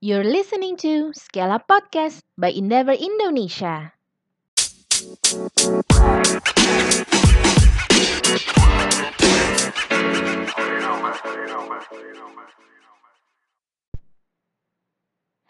[0.00, 3.92] You're listening to Scale Up Podcast by Endeavor Indonesia.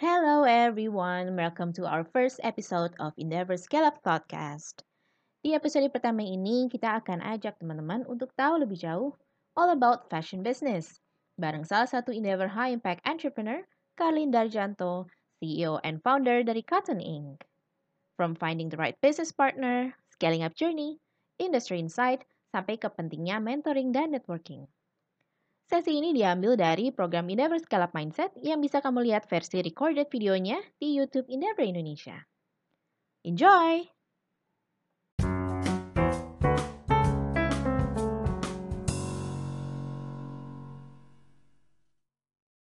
[0.03, 4.83] Hello everyone, welcome to our first episode of Endeavor Scale Up Podcast.
[5.47, 9.15] Di episode pertama ini, kita akan ajak teman-teman untuk tahu lebih jauh
[9.55, 10.99] all about fashion business.
[11.39, 13.63] Bareng salah satu Endeavor High Impact Entrepreneur,
[14.01, 17.45] Karlin Darjanto, CEO and founder dari Cotton Inc.
[18.17, 21.05] From finding the right business partner, scaling up journey,
[21.37, 24.65] industry insight, sampai ke pentingnya mentoring dan networking.
[25.69, 30.09] Sesi ini diambil dari program Endeavor Scale Up Mindset yang bisa kamu lihat versi recorded
[30.09, 32.17] videonya di YouTube Endeavor Indonesia.
[33.29, 34.00] Enjoy!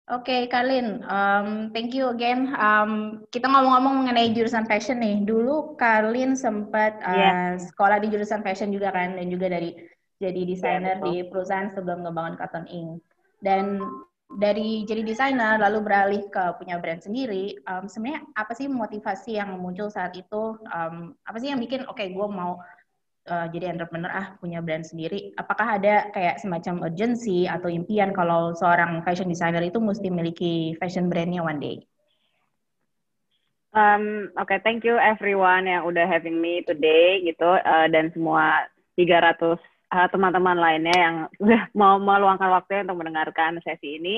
[0.04, 2.52] Oke, Karlin, um, thank you again.
[2.60, 5.24] Um, kita ngomong-ngomong mengenai jurusan fashion nih.
[5.24, 7.56] Dulu Karlin sempat uh, yeah.
[7.56, 9.72] sekolah di jurusan fashion juga kan, dan juga dari
[10.20, 13.00] jadi desainer yeah, di perusahaan sebelum ngebangun Cotton Inc.
[13.40, 13.80] Dan
[14.36, 17.56] dari jadi desainer lalu beralih ke punya brand sendiri.
[17.64, 20.60] Um, Sebenarnya apa sih motivasi yang muncul saat itu?
[20.68, 22.60] Um, apa sih yang bikin oke okay, gue mau
[23.28, 25.32] uh, jadi entrepreneur ah punya brand sendiri.
[25.36, 31.08] Apakah ada kayak semacam urgency atau impian kalau seorang fashion designer itu mesti memiliki fashion
[31.08, 31.76] brandnya one day?
[33.74, 37.58] Um, oke okay, thank you everyone yang udah having me today gitu.
[37.66, 39.34] Uh, dan semua 300
[39.90, 44.16] uh, teman-teman lainnya yang sudah mau meluangkan waktu untuk mendengarkan sesi ini.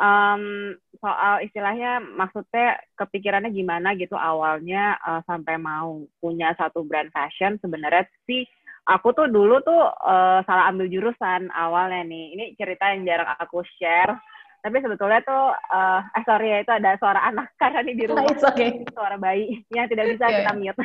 [0.00, 7.58] Um, soal istilahnya maksudnya kepikirannya gimana gitu awalnya uh, sampai mau punya satu brand fashion
[7.58, 8.46] sebenarnya sih
[8.86, 13.66] aku tuh dulu tuh uh, salah ambil jurusan awalnya nih ini cerita yang jarang aku
[13.78, 14.14] share
[14.62, 18.30] tapi sebetulnya tuh uh, eh sorry ya itu ada suara anak karena nih di rumah
[18.30, 18.86] okay.
[18.94, 20.36] suara bayi yang tidak bisa yeah.
[20.46, 20.82] kita mute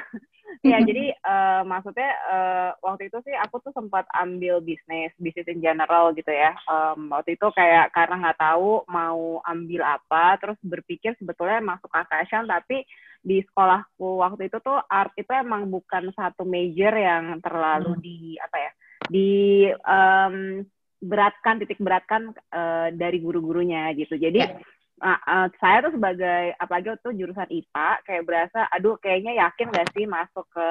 [0.64, 5.60] ya jadi uh, maksudnya uh, waktu itu sih aku tuh sempat ambil bisnis bisnis in
[5.60, 6.56] general gitu ya.
[6.66, 12.02] Um, waktu itu kayak karena nggak tahu mau ambil apa terus berpikir sebetulnya masuk ke
[12.08, 12.88] fashion tapi
[13.22, 18.02] di sekolahku waktu itu tuh art itu emang bukan satu major yang terlalu hmm.
[18.04, 18.72] di apa ya
[19.08, 19.32] di
[19.72, 20.64] um,
[20.98, 24.18] beratkan titik beratkan uh, dari guru-gurunya gitu.
[24.18, 29.38] Jadi yeah Nah, uh, saya tuh sebagai apalagi tuh jurusan IPA kayak berasa aduh kayaknya
[29.38, 30.68] yakin gak sih masuk ke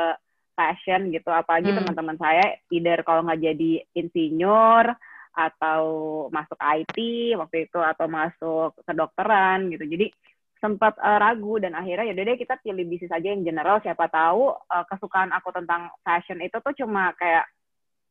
[0.58, 1.78] fashion gitu apalagi hmm.
[1.78, 4.88] teman-teman saya either kalau nggak jadi insinyur
[5.36, 5.84] atau
[6.32, 6.96] masuk IT
[7.36, 10.08] waktu itu atau masuk kedokteran gitu jadi
[10.56, 14.56] sempat uh, ragu dan akhirnya ya deh kita pilih bisnis aja yang general siapa tahu
[14.56, 17.44] uh, kesukaan aku tentang fashion itu tuh cuma kayak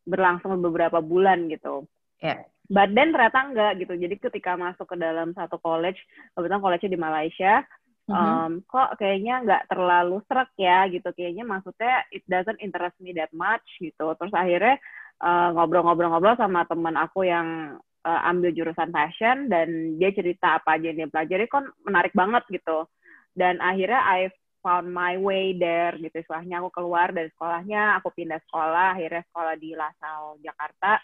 [0.06, 1.90] berlangsung beberapa bulan gitu.
[2.22, 2.46] Yeah.
[2.66, 3.94] But then ternyata enggak gitu.
[3.94, 6.02] Jadi ketika masuk ke dalam satu college,
[6.34, 7.62] kebetulan college di Malaysia,
[8.10, 8.52] um, mm-hmm.
[8.66, 11.10] kok kayaknya nggak terlalu serak ya gitu.
[11.14, 14.18] Kayaknya maksudnya it doesn't interest me that much gitu.
[14.18, 14.82] Terus akhirnya
[15.22, 20.90] uh, ngobrol-ngobrol-ngobrol sama teman aku yang uh, ambil jurusan fashion dan dia cerita apa aja
[20.90, 22.90] yang dia pelajari kan menarik banget gitu.
[23.36, 24.32] Dan akhirnya I
[24.66, 26.18] found my way there gitu.
[26.18, 30.98] Istilahnya aku keluar dari sekolahnya, aku pindah sekolah, akhirnya sekolah di Lasal Jakarta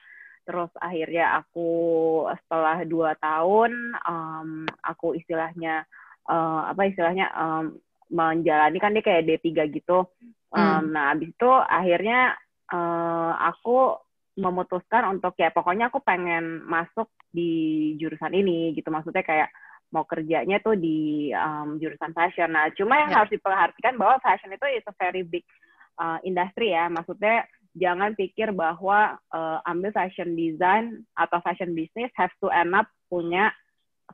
[0.45, 1.69] terus akhirnya aku
[2.43, 3.71] setelah dua tahun
[4.03, 5.85] um, aku istilahnya
[6.27, 7.77] uh, apa istilahnya um,
[8.11, 10.03] menjalani kan dia kayak D3 gitu
[10.51, 10.91] um, hmm.
[10.91, 12.35] nah habis itu akhirnya
[12.73, 13.95] uh, aku
[14.39, 19.49] memutuskan untuk ya pokoknya aku pengen masuk di jurusan ini gitu maksudnya kayak
[19.91, 23.17] mau kerjanya tuh di um, jurusan fashion nah cuma yang yeah.
[23.23, 25.43] harus diperhatikan bahwa fashion itu is a very big
[25.99, 27.43] uh, industry ya maksudnya
[27.75, 33.51] jangan pikir bahwa uh, ambil fashion design atau fashion business have to end up punya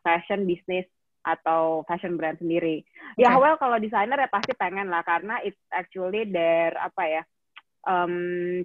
[0.05, 0.85] fashion business
[1.25, 2.85] atau fashion brand sendiri.
[3.17, 3.25] Okay.
[3.25, 7.21] Ya well kalau desainer ya pasti pengen lah karena it's actually their apa ya
[7.83, 8.63] um,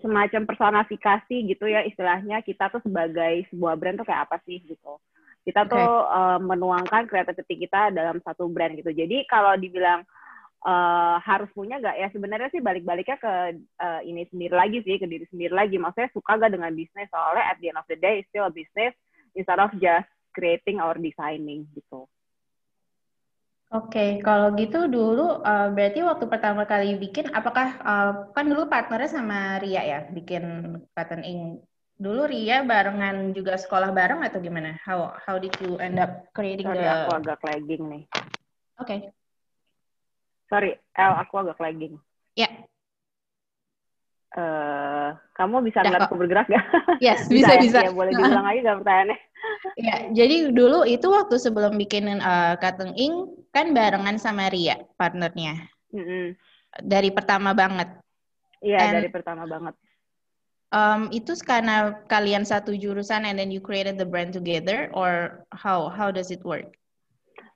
[0.00, 4.96] semacam personifikasi gitu ya istilahnya kita tuh sebagai sebuah brand tuh kayak apa sih gitu.
[5.42, 5.74] Kita okay.
[5.74, 8.94] tuh uh, menuangkan kreativitas kita dalam satu brand gitu.
[8.94, 10.06] Jadi kalau dibilang
[10.66, 13.32] uh, harus punya gak ya sebenarnya sih balik-baliknya ke
[13.82, 17.44] uh, ini sendiri lagi sih ke diri sendiri lagi maksudnya suka gak dengan bisnis soalnya
[17.50, 18.94] at the end of the day it's still a business
[19.34, 22.08] instead of just creating or designing gitu.
[23.72, 28.68] Oke, okay, kalau gitu dulu uh, berarti waktu pertama kali bikin, apakah uh, kan dulu
[28.68, 31.64] partnernya sama Ria ya, bikin Cotton Ink.
[31.96, 34.76] Dulu Ria barengan juga sekolah bareng atau gimana?
[34.84, 36.92] How how did you end up creating Sorry, the?
[37.08, 38.04] aku agak lagging nih.
[38.76, 38.84] Oke.
[38.84, 39.00] Okay.
[40.52, 41.96] Sorry, L, aku agak lagging.
[42.36, 42.44] Ya.
[44.36, 46.64] Uh, kamu bisa ngeliat aku bergerak gak?
[47.00, 47.80] Yes, bisa, bisa.
[47.80, 49.18] Ya, ya boleh diulang lagi gak pertanyaannya?
[49.80, 55.72] ya, jadi dulu itu waktu sebelum bikin uh, Cutting Ink, kan barengan sama Ria, partnernya.
[55.88, 56.24] Mm -hmm.
[56.84, 57.88] Dari pertama banget.
[58.60, 59.72] Iya, dari pertama banget.
[60.72, 65.88] Um, itu karena kalian satu jurusan and then you created the brand together, or how
[65.88, 66.76] how does it work?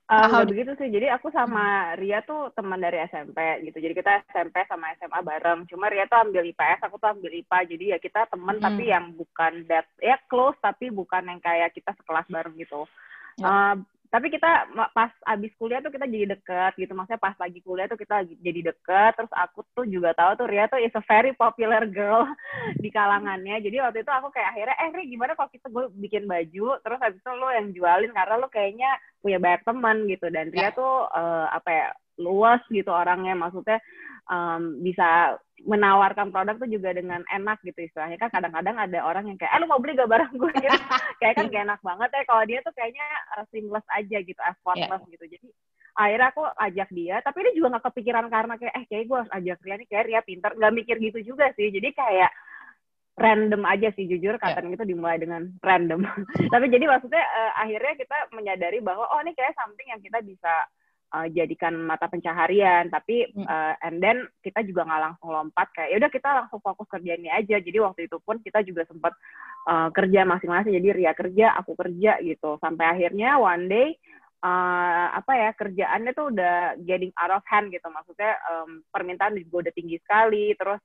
[0.07, 0.87] Uh, How begitu sih.
[0.87, 3.83] Jadi aku sama Ria tuh teman dari SMP gitu.
[3.83, 5.67] Jadi kita SMP sama SMA bareng.
[5.67, 7.59] Cuma Ria tuh ambil IPS, aku tuh ambil IPA.
[7.67, 8.63] Jadi ya kita teman hmm.
[8.63, 12.87] tapi yang bukan that ya close tapi bukan yang kayak kita sekelas bareng gitu.
[13.35, 13.43] Ya.
[13.51, 13.75] Uh,
[14.07, 16.95] tapi kita pas abis kuliah tuh kita jadi deket gitu.
[16.95, 19.11] Maksudnya pas lagi kuliah tuh kita jadi deket.
[19.19, 22.23] Terus aku tuh juga tahu tuh Ria tuh is a very popular girl
[22.83, 23.59] di kalangannya.
[23.59, 26.99] Jadi waktu itu aku kayak akhirnya eh Ria gimana kalau kita gue bikin baju terus
[27.03, 30.25] habis itu lo yang jualin karena lo kayaknya punya banyak teman gitu.
[30.31, 30.77] Dan Ria ya.
[30.77, 31.87] tuh uh, apa ya
[32.21, 33.35] luas gitu orangnya.
[33.35, 33.83] Maksudnya
[34.31, 38.21] um, bisa menawarkan produk tuh juga dengan enak gitu istilahnya.
[38.21, 40.51] Kan kadang-kadang ada orang yang kayak eh lu mau beli gak barang gue?
[40.53, 40.69] Gitu.
[41.21, 42.23] Kayak kan gak enak banget ya.
[42.29, 45.13] Kalau dia tuh kayaknya uh, seamless aja gitu effortless yeah.
[45.17, 45.25] gitu.
[45.33, 45.47] Jadi
[45.97, 49.33] akhirnya aku ajak dia tapi dia juga gak kepikiran karena kayak eh kayak gue harus
[49.33, 49.87] ajak Ria nih.
[49.89, 51.67] Kayak Ria pinter nggak mikir gitu juga sih.
[51.73, 52.31] Jadi kayak
[53.17, 54.75] random aja sih jujur kata yeah.
[54.77, 56.05] itu dimulai dengan random.
[56.53, 60.53] Tapi jadi maksudnya uh, akhirnya kita menyadari bahwa oh ini kayak something yang kita bisa
[61.13, 62.91] uh, jadikan mata pencaharian.
[62.91, 66.87] Tapi uh, and then kita juga nggak langsung lompat kayak ya udah kita langsung fokus
[66.91, 67.59] kerja ini aja.
[67.59, 69.13] Jadi waktu itu pun kita juga sempat
[69.69, 70.75] uh, kerja masing-masing.
[70.75, 72.59] Jadi Ria kerja aku kerja gitu.
[72.59, 73.87] Sampai akhirnya one day
[74.43, 77.87] uh, apa ya kerjaannya tuh udah getting out of hand gitu.
[77.87, 80.53] Maksudnya um, permintaan juga udah tinggi sekali.
[80.55, 80.81] Terus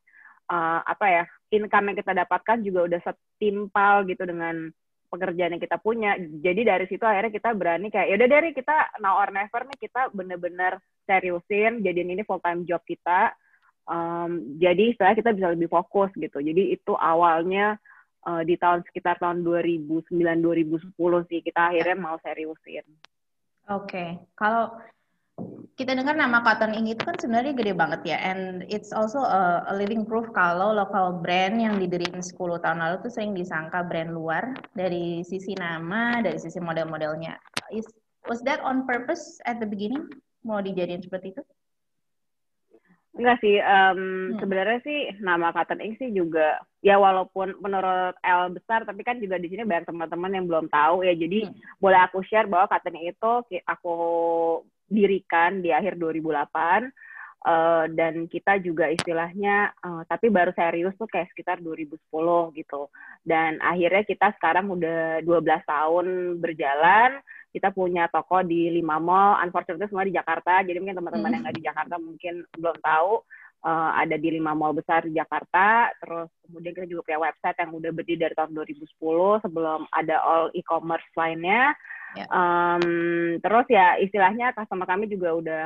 [0.53, 4.73] uh, apa ya income yang kita dapatkan juga udah setimpal gitu dengan
[5.13, 6.17] pekerjaan yang kita punya.
[6.17, 10.09] Jadi dari situ akhirnya kita berani kayak yaudah dari kita now or never nih kita
[10.17, 13.37] bener-bener seriusin jadiin ini full time job kita.
[13.85, 16.41] Um, jadi setelah kita bisa lebih fokus gitu.
[16.41, 17.77] Jadi itu awalnya
[18.25, 22.87] uh, di tahun sekitar tahun 2009 2010 sih kita akhirnya mau seriusin.
[23.71, 24.09] Oke, okay.
[24.35, 24.75] kalau
[25.81, 29.65] kita dengar nama Cotton Ink itu kan sebenarnya gede banget ya, and it's also a,
[29.73, 34.13] a living proof kalau local brand yang didirikan 10 tahun lalu tuh sering disangka brand
[34.13, 37.41] luar dari sisi nama, dari sisi model-modelnya.
[37.73, 37.89] Is
[38.29, 40.05] was that on purpose at the beginning?
[40.45, 41.43] Mau dijadiin seperti itu?
[43.13, 44.41] Enggak sih, um, hmm.
[44.41, 49.37] sebenarnya sih nama Cotton Ink sih juga ya walaupun menurut L besar, tapi kan juga
[49.37, 51.13] di sini banyak teman-teman yang belum tahu ya.
[51.17, 51.81] Jadi hmm.
[51.81, 53.33] boleh aku share bahwa Cotton Ink itu
[53.69, 53.97] aku
[54.93, 56.85] dirikan di akhir 2008 uh,
[57.49, 61.97] eh, dan kita juga istilahnya uh, tapi baru serius tuh kayak sekitar 2010
[62.55, 62.93] gitu.
[63.25, 66.07] Dan akhirnya kita sekarang udah 12 tahun
[66.39, 67.19] berjalan
[67.53, 69.37] kita punya toko di lima mall.
[69.45, 71.35] Unfortunately semua di Jakarta jadi mungkin teman-teman hmm.
[71.37, 73.13] yang nggak di Jakarta mungkin belum tahu
[73.63, 75.91] uh, ada di lima mall besar di Jakarta.
[76.03, 80.51] Terus kemudian kita juga punya website yang udah berdiri dari tahun 2010 sebelum ada all
[80.55, 81.73] e-commerce lainnya.
[82.13, 82.29] Yeah.
[82.29, 82.85] Um,
[83.41, 85.63] terus ya istilahnya customer kami juga udah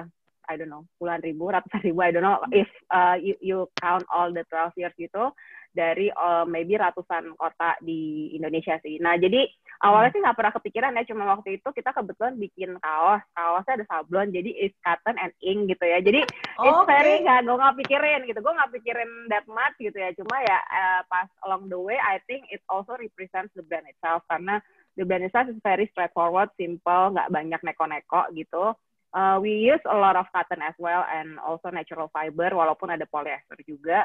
[0.47, 4.07] I don't know puluhan ribu, ratusan ribu, I don't know if uh, you, you count
[4.07, 5.35] all the 12 years gitu
[5.77, 8.97] dari uh, maybe ratusan kota di Indonesia sih.
[8.97, 9.45] Nah jadi
[9.85, 13.87] awalnya sih nggak pernah kepikiran ya, cuma waktu itu kita kebetulan bikin kaos, kaosnya ada
[13.93, 16.01] sablon, jadi it's cotton and ink gitu ya.
[16.01, 16.25] Jadi
[16.57, 16.89] oh, it's okay.
[16.89, 20.11] very nggak, gue nggak pikirin gitu, gue nggak pikirin that much gitu ya.
[20.17, 24.25] Cuma ya uh, pas along the way, I think it also represents the brand itself
[24.33, 24.65] karena
[24.97, 28.73] the brand itself is very straightforward, simple, nggak banyak neko-neko gitu.
[29.15, 33.09] Uh, we use a lot of cotton as well and also natural fiber walaupun ada
[33.09, 34.05] polyester juga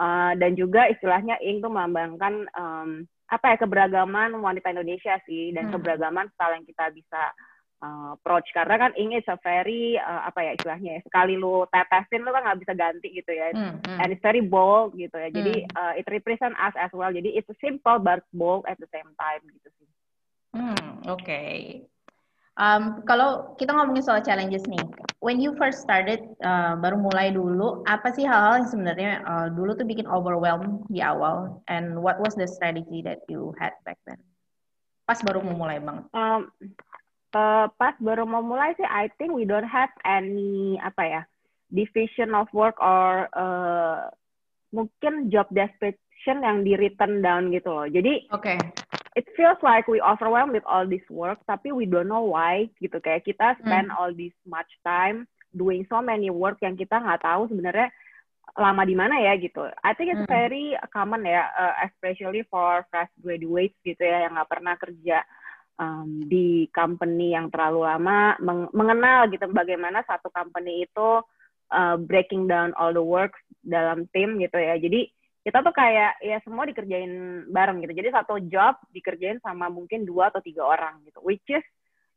[0.00, 5.68] uh, dan juga istilahnya ink tuh melambangkan um, apa ya keberagaman wanita Indonesia sih dan
[5.68, 5.74] hmm.
[5.76, 7.22] keberagaman style yang kita bisa
[7.84, 11.66] uh, approach karena kan ink is a very uh, apa ya istilahnya ya, sekali lu
[11.68, 13.98] tetesin lu kan nggak bisa ganti gitu ya hmm, hmm.
[13.98, 17.50] and it's very bold gitu ya jadi uh, it represent us as well jadi it's
[17.60, 19.86] simple but bold at the same time gitu sih
[20.56, 21.20] Hmm, oke.
[21.20, 21.84] Okay.
[22.56, 24.80] Um, kalau kita ngomongin soal challenges nih,
[25.20, 29.76] when you first started, uh, baru mulai dulu, apa sih hal-hal yang sebenarnya uh, dulu
[29.76, 34.16] tuh bikin overwhelm di awal, and what was the strategy that you had back then?
[35.04, 36.08] Pas baru mau mulai banget.
[36.16, 36.48] Um,
[37.36, 41.22] uh, pas baru mau mulai sih, I think we don't have any apa ya
[41.68, 44.08] division of work or uh,
[44.72, 47.84] mungkin job description yang di written down gitu loh.
[47.84, 48.56] Jadi, okay
[49.16, 53.00] it feels like we overwhelmed with all this work tapi we don't know why gitu
[53.00, 53.96] kayak kita spend mm.
[53.96, 55.24] all this much time
[55.56, 57.88] doing so many work yang kita nggak tahu sebenarnya
[58.56, 59.68] lama di mana ya gitu.
[59.84, 60.32] I think it's mm.
[60.32, 65.20] very common ya, uh, especially for fresh graduates gitu ya yang nggak pernah kerja
[65.76, 71.20] um, di company yang terlalu lama, meng mengenal gitu bagaimana satu company itu
[71.72, 74.80] uh, breaking down all the work dalam tim gitu ya.
[74.80, 75.12] Jadi
[75.46, 77.94] kita tuh kayak ya semua dikerjain bareng gitu.
[77.94, 81.22] Jadi satu job dikerjain sama mungkin dua atau tiga orang gitu.
[81.22, 81.62] Which is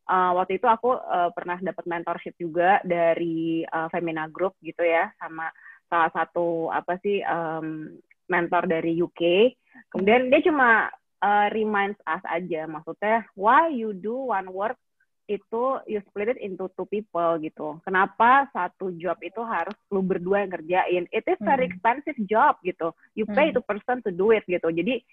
[0.10, 5.14] uh, waktu itu aku uh, pernah dapat mentorship juga dari uh, Femina Group gitu ya
[5.22, 5.46] sama
[5.86, 7.94] salah satu apa sih um,
[8.26, 9.54] mentor dari UK.
[9.94, 10.90] Kemudian dia cuma
[11.22, 14.82] uh, reminds us aja maksudnya why you do one work
[15.30, 17.78] itu you split it into two people gitu.
[17.86, 21.06] Kenapa satu job itu harus lu berdua yang kerjain?
[21.14, 21.78] It is very hmm.
[21.78, 22.98] expensive job gitu.
[23.14, 23.62] You pay hmm.
[23.62, 24.74] two person to do it gitu.
[24.74, 25.06] Jadi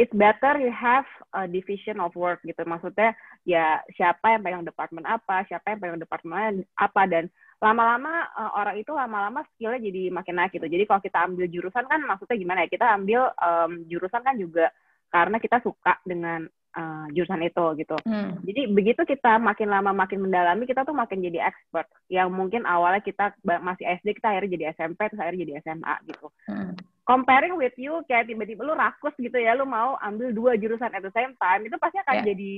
[0.00, 2.64] it's better you have a division of work gitu.
[2.64, 3.12] Maksudnya
[3.44, 7.28] ya siapa yang pegang departemen apa, siapa yang pegang departemen apa dan
[7.62, 10.66] lama-lama uh, orang itu lama-lama skillnya jadi makin naik gitu.
[10.66, 12.68] Jadi kalau kita ambil jurusan kan maksudnya gimana ya?
[12.72, 14.72] Kita ambil um, jurusan kan juga
[15.14, 17.96] karena kita suka dengan uh, jurusan itu gitu.
[18.04, 18.36] Hmm.
[18.42, 21.88] Jadi begitu kita makin lama makin mendalami kita tuh makin jadi expert.
[22.10, 26.26] Yang mungkin awalnya kita masih SD kita akhirnya jadi SMP terus akhirnya jadi SMA gitu.
[26.50, 26.74] Hmm.
[27.04, 31.02] Comparing with you kayak tiba-tiba lu rakus gitu ya, lu mau ambil dua jurusan at
[31.04, 32.26] the same time itu pasti akan yeah.
[32.32, 32.52] jadi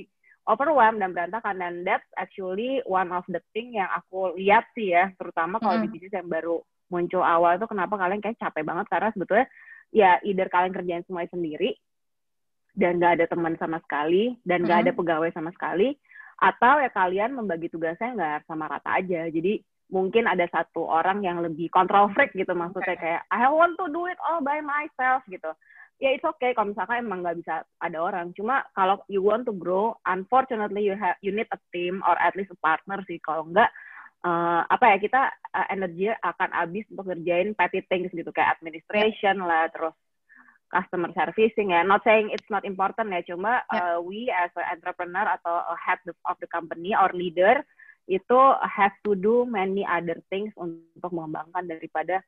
[0.46, 5.10] overwhelmed dan berantakan dan that's actually one of the thing yang aku lihat sih ya,
[5.18, 5.90] terutama kalau hmm.
[5.90, 9.46] di bisnis yang baru muncul awal itu kenapa kalian kayak capek banget karena sebetulnya
[9.90, 11.74] ya either kalian kerjain semuanya sendiri
[12.76, 14.86] dan nggak ada teman sama sekali dan nggak hmm.
[14.86, 15.96] ada pegawai sama sekali
[16.36, 19.24] atau ya kalian membagi tugasnya nggak sama rata aja.
[19.32, 23.88] Jadi mungkin ada satu orang yang lebih control freak gitu maksudnya kayak I want to
[23.88, 25.56] do it all by myself gitu.
[25.96, 28.36] Ya it's okay kalau misalkan emang nggak bisa ada orang.
[28.36, 32.36] Cuma kalau you want to grow unfortunately you have you need a team or at
[32.36, 33.16] least a partner sih.
[33.24, 33.72] Kalau nggak
[34.26, 35.22] uh, apa ya kita
[35.56, 39.96] uh, energi akan habis untuk ngerjain petty things gitu kayak administration lah terus
[40.70, 41.86] customer servicing ya.
[41.86, 43.96] Not saying it's not important ya, cuma yeah.
[43.96, 47.62] uh, we as an entrepreneur atau a head of the company or leader
[48.06, 52.22] itu have to do many other things untuk mengembangkan daripada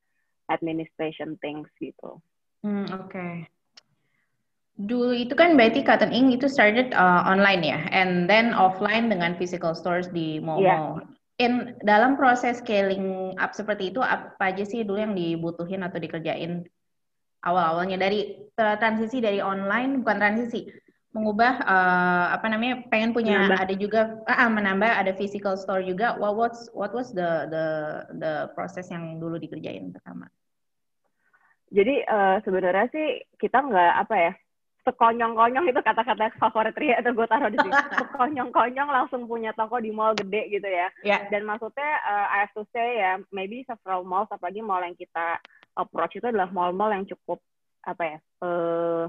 [0.51, 2.19] administration things gitu.
[2.67, 3.15] Hmm, Oke.
[3.15, 3.35] Okay.
[4.79, 9.35] Dulu itu kan berarti Cotton Ink itu started uh, online ya, and then offline dengan
[9.35, 11.03] physical stores di mall-mall.
[11.03, 11.15] Yeah.
[11.39, 16.67] In dalam proses scaling up seperti itu apa aja sih dulu yang dibutuhin atau dikerjain
[17.49, 20.69] awal-awalnya dari transisi dari online bukan transisi
[21.17, 23.59] mengubah uh, apa namanya pengen punya menambah.
[23.65, 27.65] ada juga uh, menambah ada physical store juga what was what was the the
[28.21, 30.29] the proses yang dulu dikerjain pertama
[31.73, 34.33] jadi uh, sebenarnya sih kita nggak apa ya
[34.89, 37.77] sekonyong-konyong itu kata-kata favorit Ria atau gue taruh di sini.
[38.01, 40.89] sekonyong-konyong langsung punya toko di mall gede gitu ya.
[41.05, 41.29] Yeah.
[41.29, 45.37] Dan maksudnya uh, I have to say ya, maybe several malls apalagi mall yang kita
[45.79, 47.39] approach itu adalah mall-mall yang cukup
[47.87, 49.07] apa ya uh,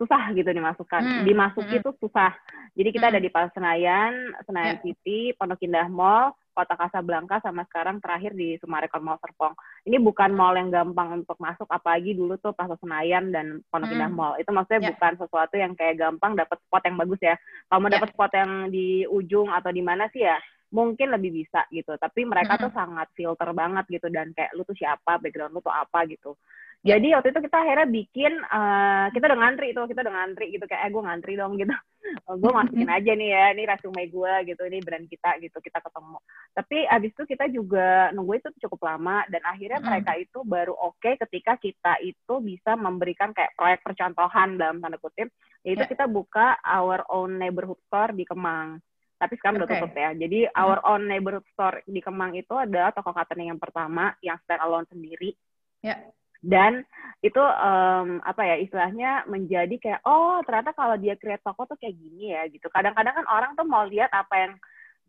[0.00, 1.24] susah gitu dimasukkan hmm.
[1.28, 1.92] dimasuki hmm.
[2.00, 2.32] susah
[2.72, 3.12] jadi kita hmm.
[3.12, 4.82] ada di Pasar Senayan Senayan yeah.
[4.82, 9.52] City Pondok Indah Mall Kota Kasablanka sama sekarang terakhir di Sumarekon Mall Serpong
[9.84, 13.96] ini bukan mall yang gampang untuk masuk apalagi dulu tuh Pasar Senayan dan Pondok hmm.
[14.00, 14.90] Indah Mall itu maksudnya yeah.
[14.96, 17.36] bukan sesuatu yang kayak gampang dapat spot yang bagus ya
[17.68, 17.96] kalau mau yeah.
[18.00, 21.94] dapat spot yang di ujung atau di mana sih ya mungkin lebih bisa gitu.
[21.98, 22.66] Tapi mereka mm -hmm.
[22.70, 26.38] tuh sangat filter banget gitu dan kayak lu tuh siapa background lu tuh apa gitu.
[26.80, 30.64] Jadi waktu itu kita akhirnya bikin uh, kita udah ngantri itu kita udah ngantri gitu.
[30.64, 31.74] Kayak eh gue ngantri dong gitu.
[32.26, 35.78] Oh, gue masukin aja nih ya ini resume gue gitu ini brand kita gitu kita
[35.84, 36.18] ketemu.
[36.56, 40.96] Tapi abis itu kita juga nunggu itu cukup lama dan akhirnya mereka itu baru oke
[40.96, 45.28] okay ketika kita itu bisa memberikan kayak proyek percontohan dalam tanda kutip.
[45.60, 45.92] Yaitu yeah.
[45.92, 48.80] kita buka our own neighborhood store di Kemang
[49.20, 49.64] tapi sekarang okay.
[49.68, 50.10] udah tutup ya.
[50.16, 50.56] Jadi hmm.
[50.56, 54.88] our own neighborhood store di Kemang itu adalah toko catering yang pertama yang stand alone
[54.88, 55.36] sendiri.
[55.84, 56.00] Ya.
[56.40, 56.88] Dan
[57.20, 62.00] itu um, apa ya istilahnya menjadi kayak oh ternyata kalau dia create toko tuh kayak
[62.00, 62.72] gini ya gitu.
[62.72, 64.52] Kadang-kadang kan orang tuh mau lihat apa yang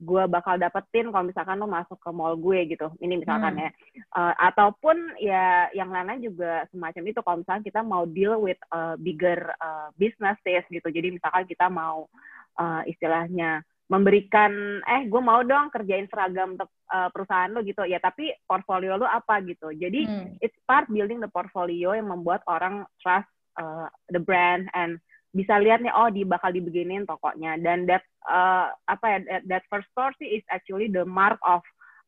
[0.01, 2.91] gue bakal dapetin kalau misalkan lo masuk ke mall gue gitu.
[2.99, 3.63] Ini misalkan hmm.
[3.63, 3.69] ya.
[4.11, 8.99] Uh, ataupun ya yang lain-lain juga semacam itu kalau misalkan kita mau deal with uh,
[8.99, 10.87] bigger uh, businesses gitu.
[10.91, 12.11] Jadi misalkan kita mau
[12.59, 17.83] uh, istilahnya memberikan eh gue mau dong kerjain seragam untuk uh, perusahaan lo gitu.
[17.83, 19.75] Ya tapi portfolio lo apa gitu.
[19.75, 20.39] Jadi hmm.
[20.39, 23.27] it's part building the portfolio yang membuat orang trust
[23.59, 24.95] uh, the brand and
[25.35, 27.59] bisa lihat nih oh di bakal dibeginin tokonya.
[27.59, 31.59] Dan that uh, apa ya that, that first store sih is actually the mark of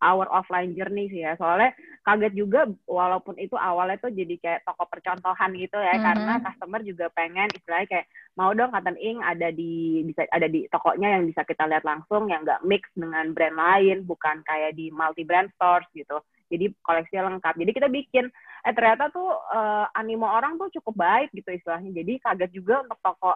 [0.04, 1.40] our offline journey sih ya.
[1.40, 1.72] Soalnya
[2.04, 6.04] kaget juga walaupun itu awalnya tuh jadi kayak toko percontohan gitu ya mm-hmm.
[6.04, 10.68] karena customer juga pengen istilahnya kayak mau dong Cotton Ink ada di bisa ada di
[10.68, 14.92] tokonya yang bisa kita lihat langsung yang nggak mix dengan brand lain bukan kayak di
[14.92, 16.20] multi brand stores gitu.
[16.52, 17.56] Jadi koleksi lengkap.
[17.56, 18.30] Jadi kita bikin.
[18.64, 21.90] Eh ternyata tuh uh, animo orang tuh cukup baik gitu istilahnya.
[22.04, 23.34] Jadi kaget juga untuk toko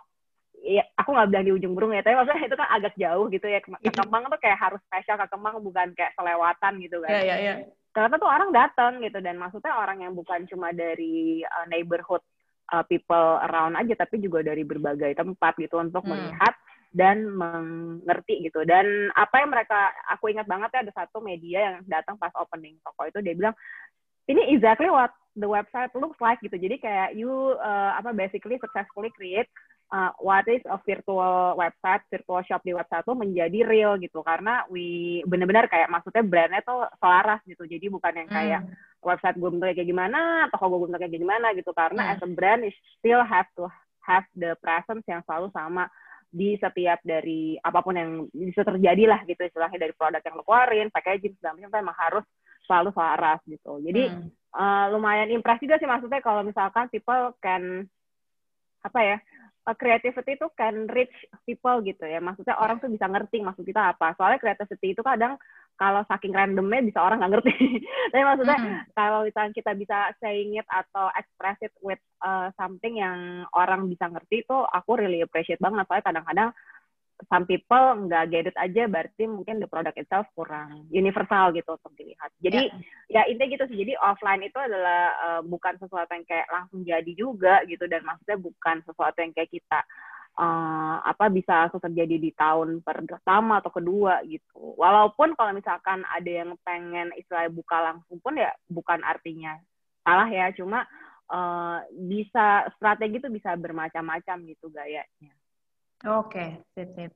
[0.64, 3.48] ya, aku nggak bilang di ujung burung ya, tapi maksudnya itu kan agak jauh gitu
[3.48, 3.60] ya.
[3.62, 3.70] Ke.
[3.94, 7.12] Kemang tuh kayak harus spesial ke Kemang bukan kayak selewatan gitu kan.
[7.12, 7.54] Iya, iya, iya.
[7.94, 12.22] Ternyata tuh orang datang gitu dan maksudnya orang yang bukan cuma dari uh, neighborhood
[12.70, 16.14] uh, people around aja tapi juga dari berbagai tempat gitu untuk hmm.
[16.14, 16.54] melihat
[16.94, 18.62] dan mengerti gitu.
[18.66, 22.78] Dan apa yang mereka aku ingat banget ya ada satu media yang datang pas opening
[22.86, 23.56] toko itu dia bilang
[24.28, 26.54] ini exactly what the website looks like gitu.
[26.54, 29.48] Jadi kayak you uh, apa basically successfully create
[29.92, 34.20] uh, what is a virtual website, virtual shop di website itu menjadi real gitu.
[34.24, 37.64] Karena we benar-benar kayak maksudnya brandnya tuh selaras gitu.
[37.64, 38.74] Jadi bukan yang kayak mm.
[39.04, 40.20] website gue bentuknya kayak gimana,
[40.52, 41.72] toko gue bentuknya kayak gimana gitu.
[41.72, 42.12] Karena mm.
[42.16, 43.66] as a brand you still have to
[44.04, 45.92] have the presence yang selalu sama
[46.28, 50.44] di setiap dari apa pun yang bisa terjadi lah gitu istilahnya dari produk yang lo
[50.44, 52.26] keluarin, packaging segala macam memang harus
[52.68, 53.80] selalu selaras gitu.
[53.80, 54.28] Jadi hmm.
[54.52, 57.88] uh, lumayan impress juga sih maksudnya kalau misalkan people can
[58.84, 59.18] apa ya
[59.76, 61.12] creativity itu can reach
[61.44, 62.24] people gitu ya.
[62.24, 64.16] Maksudnya orang tuh bisa ngerti maksud kita apa.
[64.16, 65.36] Soalnya creativity itu kadang
[65.76, 67.54] kalau saking randomnya bisa orang nggak ngerti.
[68.12, 68.80] Tapi maksudnya mm.
[68.96, 74.08] kalau misalnya kita bisa saying it atau express it with uh, something yang orang bisa
[74.08, 75.84] ngerti itu aku really appreciate banget.
[75.86, 76.50] Soalnya kadang-kadang
[77.26, 81.94] some people nggak get it aja berarti mungkin the product itself kurang universal gitu untuk
[81.98, 82.30] dilihat.
[82.38, 82.70] Jadi
[83.10, 83.26] yeah.
[83.26, 83.78] ya intinya gitu sih.
[83.82, 88.38] Jadi offline itu adalah uh, bukan sesuatu yang kayak langsung jadi juga gitu dan maksudnya
[88.38, 89.80] bukan sesuatu yang kayak kita
[90.38, 94.78] uh, apa bisa langsung terjadi di tahun pertama atau kedua gitu.
[94.78, 99.58] Walaupun kalau misalkan ada yang pengen istilahnya buka langsung pun ya bukan artinya
[100.06, 100.86] salah ya, cuma
[101.34, 105.34] uh, bisa strategi itu bisa bermacam-macam gitu gayanya.
[106.06, 107.12] Oke, sip, sip.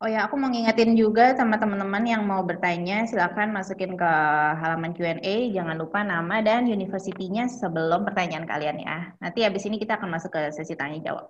[0.00, 4.10] Oh ya, aku mau ngingetin juga sama teman-teman yang mau bertanya, silakan masukin ke
[4.56, 5.52] halaman Q&A.
[5.52, 9.12] Jangan lupa nama dan universitinya sebelum pertanyaan kalian ya.
[9.20, 11.28] Nanti habis ini kita akan masuk ke sesi tanya jawab.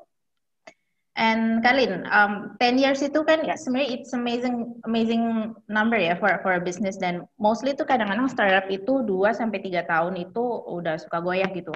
[1.19, 3.59] And Kalin, um, 10 years itu kan yeah.
[3.59, 8.71] sebenarnya it's amazing amazing number ya for for a business dan mostly itu kadang-kadang startup
[8.71, 11.75] itu 2 sampai 3 tahun itu udah suka goyah gitu.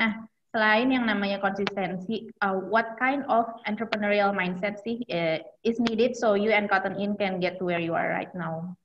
[0.00, 6.12] Nah, selain yang namanya konsistensi, uh, what kind of entrepreneurial mindset sih uh, is needed
[6.12, 8.76] so you and Cotton In can get to where you are right now?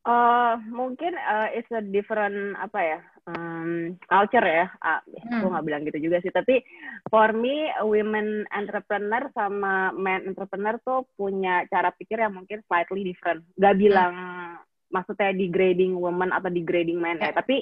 [0.00, 4.68] Uh, mungkin uh, it's a different apa ya um, culture ya.
[4.80, 5.40] Uh, hmm.
[5.44, 6.32] Gue nggak bilang gitu juga sih.
[6.32, 6.60] Tapi
[7.08, 13.44] for me, women entrepreneur sama men entrepreneur tuh punya cara pikir yang mungkin slightly different.
[13.60, 14.56] Gak bilang hmm.
[14.88, 17.32] maksudnya degrading woman atau degrading men yeah.
[17.32, 17.40] ya.
[17.40, 17.60] Tapi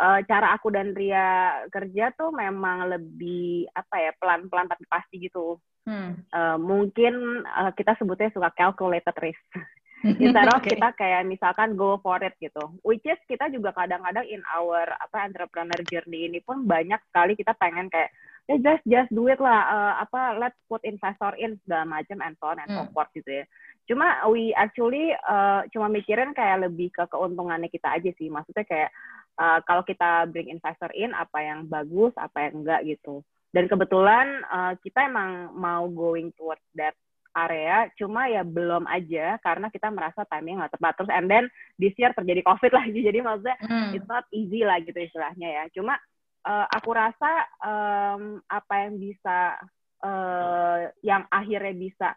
[0.00, 5.58] uh, cara aku dan Ria kerja tuh memang lebih apa ya pelan-pelan tapi pasti gitu.
[5.82, 6.22] Hmm.
[6.30, 9.42] Uh, mungkin uh, kita sebutnya suka calculated risk.
[10.02, 10.74] Instead of okay.
[10.74, 12.74] kita kayak misalkan go for it gitu.
[12.82, 17.54] Which is kita juga kadang-kadang in our apa entrepreneur journey ini pun banyak sekali kita
[17.54, 18.10] pengen kayak
[18.50, 22.34] ya just just do it lah uh, apa let's put investor in segala macam and
[22.42, 22.90] so on and so hmm.
[22.90, 23.44] forth gitu ya.
[23.86, 28.26] Cuma we actually uh, cuma mikirin kayak lebih ke keuntungannya kita aja sih.
[28.26, 28.90] Maksudnya kayak
[29.38, 34.40] uh, kalau kita bring investor in apa yang bagus apa yang enggak gitu dan kebetulan
[34.48, 36.96] uh, kita emang mau going towards that
[37.32, 41.44] area cuma ya belum aja karena kita merasa timing nggak tepat terus and then
[41.80, 43.90] this year terjadi covid lagi jadi maksudnya mm.
[43.96, 45.96] it's not easy lah gitu istilahnya ya cuma
[46.44, 47.32] uh, aku rasa
[47.64, 49.56] um, apa yang bisa
[50.04, 52.08] uh, yang akhirnya bisa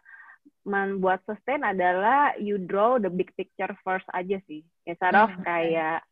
[0.66, 5.42] membuat sustain adalah you draw the big picture first aja sih instead of mm.
[5.46, 6.04] kayak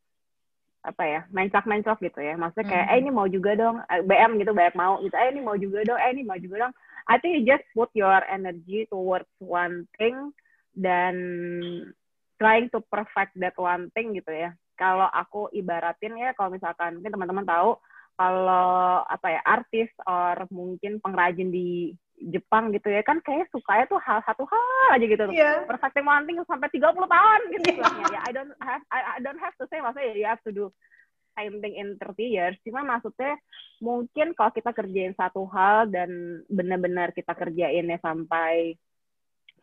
[0.84, 2.36] apa ya mencak mencok gitu ya.
[2.36, 5.16] Maksudnya kayak eh ini mau juga dong eh, BM gitu banyak mau gitu.
[5.16, 6.74] Eh ini mau juga dong eh ini mau juga dong.
[7.08, 10.32] I think you just put your energy towards one thing
[10.76, 11.16] dan
[12.36, 14.52] trying to perfect that one thing gitu ya.
[14.76, 17.80] Kalau aku ibaratin ya kalau misalkan mungkin teman-teman tahu
[18.14, 21.96] kalau apa ya artis or mungkin pengrajin di
[22.32, 25.60] Jepang gitu ya kan kayak sukanya tuh hal satu hal aja gitu yeah.
[25.68, 28.08] perfecting one thing sampai 30 tahun gitu yeah.
[28.08, 30.72] ya I don't have I, I don't have to say maksudnya you have to do
[31.34, 33.36] same thing in 30 years cuma maksudnya
[33.82, 38.78] mungkin kalau kita kerjain satu hal dan benar-benar kita kerjainnya sampai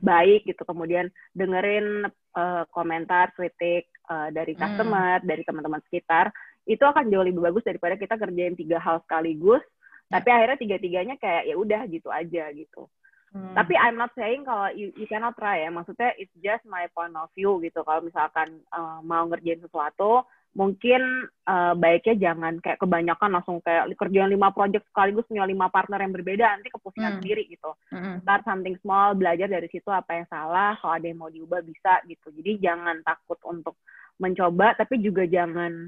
[0.02, 4.62] baik gitu kemudian dengerin uh, komentar kritik uh, dari hmm.
[4.62, 5.28] customer hmm.
[5.30, 6.34] dari teman-teman sekitar
[6.70, 9.64] itu akan jauh lebih bagus daripada kita kerjain tiga hal sekaligus
[10.12, 12.92] tapi akhirnya tiga-tiganya kayak ya udah gitu aja gitu
[13.32, 13.56] hmm.
[13.56, 17.16] tapi I'm not saying kalau you, you cannot try ya maksudnya it's just my point
[17.16, 23.40] of view gitu kalau misalkan uh, mau ngerjain sesuatu mungkin uh, baiknya jangan kayak kebanyakan
[23.40, 27.20] langsung kayak kerjaan lima project sekaligus punya lima partner yang berbeda nanti kepusingan hmm.
[27.24, 28.20] sendiri gitu hmm.
[28.28, 32.04] start something small belajar dari situ apa yang salah kalau ada yang mau diubah bisa
[32.04, 33.80] gitu jadi jangan takut untuk
[34.20, 35.88] mencoba tapi juga jangan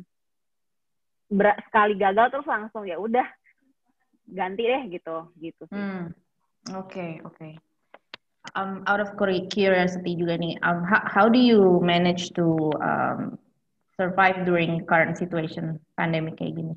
[1.67, 3.25] sekali gagal terus langsung ya udah
[4.27, 5.75] ganti deh gitu gitu sih.
[5.75, 6.11] Hmm.
[6.71, 7.35] Oke, okay, oke.
[7.35, 7.53] Okay.
[8.55, 9.15] Um, out of
[9.49, 13.39] curiosity juga nih, um, how, how do you manage to um,
[13.95, 16.75] survive during current situation pandemic kayak gini?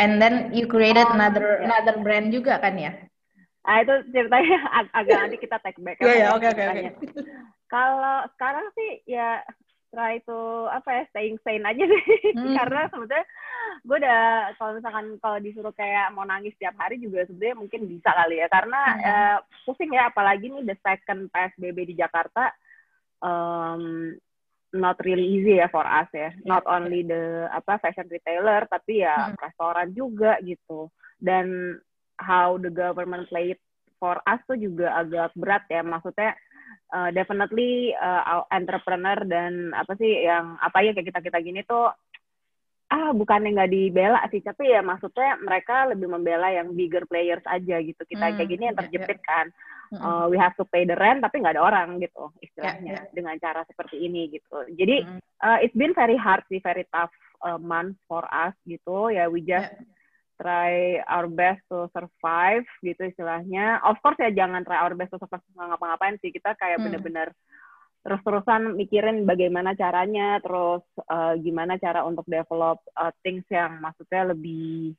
[0.00, 1.68] And then you created oh, another yeah.
[1.68, 2.92] another brand juga kan ya?
[3.68, 6.00] Ah itu ceritanya ag agak nanti kita take back.
[6.00, 6.88] Iya, iya oke oke oke.
[7.68, 9.44] Kalau sekarang sih ya
[9.90, 12.54] try to apa ya staying sane aja sih hmm.
[12.56, 13.26] karena sebetulnya
[13.82, 14.22] gue udah
[14.56, 18.46] kalau misalkan kalau disuruh kayak mau nangis setiap hari juga sebenarnya mungkin bisa kali ya
[18.48, 19.02] karena hmm.
[19.02, 22.54] uh, pusing ya apalagi nih the second psbb di Jakarta
[23.20, 24.14] um,
[24.70, 29.34] not really easy ya for us ya not only the apa fashion retailer tapi ya
[29.34, 29.36] hmm.
[29.42, 30.86] restoran juga gitu
[31.18, 31.76] dan
[32.22, 33.60] how the government play it
[34.00, 36.32] for us tuh juga agak berat ya maksudnya
[36.92, 41.90] uh, definitely uh, entrepreneur dan apa sih yang apa ya kayak kita kita gini tuh
[42.90, 47.78] ah bukannya nggak dibela sih tapi ya maksudnya mereka lebih membela yang bigger players aja
[47.78, 49.30] gitu kita hmm, kayak gini yang iya, terjepit yeah, yeah.
[49.30, 49.46] kan
[50.02, 53.14] uh, we have to pay the rent tapi nggak ada orang gitu istilahnya yeah, yeah.
[53.14, 55.22] dengan cara seperti ini gitu jadi mm.
[55.22, 57.14] uh, it's been very hard sih very tough
[57.46, 59.98] uh, month for us gitu ya we just yeah
[60.40, 63.84] try our best to survive gitu istilahnya.
[63.84, 66.32] Of course ya jangan try our best to survive ngapa-ngapain sih.
[66.32, 66.84] Kita kayak hmm.
[66.88, 67.28] bener-bener
[68.00, 70.80] terus-terusan mikirin bagaimana caranya, terus
[71.12, 74.96] uh, gimana cara untuk develop uh, things yang maksudnya lebih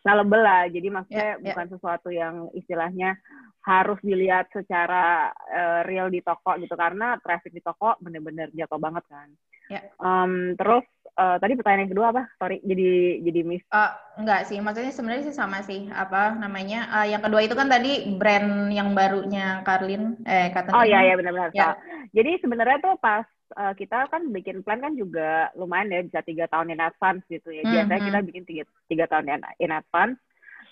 [0.00, 0.64] sellable lah.
[0.72, 1.46] Jadi maksudnya yeah, yeah.
[1.52, 3.20] bukan sesuatu yang istilahnya
[3.60, 9.04] harus dilihat secara uh, real di toko gitu karena traffic di toko bener-bener jatuh banget
[9.04, 9.28] kan.
[9.68, 9.84] Yeah.
[10.00, 12.22] Um, terus uh, tadi pertanyaan yang kedua apa?
[12.36, 13.64] Sorry, jadi jadi miss.
[13.70, 15.90] Uh, enggak sih, maksudnya sebenarnya sih sama sih.
[15.90, 16.90] Apa namanya?
[16.90, 20.20] Uh, yang kedua itu kan tadi brand yang barunya Karlin.
[20.28, 20.74] Eh kata.
[20.76, 21.50] Oh iya iya benar-benar.
[21.56, 21.74] Ya.
[22.14, 23.24] Jadi sebenarnya tuh pas
[23.56, 27.50] uh, kita kan bikin plan kan juga lumayan ya bisa tiga tahun in advance gitu
[27.50, 27.62] ya.
[27.66, 28.08] Biasanya mm -hmm.
[28.12, 30.18] kita bikin tiga, tiga tahun in, in advance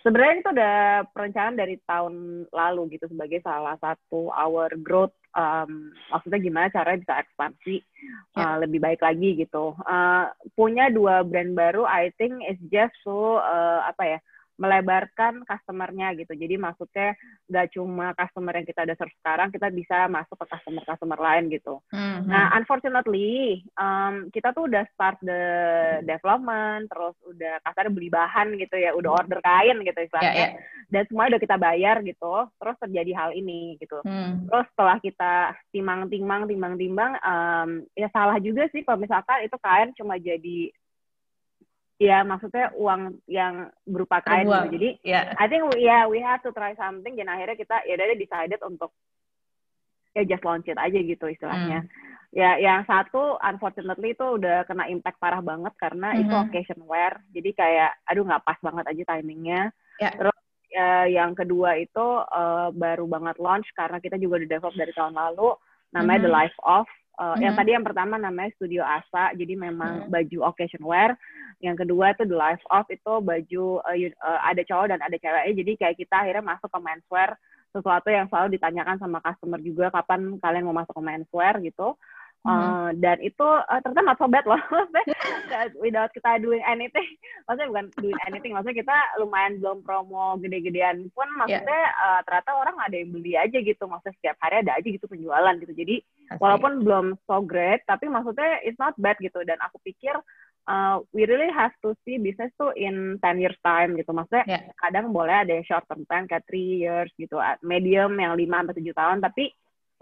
[0.03, 0.79] sebenarnya itu udah
[1.11, 7.15] perencanaan dari tahun lalu gitu sebagai salah satu our growth um, maksudnya gimana caranya bisa
[7.21, 7.77] ekspansi
[8.37, 8.55] yeah.
[8.55, 10.25] uh, lebih baik lagi gitu uh,
[10.57, 14.19] punya dua brand baru I think is just so uh, apa ya
[14.59, 16.35] melebarkan customernya gitu.
[16.35, 17.15] Jadi maksudnya
[17.47, 21.79] nggak cuma customer yang kita ada serve sekarang, kita bisa masuk ke customer-customer lain gitu.
[21.95, 22.27] Mm-hmm.
[22.27, 25.43] Nah, unfortunately, um, kita tuh udah start the
[26.03, 30.35] development, terus udah kasar beli bahan gitu ya, udah order kain gitu istilahnya.
[30.35, 30.87] Yeah, yeah.
[30.91, 34.03] Dan semua udah kita bayar gitu, terus terjadi hal ini gitu.
[34.03, 34.51] Mm.
[34.51, 35.35] Terus setelah kita
[35.71, 40.75] timang-timang, timang-timbang, um, ya salah juga sih kalau misalkan itu kain cuma jadi
[41.99, 44.79] ya maksudnya uang yang berupa kain gitu.
[44.79, 45.35] Jadi yeah.
[45.35, 48.61] I think we, yeah we have to try something dan akhirnya kita ya udah decided
[48.63, 48.95] untuk
[50.15, 51.85] ya just launch it aja gitu istilahnya.
[51.85, 51.91] Mm.
[52.31, 56.23] Ya yang satu unfortunately itu udah kena impact parah banget karena mm -hmm.
[56.23, 57.19] itu occasion wear.
[57.35, 59.63] Jadi kayak aduh nggak pas banget aja timingnya.
[59.99, 60.15] Yeah.
[60.15, 60.39] Terus
[60.71, 65.19] ya, yang kedua itu uh, baru banget launch karena kita juga udah develop dari tahun
[65.19, 65.51] lalu
[65.91, 66.25] namanya mm -hmm.
[66.25, 66.87] The Life Of
[67.19, 67.43] Uh, mm-hmm.
[67.43, 70.15] Yang tadi yang pertama namanya Studio Asa, jadi memang mm-hmm.
[70.15, 71.19] baju occasion wear.
[71.59, 75.55] Yang kedua itu The Life Of itu baju uh, uh, ada cowok dan ada ceweknya.
[75.59, 77.35] Jadi kayak kita akhirnya masuk ke menswear,
[77.75, 81.99] sesuatu yang selalu ditanyakan sama customer juga kapan kalian mau masuk ke menswear gitu.
[82.47, 84.63] Uh, dan itu uh, ternyata not so bad loh
[85.85, 87.05] without kita doing anything
[87.45, 92.15] maksudnya bukan doing anything maksudnya kita lumayan belum promo gede-gedean pun maksudnya yeah.
[92.17, 95.61] uh, ternyata orang ada yang beli aja gitu maksudnya setiap hari ada aja gitu penjualan
[95.61, 96.01] gitu jadi
[96.37, 100.13] Walaupun belum so great tapi maksudnya it's not bad gitu dan aku pikir
[100.69, 104.13] uh, we really have to see business tuh in 10 years time gitu.
[104.13, 104.63] Maksudnya yeah.
[104.77, 108.77] kadang boleh ada yang short term plan kayak 3 years gitu, medium yang 5 sampai
[108.77, 109.45] 7 tahun, tapi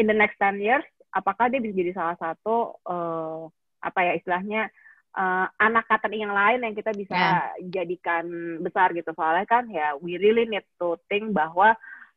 [0.03, 0.85] in the next 10 years
[1.15, 3.49] apakah dia bisa jadi salah satu uh,
[3.81, 4.69] apa ya istilahnya
[5.17, 7.49] uh, anak cutting yang lain yang kita bisa yeah.
[7.73, 8.27] jadikan
[8.61, 11.73] besar gitu soalnya kan ya we really need to think bahwa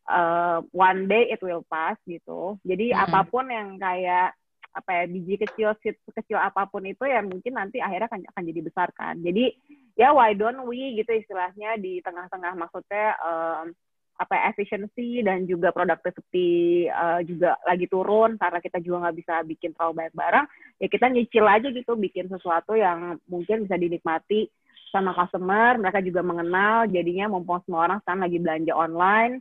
[0.09, 2.99] uh, one day it will pass gitu jadi mm.
[3.07, 4.33] apa pun yang kayak
[4.69, 5.73] apa ya biji kecil
[6.13, 9.49] kecil apa pun itu ya mungkin nanti akhirnya akan akan jadi besar kan jadi
[9.97, 13.73] ya why don't we gitu istilahnya di tengah-tengah maksudnya um,
[14.19, 19.35] apa ya, efisiensi dan juga productivity uh, juga lagi turun karena kita juga nggak bisa
[19.47, 20.45] bikin terlalu banyak barang
[20.83, 24.51] ya kita nyicil aja gitu bikin sesuatu yang mungkin bisa dinikmati
[24.91, 29.33] sama customer mereka juga mengenal jadinya mumpung semua orang sekarang lagi belanja online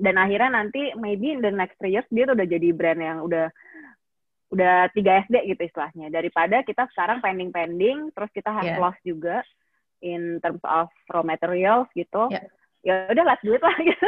[0.00, 3.18] dan akhirnya nanti maybe in the next three years dia tuh udah jadi brand yang
[3.22, 3.46] udah
[4.54, 8.78] udah 3 SD gitu istilahnya daripada kita sekarang pending pending terus kita have yeah.
[8.78, 9.42] loss juga
[10.04, 12.46] in terms of raw materials gitu yeah
[12.84, 14.06] ya udah let's do it lah gitu.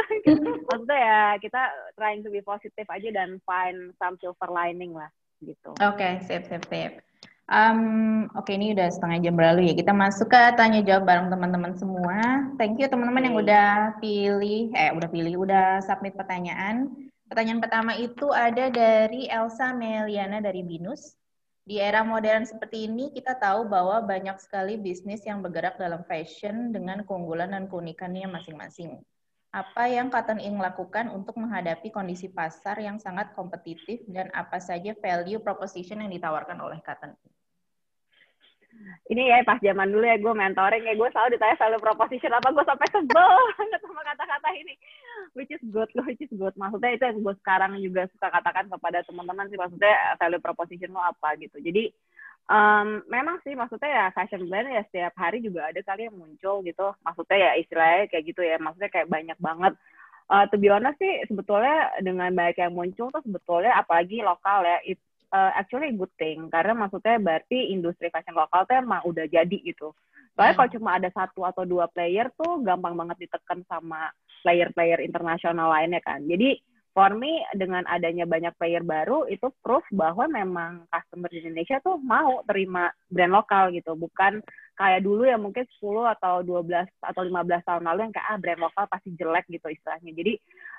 [0.69, 1.61] Maksudnya ya kita
[1.97, 5.09] trying to be positive aja dan find some silver lining lah
[5.41, 5.73] gitu.
[5.81, 7.01] Oke, okay, sip sip sip.
[7.47, 9.73] Um, Oke, okay, ini udah setengah jam berlalu ya.
[9.79, 12.43] Kita masuk ke tanya jawab bareng teman-teman semua.
[12.59, 13.69] Thank you teman-teman yang udah
[14.03, 16.91] pilih, eh udah pilih, udah submit pertanyaan.
[17.31, 21.15] Pertanyaan pertama itu ada dari Elsa Meliana dari Binus.
[21.63, 26.75] Di era modern seperti ini, kita tahu bahwa banyak sekali bisnis yang bergerak dalam fashion
[26.75, 28.99] dengan keunggulan dan keunikannya masing-masing.
[29.55, 34.91] Apa yang Cotton Ink lakukan untuk menghadapi kondisi pasar yang sangat kompetitif dan apa saja
[34.99, 37.36] value proposition yang ditawarkan oleh Cotton Ink?
[39.07, 42.51] Ini ya pas zaman dulu ya gue mentoring ya gue selalu ditanya selalu proposition apa
[42.51, 44.73] gue sampai sebel banget sama kata-kata ini.
[45.33, 46.55] Which is good which is good.
[46.59, 51.01] Maksudnya itu yang gue sekarang juga suka katakan kepada teman-teman sih maksudnya value proposition lo
[51.01, 51.55] apa gitu.
[51.63, 51.93] Jadi
[52.51, 56.59] um, memang sih maksudnya ya fashion brand ya setiap hari juga ada kali yang muncul
[56.67, 56.87] gitu.
[57.03, 59.73] Maksudnya ya istilahnya kayak gitu ya maksudnya kayak banyak banget.
[60.27, 64.83] Uh, to be honest sih sebetulnya dengan banyak yang muncul tuh sebetulnya apalagi lokal ya
[64.83, 64.99] it,
[65.33, 69.91] uh, actually good thing karena maksudnya berarti industri fashion lokal tuh emang udah jadi gitu.
[70.37, 70.59] Soalnya hmm.
[70.61, 74.13] kalau cuma ada satu atau dua player tuh gampang banget ditekan sama
[74.45, 76.21] player-player internasional lainnya kan.
[76.23, 76.61] Jadi
[76.93, 82.01] for me dengan adanya banyak player baru itu proof bahwa memang customer di Indonesia tuh
[82.01, 84.41] mau terima brand lokal gitu, bukan
[84.77, 88.61] kayak dulu ya mungkin 10 atau 12 atau 15 tahun lalu yang kayak ah brand
[88.61, 90.11] lokal pasti jelek gitu istilahnya.
[90.13, 90.33] Jadi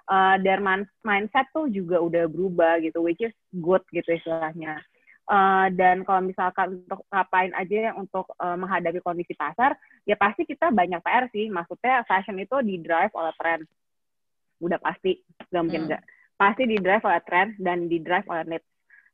[0.08, 0.58] uh, their
[1.04, 4.80] mindset tuh juga udah berubah gitu, which is good gitu istilahnya.
[5.28, 9.76] Uh, dan kalau misalkan untuk ngapain aja yang untuk uh, menghadapi kondisi pasar,
[10.08, 11.52] ya pasti kita banyak PR sih.
[11.52, 13.60] Maksudnya fashion itu di drive oleh tren.
[14.64, 15.20] Udah pasti,
[15.52, 16.00] gak mungkin hmm.
[16.38, 18.68] Pasti di drive oleh tren dan di drive oleh needs.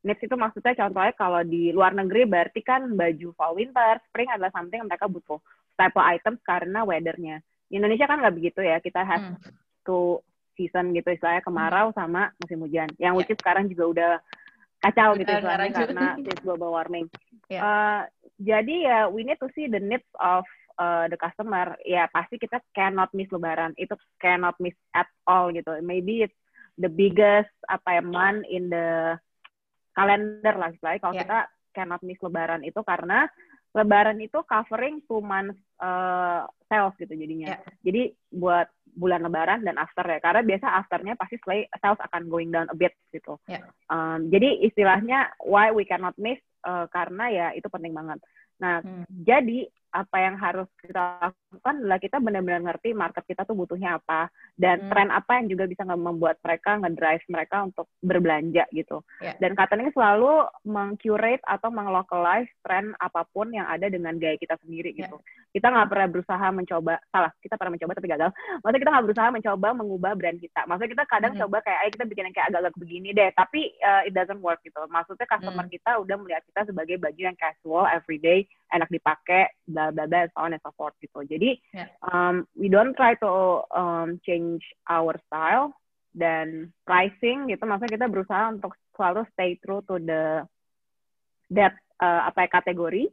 [0.04, 4.54] Needs itu maksudnya contohnya kalau di luar negeri berarti kan baju fall winter, spring adalah
[4.54, 5.42] something yang mereka butuh.
[5.74, 7.42] Type of items karena weathernya.
[7.74, 8.78] Indonesia kan nggak begitu ya.
[8.78, 9.50] Kita have hmm.
[9.82, 10.22] to
[10.54, 11.96] season gitu istilahnya kemarau hmm.
[11.98, 12.90] sama musim hujan.
[12.98, 13.18] Yang yeah.
[13.18, 14.12] which sekarang juga udah
[14.84, 16.08] kacau gitu istilahnya karena
[16.44, 17.06] global warming.
[17.48, 17.62] Yeah.
[17.64, 18.00] Uh,
[18.42, 20.44] jadi ya we need to see the needs of
[20.76, 21.78] uh, the customer.
[21.86, 23.72] Ya pasti kita cannot miss Lebaran.
[23.80, 25.80] Itu cannot miss at all gitu.
[25.80, 26.36] Maybe it's
[26.76, 29.16] the biggest apa ya month in the
[29.94, 31.00] calendar lah istilahnya.
[31.00, 31.22] Kalau yeah.
[31.24, 31.38] kita
[31.74, 33.26] cannot miss Lebaran itu karena
[33.74, 37.58] Lebaran itu covering two months uh, sales gitu jadinya.
[37.58, 37.60] Yeah.
[37.82, 42.70] Jadi buat bulan Lebaran dan after ya, karena biasa afternya pasti sales akan going down
[42.70, 43.36] a bit gitu.
[43.50, 43.66] Yeah.
[43.90, 48.22] Um, jadi istilahnya why we cannot miss uh, karena ya itu penting banget.
[48.62, 49.04] Nah, hmm.
[49.26, 54.26] jadi apa yang harus kita lakukan adalah kita benar-benar ngerti market kita tuh butuhnya apa
[54.58, 54.90] dan hmm.
[54.90, 59.06] tren apa yang juga bisa membuat mereka ngedrive mereka untuk berbelanja gitu.
[59.22, 59.38] Yeah.
[59.38, 64.90] Dan ini selalu mengcurate atau menglocalize tren apa pun yang ada dengan gaya kita sendiri
[64.98, 65.06] ya.
[65.06, 65.22] gitu.
[65.54, 68.30] Kita nggak pernah berusaha mencoba salah, kita pernah mencoba tapi gagal.
[68.62, 70.60] Maksudnya kita nggak berusaha mencoba mengubah brand kita.
[70.66, 71.40] Maksudnya kita kadang hmm.
[71.46, 74.58] coba kayak ayo kita bikin yang kayak agak-agak begini deh, tapi uh, it doesn't work
[74.66, 74.82] gitu.
[74.90, 75.74] Maksudnya customer hmm.
[75.78, 80.38] kita udah melihat kita sebagai baju yang casual, everyday, enak dipakai, bla bla bla, so
[80.40, 81.26] on and so forth gitu.
[81.26, 81.90] Jadi yeah.
[82.08, 85.74] um, we don't try to um, change our style
[86.14, 87.66] dan pricing gitu.
[87.66, 90.46] Maksudnya kita berusaha untuk selalu stay true to the
[91.50, 93.04] that uh, apa ya kategori.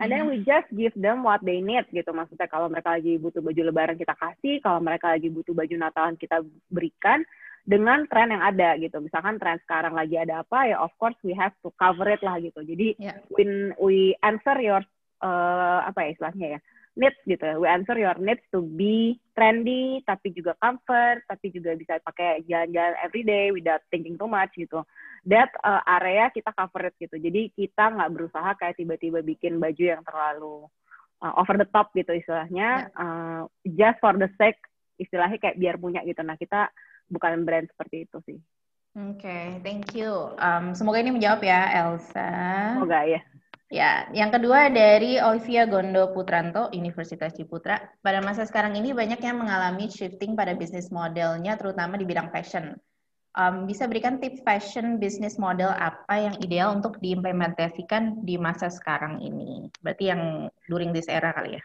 [0.00, 0.48] And then we mm-hmm.
[0.48, 2.08] just give them what they need gitu.
[2.16, 6.16] Maksudnya kalau mereka lagi butuh baju lebaran kita kasih, kalau mereka lagi butuh baju natalan
[6.16, 6.40] kita
[6.72, 7.20] berikan
[7.68, 8.96] dengan tren yang ada gitu.
[9.04, 12.40] Misalkan tren sekarang lagi ada apa ya of course we have to cover it lah
[12.40, 12.64] gitu.
[12.64, 13.20] Jadi yeah.
[13.28, 14.80] when we answer your
[15.22, 16.60] uh, apa ya istilahnya ya
[16.98, 22.02] needs gitu we answer your needs to be trendy tapi juga comfort tapi juga bisa
[22.02, 24.82] pakai jalan-jalan everyday without thinking too much gitu
[25.22, 29.84] that uh, area kita cover it gitu jadi kita nggak berusaha kayak tiba-tiba bikin baju
[29.96, 30.66] yang terlalu
[31.22, 34.58] uh, over the top gitu istilahnya uh, just for the sake
[34.98, 36.68] istilahnya kayak biar punya gitu nah kita
[37.06, 38.40] bukan brand seperti itu sih
[38.90, 40.34] Oke, okay, thank you.
[40.42, 42.26] Um, semoga ini menjawab ya, Elsa.
[42.74, 43.22] Semoga ya.
[43.70, 47.78] Ya, yang kedua dari Olivia Gondo Putranto, Universitas Ciputra.
[48.02, 52.74] Pada masa sekarang ini banyak yang mengalami shifting pada bisnis modelnya, terutama di bidang fashion.
[53.38, 59.22] Um, bisa berikan tips fashion bisnis model apa yang ideal untuk diimplementasikan di masa sekarang
[59.22, 59.70] ini?
[59.78, 61.62] Berarti yang during this era kali ya?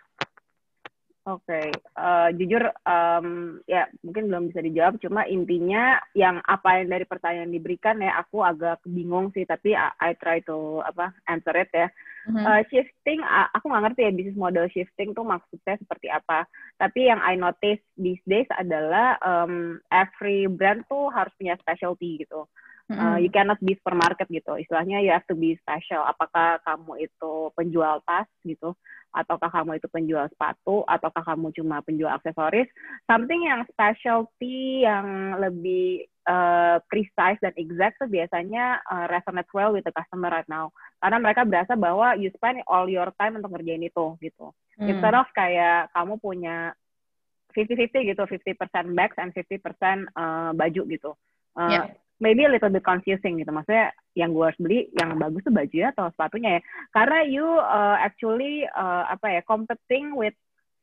[1.26, 1.68] Oke, okay.
[1.98, 5.02] uh, eh, jujur um, ya mungkin belum bisa dijawab.
[5.02, 9.42] Cuma intinya yang apa yang dari pertanyaan diberikan ya aku agak bingung sih.
[9.42, 11.90] Tapi I, I try to apa answer it ya.
[12.30, 12.46] Mm-hmm.
[12.46, 16.46] Uh, shifting, uh, aku nggak ngerti ya bisnis model shifting tuh maksudnya seperti apa.
[16.78, 22.46] Tapi yang I notice these days adalah um, every brand tuh harus punya specialty gitu.
[22.86, 23.02] Mm-hmm.
[23.02, 24.62] Uh, you cannot be supermarket gitu.
[24.62, 26.06] Istilahnya you have to be special.
[26.06, 28.78] Apakah kamu itu penjual tas gitu,
[29.10, 32.70] ataukah kamu itu penjual sepatu, ataukah kamu cuma penjual aksesoris,
[33.10, 39.82] something yang specialty yang lebih uh, precise dan exact tuh biasanya uh, resonate well with
[39.82, 40.70] the customer right now.
[41.02, 44.54] Karena mereka berasa bahwa you spend all your time untuk ngerjain itu gitu.
[44.78, 44.94] Hmm.
[44.94, 46.78] Instead of kayak kamu punya
[47.58, 51.12] 50-50 gitu, 50% bags and 50% uh, baju gitu.
[51.56, 51.88] Uh, yeah.
[52.16, 53.52] Maybe a little bit confusing gitu.
[53.52, 56.62] Maksudnya yang gue harus beli yang bagus tuh baju ya atau sepatunya ya.
[56.96, 60.36] Karena you uh, actually uh, apa ya competing with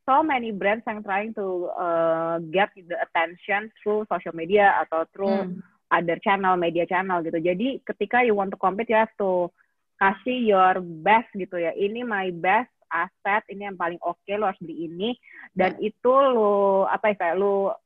[0.05, 5.49] so many brands yang trying to uh, get the attention through social media atau through
[5.49, 5.62] hmm.
[5.88, 7.38] other channel, media channel gitu.
[7.40, 9.49] Jadi ketika you want to compete, you have to
[9.97, 11.73] kasih your best gitu ya.
[11.73, 15.16] Ini my best aset, ini yang paling oke, okay, lo harus beli ini.
[15.55, 15.88] Dan hmm.
[15.88, 17.79] itu lo, apa ya, kayak lo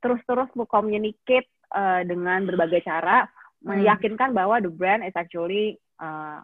[0.00, 3.66] terus-terus lo communicate uh, dengan berbagai cara, hmm.
[3.66, 6.38] meyakinkan bahwa the brand is actually uh,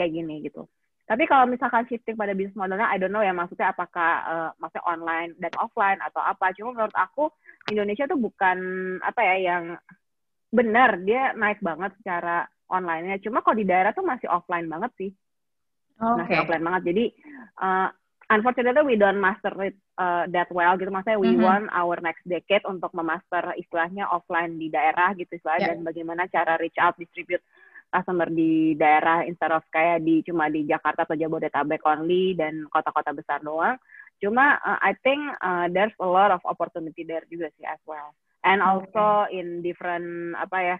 [0.00, 0.64] kayak gini gitu.
[1.06, 4.90] Tapi kalau misalkan shifting pada bisnis modelnya, I don't know ya maksudnya apakah uh, maksudnya
[4.90, 6.50] online dan offline atau apa.
[6.58, 7.30] Cuma menurut aku
[7.70, 8.58] Indonesia tuh bukan
[9.06, 9.64] apa ya yang
[10.50, 13.22] benar dia naik banget secara online-nya.
[13.22, 15.10] Cuma kalau di daerah tuh masih offline banget sih.
[15.94, 16.18] Okay.
[16.26, 16.82] Masih offline banget.
[16.90, 17.04] Jadi
[17.62, 17.88] uh,
[18.30, 20.90] unfortunately we don't master it uh, that well gitu.
[20.90, 21.46] Maksudnya we mm -hmm.
[21.46, 25.78] want our next decade untuk memaster istilahnya offline di daerah gitu istilahnya yeah.
[25.78, 27.42] dan bagaimana cara reach out, distribute
[27.86, 33.14] customer di daerah instead of kayak di cuma di Jakarta atau Jabodetabek only dan kota-kota
[33.14, 33.78] besar doang.
[34.18, 38.16] Cuma uh, I think uh, there's a lot of opportunity there juga sih as well.
[38.46, 39.42] And also okay.
[39.42, 40.76] in different apa ya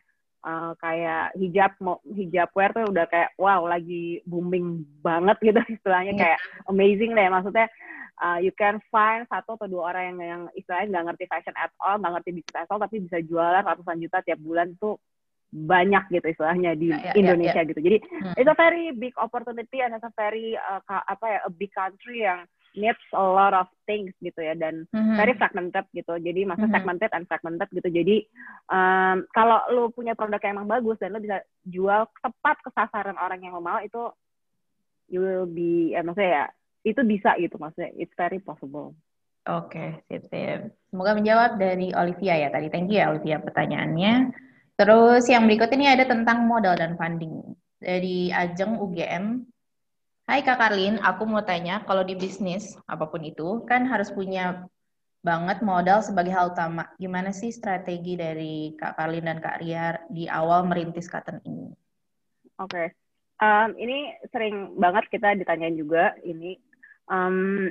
[0.46, 1.74] uh, kayak hijab
[2.06, 6.20] hijab wear tuh udah kayak wow lagi booming banget gitu istilahnya yeah.
[6.22, 6.38] kayak
[6.70, 7.66] amazing deh maksudnya
[8.22, 11.74] uh, you can find satu atau dua orang yang yang istilahnya nggak ngerti fashion at
[11.82, 14.96] all nggak ngerti bisnis at all tapi bisa jualan ratusan juta tiap bulan tuh
[15.56, 17.70] banyak gitu istilahnya di yeah, yeah, Indonesia yeah, yeah.
[17.70, 17.80] gitu.
[17.80, 18.34] Jadi hmm.
[18.36, 22.26] it's a very big opportunity and it's a very uh, apa ya a big country
[22.26, 22.44] yang
[22.76, 25.16] needs a lot of things gitu ya dan mm-hmm.
[25.16, 26.14] very fragmented gitu.
[26.20, 26.74] Jadi masa mm-hmm.
[26.76, 27.88] segmented and fragmented gitu.
[27.88, 28.16] Jadi
[28.70, 33.16] um, kalau lo punya produk yang emang bagus dan lo bisa jual tepat ke sasaran
[33.16, 34.12] orang yang lo mau itu
[35.08, 36.44] you will be ya maksudnya ya
[36.86, 38.94] itu bisa gitu maksudnya it's very possible.
[39.46, 40.74] Oke, okay, sip, sip.
[40.90, 42.66] Semoga menjawab dari Olivia ya tadi.
[42.66, 44.34] Thank you ya Olivia pertanyaannya.
[44.74, 47.54] Terus yang berikut ini ada tentang modal dan funding.
[47.78, 49.46] Dari Ajeng UGM.
[50.26, 54.66] Hai Kak Karlin, aku mau tanya, kalau di bisnis, apa pun itu, kan harus punya
[55.22, 56.90] banget modal sebagai hal utama.
[56.98, 61.70] Gimana sih strategi dari Kak Karlin dan Kak Ria di awal merintis Cotton ini?
[62.58, 62.86] Oke, okay.
[63.38, 66.58] um, ini sering banget kita ditanyain juga ini.
[67.06, 67.70] Um,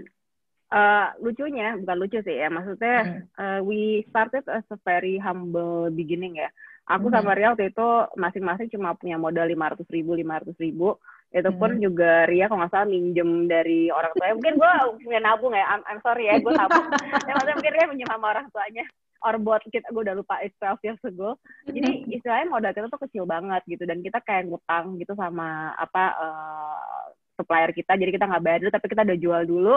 [0.72, 3.20] uh, lucunya, bukan lucu sih ya, maksudnya hmm.
[3.36, 6.48] uh, we started as a very humble beginning ya
[6.86, 7.38] Aku sama mm-hmm.
[7.42, 11.02] Ria waktu itu masing-masing cuma punya modal lima ratus ribu, lima ratus ribu.
[11.34, 11.82] Itu pun hmm.
[11.84, 14.36] juga Ria kalau nggak salah minjem dari orang tuanya.
[14.40, 14.72] Mungkin gue
[15.04, 16.86] punya nabung ya, I'm, I'm sorry ya, gue nabung.
[17.28, 18.86] ya, maksudnya mungkin Ria minjem sama orang tuanya.
[19.26, 21.36] Or buat kita, gue udah lupa it's 12 years ago.
[21.66, 23.84] Jadi istilahnya modal kita tuh kecil banget gitu.
[23.84, 27.98] Dan kita kayak ngutang gitu sama apa uh, supplier kita.
[27.98, 29.76] Jadi kita nggak bayar dulu, tapi kita udah jual dulu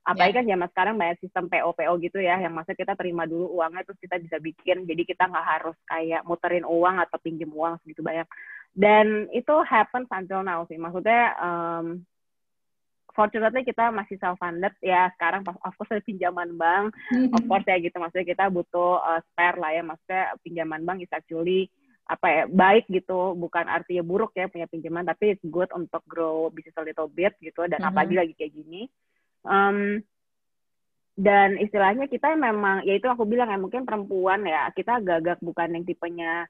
[0.00, 0.38] apalagi yeah.
[0.40, 3.84] kan zaman sekarang banyak sistem PO PO gitu ya yang maksudnya kita terima dulu uangnya
[3.84, 8.00] terus kita bisa bikin jadi kita nggak harus kayak muterin uang atau pinjem uang segitu
[8.00, 8.24] banyak
[8.74, 10.78] dan itu happens until now sih.
[10.78, 11.86] Maksudnya um,
[13.10, 16.94] fortunately kita masih self funded ya sekarang of course ada pinjaman bank.
[17.10, 17.34] Mm-hmm.
[17.34, 17.96] of course ya gitu.
[17.98, 19.82] Maksudnya kita butuh uh, spare lah ya.
[19.82, 21.66] Maksudnya pinjaman bank is actually
[22.06, 23.34] apa ya baik gitu.
[23.34, 27.34] Bukan artinya buruk ya punya pinjaman tapi it's good untuk grow bisnis a little bit
[27.42, 27.66] gitu.
[27.66, 27.90] Dan mm-hmm.
[27.90, 28.86] apalagi lagi kayak gini.
[29.42, 29.98] Um,
[31.20, 35.76] dan istilahnya kita memang ya itu aku bilang ya mungkin perempuan ya kita gagak bukan
[35.76, 36.48] yang tipenya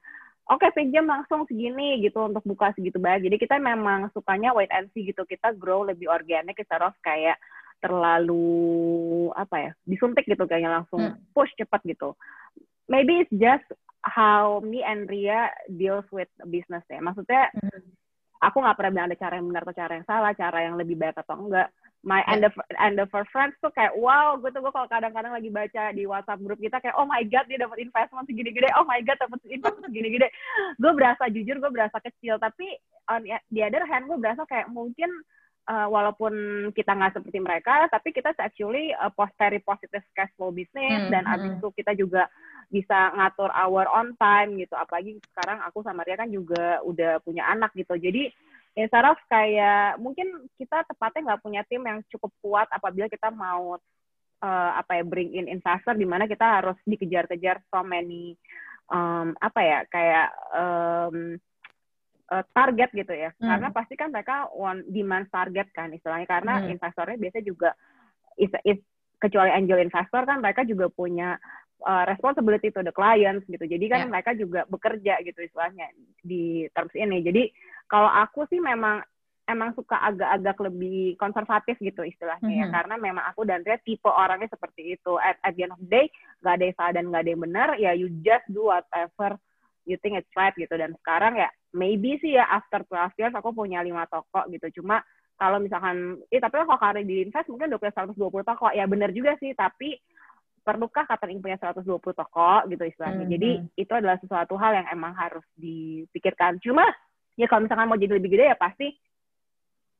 [0.51, 3.31] oke okay, pinjam langsung segini gitu untuk buka segitu banyak.
[3.31, 5.23] Jadi kita memang sukanya wait and see gitu.
[5.23, 7.39] Kita grow lebih organik kita harus kayak
[7.81, 11.17] terlalu apa ya disuntik gitu kayaknya langsung hmm.
[11.31, 12.13] push cepat gitu.
[12.91, 13.65] Maybe it's just
[14.03, 16.99] how me and Ria deals with business ya.
[16.99, 17.81] Maksudnya hmm.
[18.43, 20.99] aku nggak pernah bilang ada cara yang benar atau cara yang salah cara yang lebih
[20.99, 22.41] baik atau enggak my yeah.
[22.41, 22.49] the
[22.81, 26.09] and the for friends tuh kayak wow gue tuh gue kalau kadang-kadang lagi baca di
[26.09, 29.21] WhatsApp grup kita kayak oh my god dia dapat investment segini gede oh my god
[29.21, 30.27] dapat investment segini gede
[30.81, 32.73] gue berasa jujur gue berasa kecil tapi
[33.05, 33.21] on
[33.53, 35.13] the other hand gue berasa kayak mungkin
[35.69, 36.33] uh, walaupun
[36.73, 41.11] kita nggak seperti mereka tapi kita actually uh, post very positive cash flow business hmm,
[41.13, 41.33] dan hmm.
[41.37, 42.25] abis itu kita juga
[42.71, 47.45] bisa ngatur our on time gitu apalagi sekarang aku sama Ria kan juga udah punya
[47.51, 48.31] anak gitu jadi
[48.71, 53.75] ya saraf kayak mungkin kita tepatnya nggak punya tim yang cukup kuat apabila kita mau
[54.41, 58.39] uh, apa ya bring in investor di mana kita harus dikejar-kejar so many
[58.87, 61.35] um, apa ya kayak um,
[62.31, 63.43] uh, target gitu ya hmm.
[63.43, 66.71] karena pasti kan mereka want demand target kan istilahnya karena hmm.
[66.71, 67.69] investornya biasanya juga
[68.39, 68.79] is, is,
[69.21, 71.37] kecuali angel investor kan mereka juga punya
[71.85, 73.65] uh, responsibility to the clients gitu.
[73.65, 74.09] Jadi kan yeah.
[74.09, 75.89] mereka juga bekerja gitu istilahnya
[76.21, 77.21] di terms ini.
[77.25, 77.43] Jadi
[77.89, 79.03] kalau aku sih memang
[79.49, 82.61] emang suka agak-agak lebih konservatif gitu istilahnya mm -hmm.
[82.61, 82.77] ya mm-hmm.
[82.79, 85.89] karena memang aku dan Ria tipe orangnya seperti itu at, at the end of the
[85.91, 86.05] day
[86.39, 89.35] gak ada yang salah dan gak ada yang benar ya you just do whatever
[89.83, 93.51] you think it's right gitu dan sekarang ya maybe sih ya after 12 years aku
[93.51, 95.01] punya lima toko gitu cuma
[95.41, 99.09] kalau misalkan eh tapi kalau kali di invest mungkin udah punya 120 toko ya benar
[99.09, 99.97] juga sih tapi
[100.61, 103.25] perlukah catering punya 120 toko gitu istilahnya.
[103.25, 103.33] Mm -hmm.
[103.37, 103.67] Jadi hmm.
[103.81, 106.61] itu adalah sesuatu hal yang emang harus dipikirkan.
[106.61, 106.85] Cuma
[107.35, 108.93] ya kalau misalkan mau jadi lebih gede ya pasti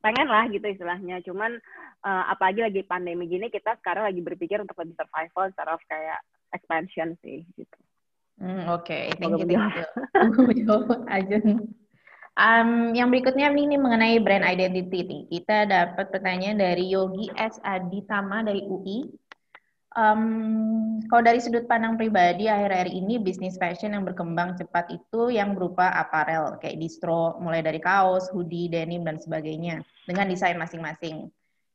[0.02, 1.22] pengen lah gitu istilahnya.
[1.26, 1.58] Cuman
[2.06, 6.20] uh, apalagi lagi pandemi gini kita sekarang lagi berpikir untuk lebih survival secara kayak
[6.54, 7.78] expansion sih gitu.
[8.42, 9.22] Hmm, Oke, okay.
[9.22, 9.62] thank you, thank
[11.30, 11.62] you.
[12.40, 15.22] Um, yang berikutnya ini mengenai brand identity nih.
[15.30, 17.60] Kita dapat pertanyaan dari Yogi S.
[17.62, 19.12] Aditama dari UI.
[19.92, 25.52] Um, kalau dari sudut pandang pribadi, akhir-akhir ini bisnis fashion yang berkembang cepat itu yang
[25.52, 31.28] berupa aparel, kayak distro, mulai dari kaos, hoodie, denim, dan sebagainya, dengan desain masing-masing.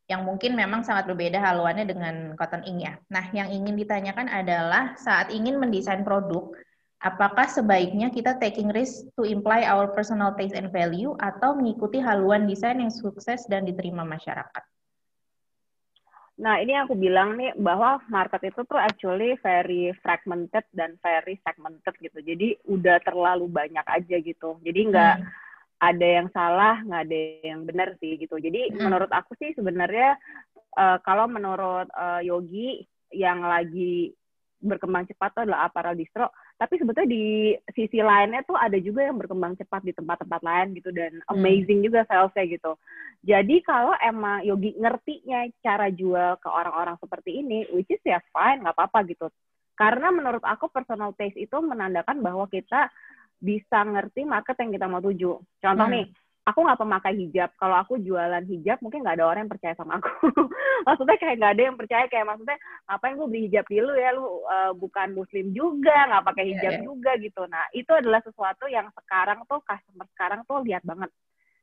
[0.09, 2.95] Yang mungkin memang sangat berbeda haluannya dengan cotton ink ya.
[3.13, 6.57] Nah, yang ingin ditanyakan adalah saat ingin mendesain produk,
[7.05, 12.49] apakah sebaiknya kita taking risk to imply our personal taste and value atau mengikuti haluan
[12.49, 14.65] desain yang sukses dan diterima masyarakat?
[16.37, 21.97] Nah, ini aku bilang nih bahwa market itu tuh actually very fragmented dan very segmented
[21.97, 22.21] gitu.
[22.21, 24.61] Jadi udah terlalu banyak aja gitu.
[24.61, 25.29] Jadi nggak hmm.
[25.81, 28.37] ada yang salah, nggak ada yang benar sih gitu.
[28.37, 28.85] Jadi hmm.
[28.85, 30.21] menurut aku sih sebenarnya
[30.77, 32.85] uh, kalau menurut uh, Yogi
[33.17, 34.13] yang lagi
[34.61, 39.21] berkembang cepat itu adalah apparel distro tapi sebetulnya di sisi lainnya tuh ada juga yang
[39.21, 41.33] berkembang cepat di tempat-tempat lain gitu dan hmm.
[41.37, 41.87] amazing hmm.
[41.93, 42.73] juga salesnya gitu.
[43.21, 48.65] Jadi kalau emang Yogi ngertinya cara jual ke orang-orang seperti ini, which is ya fine,
[48.65, 49.29] nggak apa-apa gitu.
[49.77, 52.89] Karena menurut aku personal taste itu menandakan bahwa kita
[53.37, 55.37] bisa ngerti market yang kita mau tuju.
[55.61, 55.95] Contoh hmm.
[56.01, 56.07] nih,
[56.47, 57.51] aku nggak pemakai hijab.
[57.59, 60.09] Kalau aku jualan hijab, mungkin nggak ada orang yang percaya sama aku.
[60.87, 62.05] maksudnya kayak nggak ada yang percaya.
[62.07, 64.11] Kayak maksudnya, ngapain gue beli hijab dulu ya?
[64.15, 66.87] Lu uh, bukan muslim juga, nggak pakai iya, hijab yeah, yeah.
[66.87, 67.43] juga gitu.
[67.51, 71.11] Nah, itu adalah sesuatu yang sekarang tuh, customer sekarang tuh lihat banget.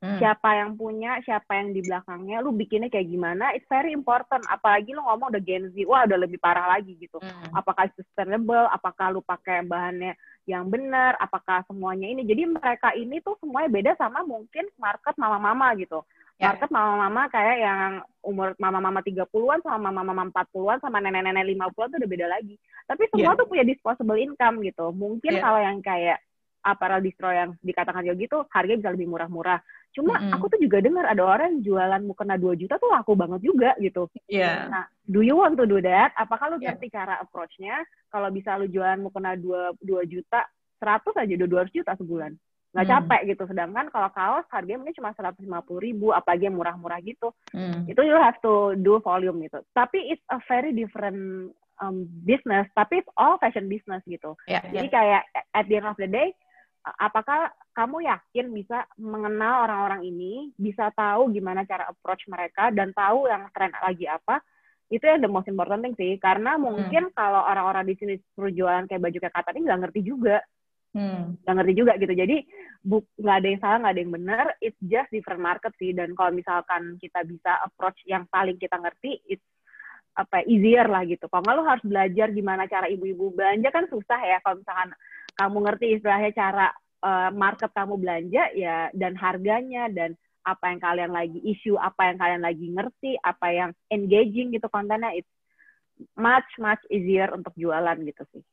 [0.03, 0.19] Hmm.
[0.19, 4.43] Siapa yang punya, siapa yang di belakangnya, lu bikinnya kayak gimana, it's very important.
[4.51, 7.23] Apalagi lu ngomong udah Gen Z, wah udah lebih parah lagi gitu.
[7.23, 7.55] Hmm.
[7.55, 10.11] Apakah sustainable, apakah lu pakai bahannya
[10.43, 12.27] yang benar, apakah semuanya ini.
[12.27, 16.03] Jadi mereka ini tuh semuanya beda sama mungkin market mama-mama gitu.
[16.35, 16.51] Yeah.
[16.51, 17.91] Market mama-mama kayak yang
[18.25, 22.55] umur mama-mama 30-an sama mama-mama 40-an sama nenek-nenek 50-an tuh udah beda lagi.
[22.83, 23.39] Tapi semua yeah.
[23.39, 24.91] tuh punya disposable income gitu.
[24.91, 25.43] Mungkin yeah.
[25.43, 26.19] kalau yang kayak
[26.63, 29.59] apparel distro yang dikatakan Yogi tuh harganya bisa lebih murah-murah.
[29.93, 30.33] Cuma mm -hmm.
[30.33, 33.77] aku tuh juga dengar ada orang yang jualan mukena 2 juta tuh laku banget juga
[33.77, 34.09] gitu.
[34.25, 34.71] Yeah.
[34.71, 36.15] Nah, do you want to do that?
[36.17, 36.73] Apakah lu yeah.
[36.73, 37.83] ngerti cara approach-nya?
[38.09, 40.47] Kalau bisa lu jualan mukena 2 2 juta,
[40.81, 42.31] 100 aja udah 200 juta sebulan.
[42.73, 42.93] Nggak mm.
[42.97, 43.43] capek gitu.
[43.45, 45.45] Sedangkan kalau kaos harganya mungkin cuma 150
[45.77, 47.29] ribu, apalagi yang murah-murah gitu.
[47.53, 47.85] Mm.
[47.85, 49.61] Itu you have to do volume gitu.
[49.77, 54.33] Tapi it's a very different um, business, tapi it's all fashion business gitu.
[54.45, 54.95] Yeah, Jadi yeah.
[54.95, 55.21] kayak
[55.53, 56.33] at the end of the day,
[56.83, 63.31] apakah kamu yakin bisa mengenal orang-orang ini, bisa tahu gimana cara approach mereka dan tahu
[63.31, 64.43] yang tren lagi apa?
[64.91, 66.61] Itu yang the most important thing sih, karena hmm.
[66.61, 67.15] mungkin hmm.
[67.15, 70.37] kalau orang-orang di sini suruh jualan kayak baju kayak kata ini nggak ngerti juga,
[70.93, 71.47] hmm.
[71.47, 72.13] nggak ngerti juga gitu.
[72.13, 72.37] Jadi
[72.93, 75.95] nggak ada yang salah, nggak ada yang benar, it's just different market sih.
[75.95, 79.47] Dan kalau misalkan kita bisa approach yang paling kita ngerti, it's
[80.13, 81.25] apa easier lah gitu.
[81.25, 84.37] Kalau nggak lo harus belajar gimana cara ibu-ibu belanja kan susah ya.
[84.45, 84.93] Kalau misalkan
[85.37, 86.67] kamu ngerti istilahnya cara
[87.03, 92.17] uh, market kamu belanja ya dan harganya dan apa yang kalian lagi isu, apa yang
[92.19, 95.31] kalian lagi ngerti, apa yang engaging gitu kontennya it's
[96.19, 98.43] much much easier untuk jualan gitu sih.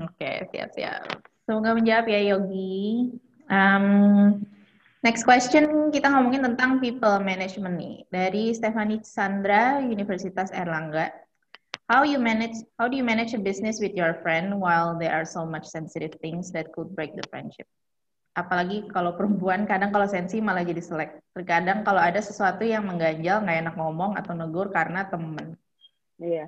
[0.00, 1.20] Oke, okay, siap-siap.
[1.44, 3.12] Semoga menjawab ya Yogi.
[3.50, 4.40] Um,
[5.04, 11.12] next question kita ngomongin tentang people management nih dari Stephanie Sandra Universitas Erlangga
[11.90, 15.26] how you manage how do you manage a business with your friend while there are
[15.26, 17.66] so much sensitive things that could break the friendship?
[18.38, 21.18] Apalagi kalau perempuan kadang kalau sensi malah jadi selek.
[21.34, 25.58] Terkadang kalau ada sesuatu yang mengganjal nggak enak ngomong atau negur karena temen.
[26.22, 26.46] Iya.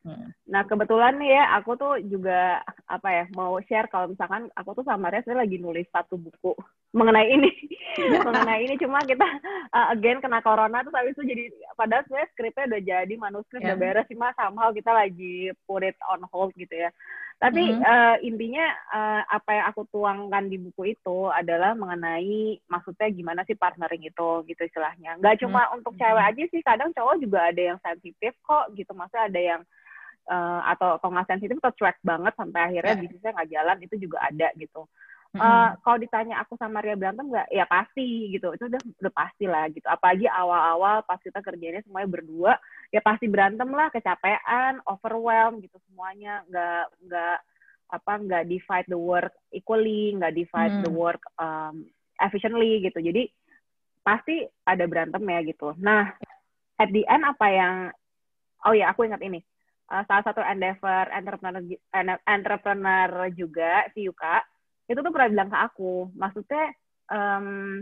[0.00, 0.32] Hmm.
[0.48, 4.84] Nah kebetulan nih ya aku tuh juga apa ya mau share kalau misalkan aku tuh
[4.88, 6.56] sama Res lagi nulis satu buku
[6.90, 7.50] mengenai ini
[8.26, 9.26] mengenai ini cuma kita
[9.70, 11.44] uh, again kena corona tuh habis itu jadi
[11.78, 13.68] padahal sebenarnya skripnya udah jadi manuskrip yeah.
[13.74, 16.90] udah beres sih mas somehow kita lagi put it on hold gitu ya
[17.40, 17.88] tapi mm -hmm.
[17.88, 23.56] uh, intinya uh, apa yang aku tuangkan di buku itu adalah mengenai maksudnya gimana sih
[23.56, 25.76] partnering itu gitu istilahnya nggak cuma mm -hmm.
[25.80, 29.62] untuk cewek aja sih kadang cowok juga ada yang sensitif kok gitu maksudnya ada yang
[30.28, 33.02] uh, atau kalau nggak sensitif atau cuek banget sampai akhirnya Yeah.
[33.06, 34.82] bisnisnya nggak jalan itu juga ada gitu.
[35.30, 37.54] Uh, kalau ditanya aku sama Ria berantem nggak?
[37.54, 38.50] Ya pasti gitu.
[38.50, 39.86] Itu udah udah pasti lah gitu.
[39.86, 42.52] Apalagi awal-awal pas kita kerjanya semuanya berdua,
[42.90, 46.42] ya pasti berantem lah, kecapean, overwhelm gitu semuanya.
[46.50, 47.36] Nggak nggak
[47.90, 50.98] apa nggak divide the work equally, nggak divide the Hmm.
[50.98, 51.86] work um,
[52.18, 52.98] efficiently gitu.
[52.98, 53.30] Jadi
[54.02, 55.78] pasti ada berantem ya gitu.
[55.78, 56.10] Nah,
[56.74, 57.74] at the end apa yang
[58.66, 59.38] oh ya aku ingat ini.
[59.90, 61.62] Uh, salah satu endeavor entrepreneur
[61.94, 64.42] ene- entrepreneur juga si Yuka
[64.90, 66.74] itu tuh pernah bilang ke aku, maksudnya
[67.14, 67.78] um,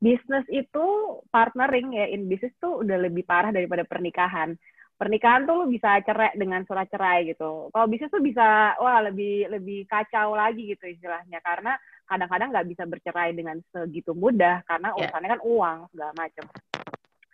[0.00, 0.86] bisnis itu
[1.28, 4.56] partnering ya in bisnis tuh udah lebih parah daripada pernikahan.
[4.98, 7.70] Pernikahan tuh lu bisa cerai dengan surat cerai gitu.
[7.70, 11.78] Kalau bisnis tuh bisa wah lebih lebih kacau lagi gitu istilahnya karena
[12.08, 15.06] kadang-kadang nggak bisa bercerai dengan segitu mudah karena Ya.
[15.06, 16.44] urusannya kan uang segala macam.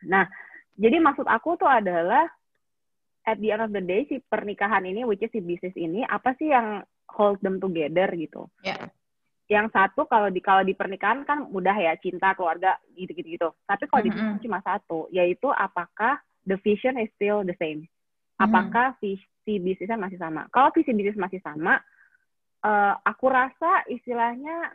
[0.04, 0.24] Nah,
[0.76, 2.26] jadi maksud aku tuh adalah
[3.24, 6.36] at the end of the day si pernikahan ini which is si bisnis ini apa
[6.36, 8.50] sih yang hold them together gitu.
[8.60, 8.76] Ya.
[9.44, 13.48] Yang satu kalau di kalau di pernikahan kan mudah ya cinta keluarga gitu-gitu gitu.
[13.68, 14.16] Tapi kalau di Mhm.
[14.16, 16.16] bisnis cuma satu yaitu apakah
[16.48, 17.84] the vision is still the same.
[18.40, 20.48] Apakah visi bisnisnya masih sama?
[20.48, 21.78] Kalau visi bisnis masih sama,
[22.64, 24.72] eh, aku rasa istilahnya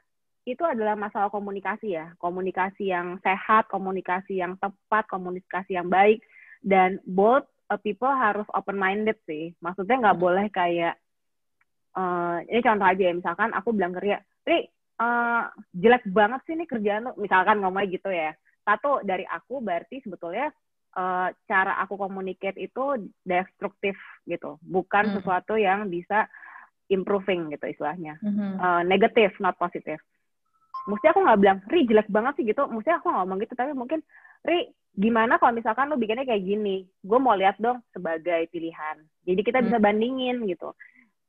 [0.47, 6.23] itu adalah masalah komunikasi ya, komunikasi yang sehat, komunikasi yang tepat, komunikasi yang baik,
[6.65, 9.53] dan both uh, people harus open minded sih.
[9.61, 10.97] Maksudnya nggak boleh kayak
[11.93, 14.59] eh, ini contoh aja ya, misalkan aku bilang ke Ria, Ri,
[14.99, 18.31] eh, jelek banget sih nih kerjaan misalkan ngomongnya gitu ya.
[18.63, 20.51] Satu dari aku berarti sebetulnya
[20.89, 23.93] eh, cara aku communicate itu destruktif
[24.25, 25.15] gitu, bukan Hmm.
[25.21, 26.25] sesuatu yang bisa
[26.89, 28.57] improving gitu istilahnya Mhm.
[28.57, 30.01] uh, negatif, not positif.
[30.89, 32.65] Mesti aku nggak bilang, Ri jelek banget sih gitu.
[32.65, 34.01] Mesti aku ngomong gitu, tapi mungkin,
[34.41, 36.89] Ri gimana kalau misalkan lu bikinnya kayak gini?
[37.05, 38.97] Gue mau lihat dong sebagai pilihan.
[39.29, 40.73] Jadi kita bisa bandingin gitu.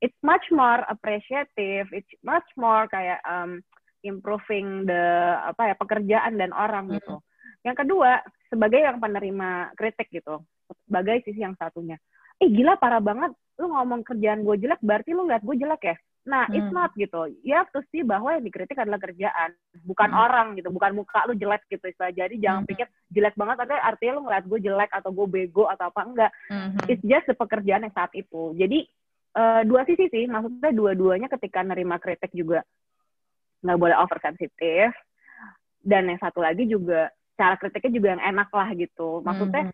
[0.01, 3.61] It's much more appreciative, it's much more kayak um,
[4.01, 5.01] improving the
[5.45, 6.97] apa ya pekerjaan dan orang Hmm.
[6.97, 7.15] gitu.
[7.61, 10.41] Yang kedua, sebagai yang penerima kritik gitu,
[10.89, 12.01] sebagai sisi yang satunya.
[12.41, 13.29] Eh gila parah banget,
[13.61, 15.97] lu ngomong kerjaan gue jelek, berarti lu lihat gue jelek ya?
[16.21, 16.77] Nah, it's Hmm.
[16.81, 17.29] not gitu.
[17.49, 19.53] Have to see bahwa yang dikritik adalah kerjaan,
[19.85, 20.21] bukan Hmm.
[20.21, 21.85] orang gitu, bukan muka lu jelek gitu.
[21.85, 22.09] istilah.
[22.09, 22.69] Jadi jangan Hmm.
[22.73, 26.31] pikir jelek banget artinya, artinya lu ngeliat gue jelek atau gue bego atau apa enggak.
[26.49, 26.89] Mhm.
[26.89, 28.57] It's just the pekerjaan yang saat itu.
[28.57, 28.85] Jadi
[29.31, 32.63] eh, dua sisi sih, maksudnya dua-duanya ketika nerima kritik juga
[33.61, 34.91] nggak boleh oversensitif.
[35.81, 39.25] Dan yang satu lagi juga cara kritiknya juga yang enak lah gitu.
[39.25, 39.73] Maksudnya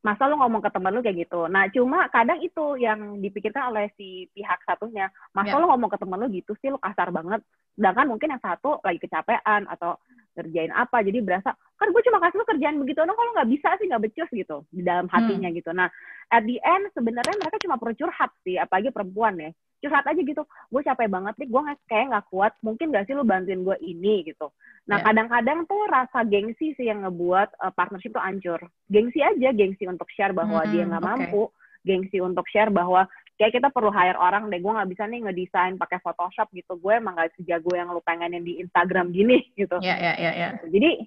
[0.00, 1.44] masa lu ngomong ke temen lu kayak gitu.
[1.50, 5.10] Nah, cuma kadang itu yang dipikirkan oleh si pihak satunya.
[5.34, 5.60] Masa Ya.
[5.60, 7.42] lu ngomong ke temen lu gitu sih, lu kasar banget.
[7.76, 9.98] Sedangkan mungkin yang satu lagi kecapean atau
[10.36, 13.72] ngerjain apa, jadi berasa, kan gue cuma kasih lu kerjaan begitu, no, kalau nggak bisa
[13.80, 15.72] sih nggak becus gitu, di dalam hatinya gitu.
[15.72, 15.88] Nah,
[16.28, 19.50] at the end sebenarnya mereka cuma perlu curhat sih, apalagi perempuan ya.
[19.76, 23.24] Curhat aja gitu, gue capek banget nih, gue kayak nggak kuat, mungkin gak sih lu
[23.24, 24.52] bantuin gue ini gitu.
[24.88, 25.04] Nah, Ya.
[25.10, 28.60] kadang-kadang tuh rasa gengsi sih yang ngebuat uh, partnership tuh hancur.
[28.88, 31.10] Gengsi aja, gengsi untuk share bahwa dia Mm-mm, nggak oke.
[31.10, 31.42] mampu,
[31.84, 33.04] gengsi untuk share bahwa
[33.36, 36.92] kayak kita perlu hire orang deh, gue nggak bisa nih ngedesain pakai Photoshop gitu, gue
[36.96, 39.76] emang gak sejago yang lu pengenin di Instagram gini gitu.
[39.84, 40.48] Ya, ya, ya, ya.
[40.64, 41.04] Jadi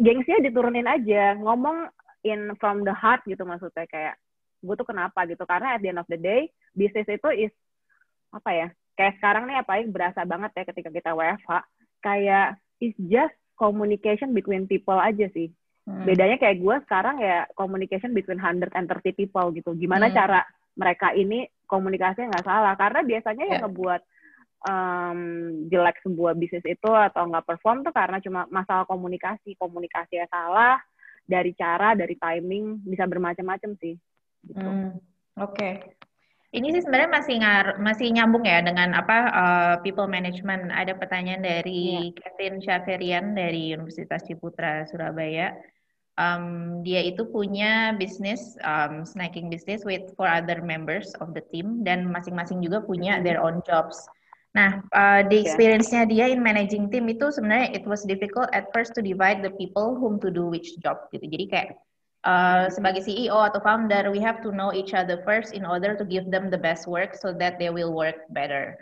[0.00, 1.88] gengsinya diturunin aja, ngomong
[2.26, 4.18] in from the heart gitu maksudnya kayak
[4.58, 7.52] gue tuh kenapa gitu karena at the end of the day bisnis itu is
[8.34, 11.62] apa ya kayak sekarang nih apa berasa banget ya ketika kita WFH
[12.02, 15.54] kayak it's just communication between people aja sih
[15.86, 16.02] Hmm.
[16.02, 18.74] bedanya kayak gue sekarang ya communication between 130
[19.14, 20.18] people gitu gimana Hmm.
[20.18, 20.42] cara
[20.76, 23.64] mereka ini komunikasinya nggak salah karena biasanya yang Ya.
[23.66, 24.02] ngebuat
[24.68, 25.20] um,
[25.72, 30.78] jelek sebuah bisnis itu atau nggak perform tuh karena cuma masalah komunikasi komunikasinya salah
[31.26, 33.98] dari cara dari timing bisa bermacam-macam sih
[34.46, 34.62] gitu.
[34.62, 34.94] Hmm,
[35.42, 35.82] Oke.
[36.54, 40.70] Ini sih sebenarnya masih ngar masih nyambung ya dengan apa uh, people management.
[40.72, 45.52] Ada pertanyaan dari Kevin Syaferian dari Universitas Ciputra Surabaya.
[46.16, 51.84] Um, dia itu punya bisnis um, snacking business with four other members of the team
[51.84, 54.00] dan masing-masing juga punya their own jobs.
[54.56, 55.52] Nah, uh, the Ya.
[55.52, 59.52] experience-nya dia in managing team itu sebenarnya it was difficult at first to divide the
[59.60, 61.28] people whom to do which job gitu.
[61.28, 61.68] Jadi kayak
[62.24, 66.08] uh, sebagai CEO atau founder, we have to know each other first in order to
[66.08, 68.80] give them the best work so that they will work better.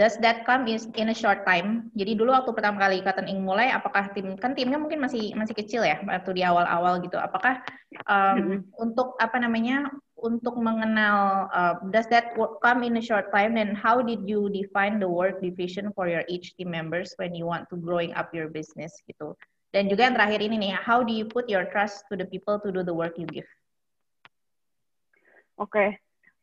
[0.00, 1.92] Does that come is in a short time?
[1.92, 5.52] Jadi dulu waktu pertama kali Cotton Ink mulai, apakah tim kan timnya mungkin masih masih
[5.52, 7.20] kecil ya waktu di awal-awal gitu.
[7.20, 7.60] Apakah
[8.08, 8.56] um, Mhm.
[8.80, 12.32] untuk apa namanya untuk mengenal uh, does that
[12.64, 16.24] come in a short time and how did you define the work division for your
[16.30, 19.36] each team members when you want to growing up your business gitu.
[19.72, 22.60] Dan juga yang terakhir ini nih, how do you put your trust to the people
[22.60, 23.48] to do the work you give?
[25.60, 26.01] Oke,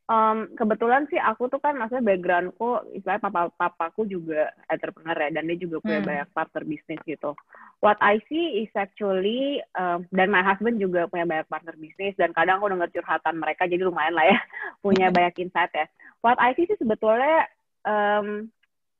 [0.09, 5.45] Um, kebetulan sih aku tuh kan maksudnya backgroundku, istilahnya papa papaku juga entrepreneur ya, dan
[5.45, 6.09] dia juga punya hmm.
[6.09, 7.37] banyak partner bisnis gitu.
[7.77, 12.33] What I see is actually, um, dan my husband juga punya banyak partner bisnis, dan
[12.33, 14.37] kadang aku denger curhatan mereka, jadi lumayan lah ya,
[14.85, 15.85] punya banyak insight ya.
[16.25, 17.45] What I see sih sebetulnya
[17.85, 18.49] um,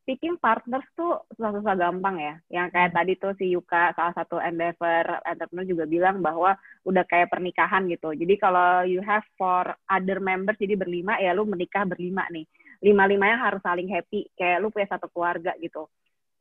[0.10, 2.34] picking partners tuh susah-susah gampang ya.
[2.50, 7.30] Yang kayak tadi tuh si Yuka, salah satu endeavor entrepreneur juga bilang bahwa udah kayak
[7.30, 8.18] pernikahan gitu.
[8.18, 12.50] Jadi kalau you have for other members, jadi berlima, ya lu menikah berlima nih.
[12.82, 15.86] Lima-limanya harus saling happy, kayak lu punya satu keluarga gitu.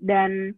[0.01, 0.57] Dan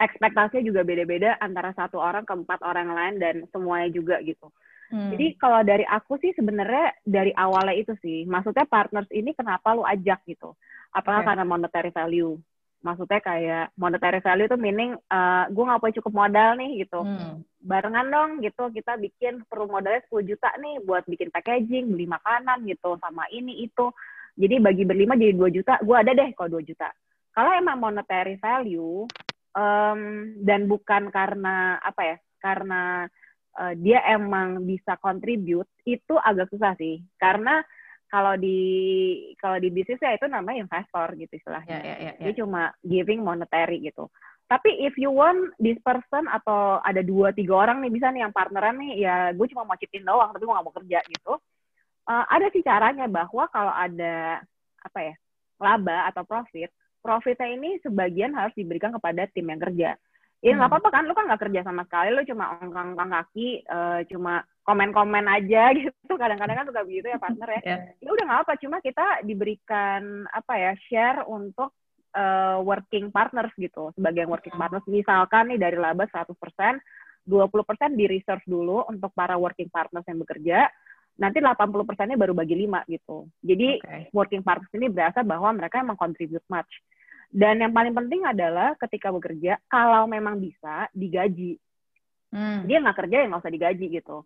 [0.00, 4.48] ekspektasinya juga beda-beda antara satu orang ke empat orang lain dan semuanya juga gitu.
[4.88, 5.12] Hmm.
[5.12, 9.84] Jadi kalau dari aku sih sebenarnya dari awalnya itu sih, maksudnya partners ini kenapa lu
[9.84, 10.56] ajak gitu?
[10.94, 11.28] Apakah okay.
[11.32, 12.36] karena monetary value?
[12.78, 17.42] Maksudnya kayak monetary value itu meaning uh, gue nggak punya cukup modal nih gitu, hmm.
[17.58, 22.62] barengan dong gitu kita bikin perlu modalnya 10 juta nih buat bikin packaging, beli makanan
[22.70, 23.90] gitu, sama ini itu.
[24.38, 26.86] Jadi bagi berlima jadi 2 juta, gue ada deh kalau 2 juta.
[27.34, 29.10] Kalau emang monetary value
[29.58, 30.00] um,
[30.38, 33.10] dan bukan karena apa ya, karena
[33.58, 37.60] uh, dia emang bisa contribute itu agak susah sih karena
[38.08, 38.58] kalau di
[39.36, 41.78] kalau di bisnis ya itu namanya investor gitu istilahnya.
[41.78, 42.24] Yeah, yeah, yeah, yeah.
[42.28, 44.08] Dia cuma giving monetary gitu.
[44.48, 48.32] Tapi if you want this person atau ada dua tiga orang nih bisa nih yang
[48.32, 51.32] partneran nih ya gue cuma mau citin doang tapi gue gak mau kerja gitu.
[52.08, 54.40] Uh, ada sih caranya bahwa kalau ada
[54.80, 55.14] apa ya
[55.60, 56.72] laba atau profit,
[57.04, 59.90] profitnya ini sebagian harus diberikan kepada tim yang kerja
[60.38, 60.78] ya nggak hmm.
[60.78, 65.24] apa-apa kan lu kan nggak kerja sama sekali lu cuma ongkang-ongkang kaki uh, cuma komen-komen
[65.24, 67.80] aja gitu kadang-kadang kan suka begitu ya partner ya yeah.
[68.04, 71.72] ya udah nggak apa cuma kita diberikan apa ya share untuk
[72.12, 74.60] uh, working partners gitu sebagai working hmm.
[74.60, 76.28] partners misalkan nih dari laba 100%
[77.28, 80.68] 20% di reserve dulu untuk para working partners yang bekerja
[81.18, 83.26] nanti 80 persennya baru bagi lima gitu.
[83.42, 84.06] Jadi okay.
[84.14, 86.70] working partners ini berasa bahwa mereka emang contribute much.
[87.28, 91.60] Dan yang paling penting adalah ketika bekerja, kalau memang bisa digaji.
[92.32, 92.64] Hmm.
[92.64, 94.24] Dia nggak kerja ya nggak usah digaji gitu.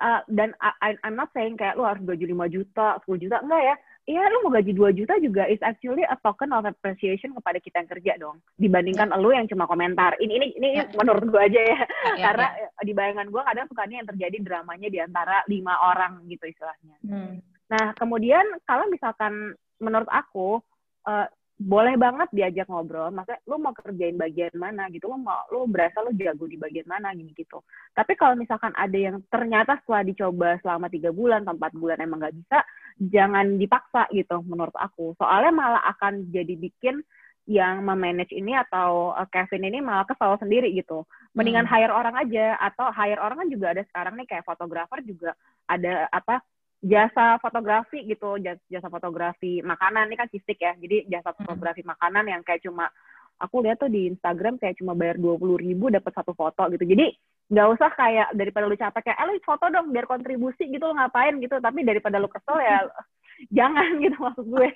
[0.00, 3.62] Uh, dan I, I'm not saying kayak lu harus gaji 5 juta, 10 juta, enggak
[3.62, 3.76] ya.
[4.08, 7.84] Iya, lu mau gaji 2 juta juga is actually a token of appreciation kepada kita
[7.84, 8.40] yang kerja dong.
[8.56, 9.20] Dibandingkan yeah.
[9.20, 10.16] lu yang cuma komentar.
[10.16, 10.88] Ini ini ini yeah.
[10.96, 11.78] menurut gua aja ya.
[12.16, 12.82] Yeah, Karena yeah.
[12.82, 16.96] di bayangan gua kadang suka yang terjadi dramanya di antara lima orang gitu istilahnya.
[17.04, 17.44] Hmm.
[17.70, 20.58] Nah, kemudian kalau misalkan menurut aku
[21.06, 21.26] uh,
[21.60, 26.00] boleh banget diajak ngobrol, maksudnya lu mau kerjain bagian mana gitu, lu mau lu berasa
[26.00, 27.60] lu jago di bagian mana gini gitu.
[27.92, 32.24] Tapi kalau misalkan ada yang ternyata setelah dicoba selama tiga bulan atau empat bulan emang
[32.24, 32.64] nggak bisa,
[32.96, 35.12] jangan dipaksa gitu menurut aku.
[35.20, 37.04] Soalnya malah akan jadi bikin
[37.44, 41.04] yang memanage ini atau uh, Kevin ini malah kesal sendiri gitu.
[41.36, 41.72] Mendingan hmm.
[41.76, 45.36] hire orang aja atau hire orang kan juga ada sekarang nih kayak fotografer juga
[45.68, 46.40] ada apa
[46.80, 50.08] jasa fotografi gitu jasa, fotografi makanan.
[50.08, 51.44] Ini kan cistik ya jadi jasa hmm.
[51.44, 52.88] fotografi makanan yang kayak cuma
[53.40, 56.84] aku lihat tuh di Instagram kayak cuma bayar dua puluh ribu dapat satu foto gitu.
[56.88, 57.12] Jadi
[57.50, 61.36] nggak usah kayak daripada lu capek kayak eh lu foto dong biar kontribusi gitu ngapain?
[61.40, 61.60] gitu.
[61.60, 62.88] Tapi daripada lu kesel ya
[63.56, 64.68] jangan gitu maksud gue.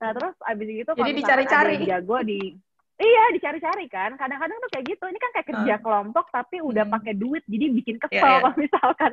[0.00, 1.84] Nah terus abis itu jadi dicari-cari.
[1.84, 2.56] jago di
[3.02, 4.14] Iya, dicari-cari kan.
[4.14, 5.04] Kadang-kadang tuh kayak gitu.
[5.10, 5.82] Ini kan kayak kerja uh.
[5.82, 6.94] kelompok tapi udah hmm.
[6.94, 8.42] pakai duit, jadi bikin kesel yeah, yeah.
[8.46, 9.12] kalau misalkan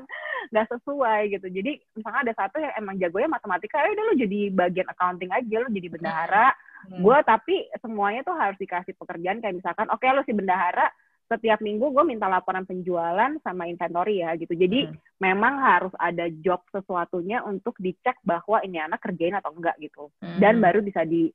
[0.53, 1.47] nggak sesuai gitu.
[1.49, 5.55] Jadi misalnya ada satu yang emang jagonya matematika, ya udah lu jadi bagian accounting aja,
[5.65, 6.47] lu jadi bendahara.
[6.85, 7.01] Hmm.
[7.01, 10.87] Gue tapi semuanya tuh harus dikasih pekerjaan kayak misalkan, oke okay, lu si bendahara,
[11.29, 14.53] setiap minggu gue minta laporan penjualan sama inventory ya gitu.
[14.53, 15.21] Jadi hmm.
[15.21, 20.09] memang harus ada job sesuatunya untuk dicek bahwa ini anak kerjain atau enggak gitu.
[20.21, 20.37] Hmm.
[20.37, 21.29] Dan baru bisa di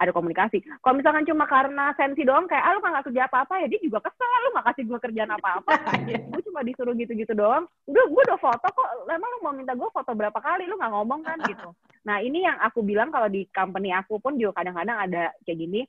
[0.00, 0.64] ada komunikasi.
[0.80, 4.00] Kalau misalkan cuma karena sensi doang kayak ah lu nggak kerja apa-apa ya dia juga
[4.00, 5.72] kesel lu nggak kasih gue kerjaan apa-apa.
[6.08, 6.16] Iya.
[6.32, 7.68] gue cuma disuruh gitu-gitu doang.
[7.84, 8.88] Udah gue udah foto kok.
[9.12, 11.68] Emang lu mau minta gue foto berapa kali lu nggak ngomong kan gitu.
[12.08, 15.84] Nah ini yang aku bilang kalau di company aku pun juga kadang-kadang ada kayak gini.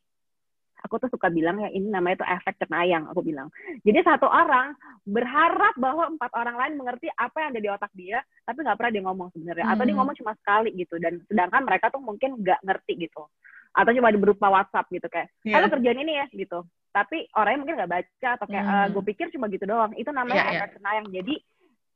[0.81, 3.47] Aku tuh suka bilang ya ini namanya tuh efek cenayang aku bilang.
[3.85, 4.73] Jadi satu orang
[5.05, 8.91] berharap bahwa empat orang lain mengerti apa yang ada di otak dia, tapi nggak pernah
[8.91, 9.65] dia ngomong sebenarnya.
[9.69, 9.99] Atau dia hmm.
[10.01, 10.97] ngomong cuma sekali gitu.
[10.97, 13.29] Dan sedangkan mereka tuh mungkin nggak ngerti gitu
[13.71, 15.63] atau cuma berupa WhatsApp gitu kayak yeah.
[15.63, 15.71] Iya.
[15.71, 18.75] kerjaan ini ya gitu tapi orangnya mungkin nggak baca atau kayak hmm.
[18.75, 20.59] uh, gue pikir cuma gitu doang itu namanya yeah, iya.
[20.59, 20.75] efek yeah.
[20.75, 21.35] cenayang jadi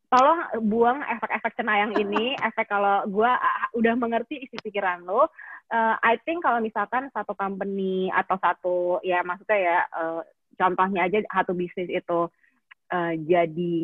[0.05, 0.39] tolong
[0.71, 6.15] buang efek-efek cenayang ini efek kalau gue uh, udah mengerti isi pikiran lo uh, I
[6.23, 10.21] think kalau misalkan satu company atau satu ya maksudnya ya uh,
[10.55, 12.31] contohnya aja satu bisnis itu
[12.95, 13.75] uh, jadi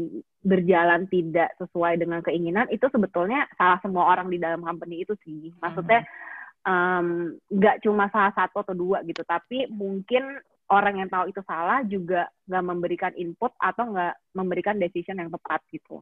[0.41, 5.51] berjalan tidak sesuai dengan keinginan itu sebetulnya salah semua orang di dalam company itu sih
[5.59, 6.30] maksudnya hmm
[6.61, 10.37] nggak um, cuma salah satu atau dua gitu, tapi mungkin
[10.71, 15.59] orang yang tahu itu salah juga nggak memberikan input atau nggak memberikan decision yang tepat
[15.73, 15.99] gitu.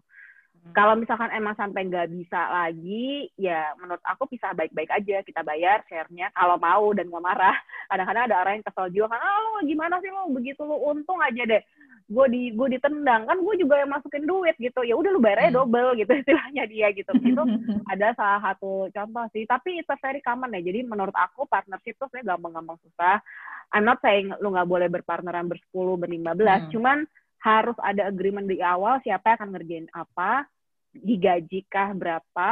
[0.59, 0.73] Hmm.
[0.75, 5.81] Kalau misalkan emang sampai nggak bisa lagi, ya menurut aku bisa baik-baik aja kita bayar
[5.87, 7.55] share-nya kalau mau dan nggak marah.
[7.89, 11.19] Kadang-kadang ada orang yang kesel juga kan, ah lo gimana sih lo begitu lo untung
[11.23, 11.63] aja deh.
[12.09, 14.81] Gue di gue ditendang kan gue juga yang masukin duit gitu.
[14.83, 15.59] Ya udah lu bayarnya hmm.
[15.63, 17.11] double gitu istilahnya dia gitu.
[17.15, 17.43] Itu
[17.93, 19.47] ada salah satu contoh sih.
[19.47, 20.61] Tapi itu very common ya.
[20.61, 23.23] Jadi menurut aku partnership tuh sebenarnya gampang-gampang susah.
[23.69, 26.71] I'm not saying lu nggak boleh berpartneran bersepuluh berlima belas, hmm.
[26.73, 26.97] cuman
[27.39, 30.43] harus ada agreement di awal siapa yang akan ngerjain apa,
[30.91, 32.49] digaji kah berapa,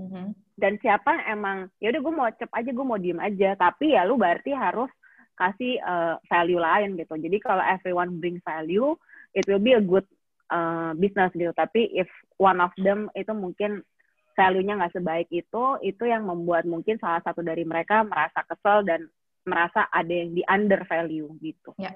[0.00, 0.26] mm-hmm.
[0.56, 3.92] dan siapa yang emang ya udah gue mau cep aja gue mau diem aja, tapi
[3.92, 4.88] ya lu berarti harus
[5.34, 7.14] kasih uh, value lain gitu.
[7.18, 8.94] Jadi kalau everyone bring value,
[9.34, 10.06] it will be a good
[10.54, 11.50] uh, business gitu.
[11.52, 12.08] Tapi if
[12.38, 13.82] one of them itu mungkin
[14.34, 19.06] value-nya nggak sebaik itu, itu yang membuat mungkin salah satu dari mereka merasa kesel dan
[19.44, 21.74] merasa ada yang di under value gitu.
[21.76, 21.94] Ya,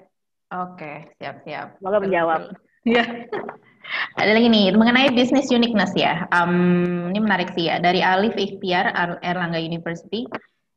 [0.49, 1.77] Oke, siap-siap.
[1.77, 2.41] Semoga menjawab.
[2.85, 3.05] Ya.
[4.21, 6.25] Ada lagi nih mengenai business uniqueness ya.
[6.29, 7.81] Um, ini menarik sih ya.
[7.81, 8.93] Dari Alif Ikhtiar
[9.25, 10.29] Erlangga University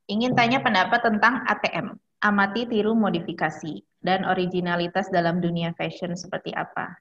[0.09, 6.97] ingin tanya pendapat tentang ATM, amati tiru modifikasi dan originalitas dalam dunia fashion seperti apa.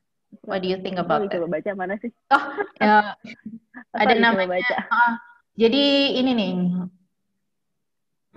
[0.47, 1.35] What do you think about it?
[1.35, 2.11] Coba baca mana sih?
[2.31, 2.43] Oh,
[2.79, 3.19] ya,
[3.99, 4.63] ada namanya.
[4.63, 4.77] Baca.
[4.87, 5.13] Uh,
[5.59, 5.83] jadi
[6.23, 6.51] ini nih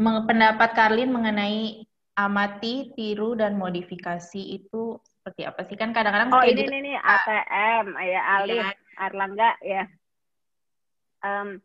[0.02, 5.74] pendapat Karlin mengenai amati, tiru, dan modifikasi itu seperti apa sih?
[5.74, 6.70] Kan kadang-kadang Oh, ini, gitu.
[6.70, 8.70] ini, nih, ATM, ya, Alif, ya.
[8.98, 9.84] Arlangga, ya.
[11.24, 11.58] Um,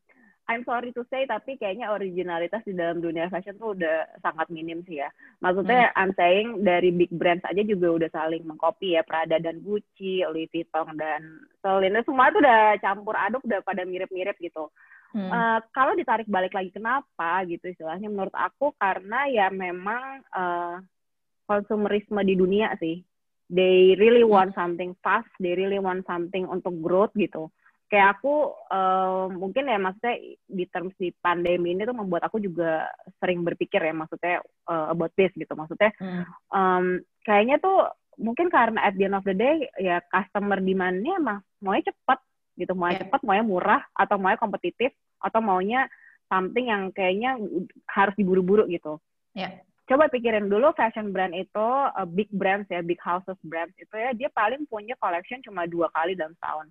[0.49, 4.81] I'm sorry to say, tapi kayaknya originalitas di dalam dunia fashion tuh udah sangat minim
[4.89, 5.13] sih ya.
[5.45, 5.97] Maksudnya, hmm.
[6.01, 10.49] I'm saying dari big brands aja juga udah saling mengcopy ya, Prada dan Gucci, Louis
[10.49, 14.73] Vuitton dan Celine, semua tuh udah campur aduk, udah pada mirip-mirip gitu.
[15.09, 15.29] Hmm.
[15.29, 20.77] Uh, kalau ditarik balik lagi kenapa gitu istilahnya menurut aku karena ya memang uh,
[21.49, 23.01] konsumerisme di dunia sih.
[23.49, 24.29] They really hmm.
[24.29, 27.49] want something fast, they really want something untuk growth gitu.
[27.89, 32.85] Kayak aku uh, mungkin ya maksudnya di terms di pandemi ini tuh membuat aku juga
[33.17, 35.49] sering berpikir ya maksudnya uh, about this gitu.
[35.57, 36.23] Maksudnya hmm.
[36.53, 36.85] um,
[37.25, 37.89] kayaknya tuh
[38.21, 42.19] mungkin karena at the end of the day ya customer demand-nya emang maunya cepat
[42.59, 43.03] gitu maunya yeah.
[43.07, 44.91] cepat maunya murah atau maunya kompetitif
[45.23, 45.87] atau maunya
[46.27, 47.39] something yang kayaknya
[47.87, 48.99] harus diburu-buru gitu
[49.33, 49.55] yeah.
[49.87, 54.11] coba pikirin dulu fashion brand itu uh, big brands ya big houses brands itu ya
[54.11, 56.67] dia paling punya collection cuma dua kali dalam setahun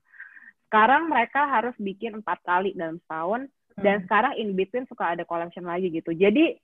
[0.68, 3.82] sekarang mereka harus bikin empat kali dalam setahun hmm.
[3.82, 6.60] dan sekarang in between suka ada collection lagi gitu jadi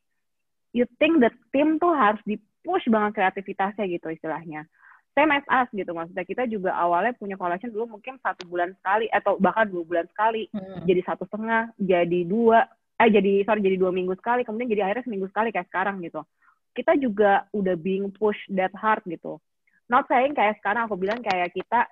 [0.76, 4.68] you think the team tuh harus di push banget kreativitasnya gitu istilahnya
[5.14, 9.06] same as us gitu maksudnya kita juga awalnya punya collection dulu mungkin satu bulan sekali
[9.08, 10.50] atau bahkan dua bulan sekali.
[10.50, 10.82] Hmm.
[10.84, 12.66] jadi satu setengah jadi dua
[12.98, 16.22] eh jadi sorry jadi dua minggu sekali kemudian jadi akhirnya seminggu sekali kayak sekarang gitu.
[16.74, 19.38] Kita juga udah being push that hard gitu.
[19.86, 21.86] Not saying kayak sekarang aku bilang kayak kita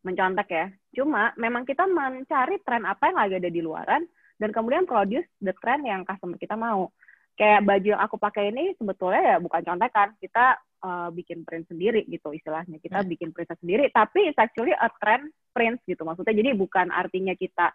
[0.00, 0.66] mencontek ya.
[0.96, 4.02] Cuma memang kita mencari tren apa yang lagi ada di luaran
[4.40, 6.88] dan kemudian produce the trend yang customer kita mau
[7.36, 10.08] kayak baju yang aku pakai ini sebetulnya ya bukan contekan.
[10.20, 12.76] Kita uh, bikin print sendiri gitu istilahnya.
[12.78, 13.08] Kita hmm.
[13.08, 16.36] bikin print sendiri tapi it's actually a trend print gitu maksudnya.
[16.36, 17.72] Jadi bukan artinya kita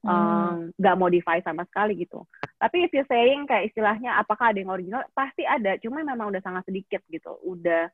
[0.00, 1.00] nggak hmm.
[1.00, 2.24] um, modify sama sekali gitu.
[2.56, 5.76] Tapi if you saying kayak istilahnya apakah ada yang original pasti ada.
[5.82, 7.36] Cuma memang udah sangat sedikit gitu.
[7.42, 7.90] Udah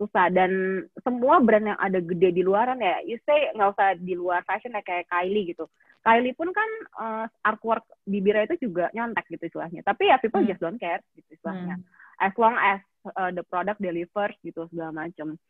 [0.00, 0.32] susah.
[0.32, 4.42] Dan semua brand yang ada gede di luaran ya you say nggak usah di luar
[4.42, 5.70] fashion ya kayak Kylie gitu
[6.04, 9.80] Kylie pun kan uh, artwork bibirnya itu juga nyontek gitu istilahnya.
[9.80, 10.52] Tapi ya people hmm.
[10.52, 11.80] just don't care gitu istilahnya.
[11.80, 11.86] Hmm.
[12.20, 12.84] As long as
[13.16, 15.40] uh, the product delivers gitu segala macam.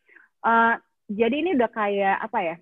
[0.46, 0.78] Uh,
[1.10, 2.56] jadi ini udah kayak apa ya?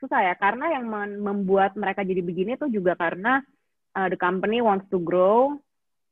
[0.00, 0.88] Susah ya karena yang
[1.20, 3.44] membuat mereka jadi begini tuh juga karena
[3.92, 5.60] uh, the company wants to grow,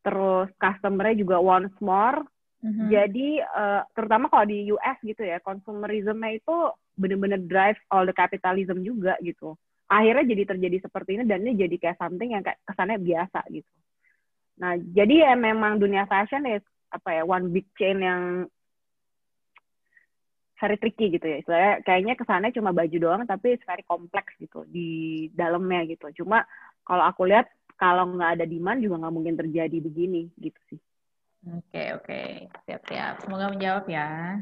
[0.04, 2.22] terus customer-nya juga wants more.
[2.62, 2.88] Mm-hmm.
[2.92, 6.56] Jadi uh, terutama kalau di US gitu ya, consumerism-nya itu
[6.94, 9.56] bener-bener drive all the capitalism juga gitu
[9.92, 13.72] akhirnya jadi terjadi seperti ini dan ini jadi kayak something yang kayak kesannya biasa gitu.
[14.56, 18.48] Nah, jadi ya memang dunia fashion ya apa ya one big chain yang
[20.56, 21.36] very tricky gitu ya.
[21.44, 26.24] Istilahnya kayaknya kesannya cuma baju doang tapi very kompleks gitu di dalamnya gitu.
[26.24, 26.46] Cuma
[26.88, 30.80] kalau aku lihat kalau nggak ada demand juga nggak mungkin terjadi begini gitu sih.
[31.52, 32.22] Oke oke
[32.64, 33.26] siap-siap.
[33.26, 34.38] Semoga menjawab ya.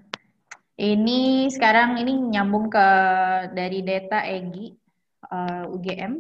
[0.81, 2.89] Ini sekarang ini nyambung ke
[3.53, 4.80] dari data Egi
[5.31, 6.13] uh, eh, UGM.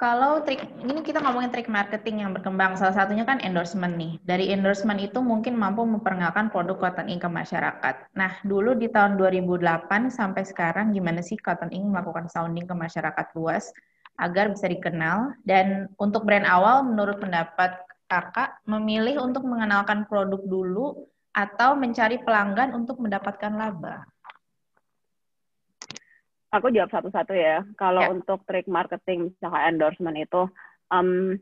[0.00, 4.16] Kalau trik ini kita ngomongin trik marketing yang berkembang, salah satunya kan endorsement nih.
[4.24, 8.16] Dari endorsement itu mungkin mampu memperkenalkan produk Cotton Ink ke masyarakat.
[8.16, 13.26] Nah, dulu di tahun 2008 sampai sekarang gimana sih Cotton Ink melakukan sounding ke masyarakat
[13.36, 13.76] luas
[14.16, 15.36] agar bisa dikenal?
[15.44, 17.76] Dan untuk brand awal, menurut pendapat
[18.08, 24.08] kakak, memilih untuk mengenalkan produk dulu atau mencari pelanggan untuk mendapatkan laba?
[26.50, 27.62] Aku jawab satu-satu ya.
[27.78, 28.10] Kalau ya.
[28.10, 30.50] untuk trik marketing misalnya endorsement itu,
[30.90, 31.38] um,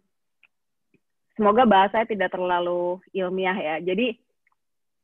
[1.34, 3.74] semoga bahasanya tidak terlalu ilmiah ya.
[3.80, 4.16] Jadi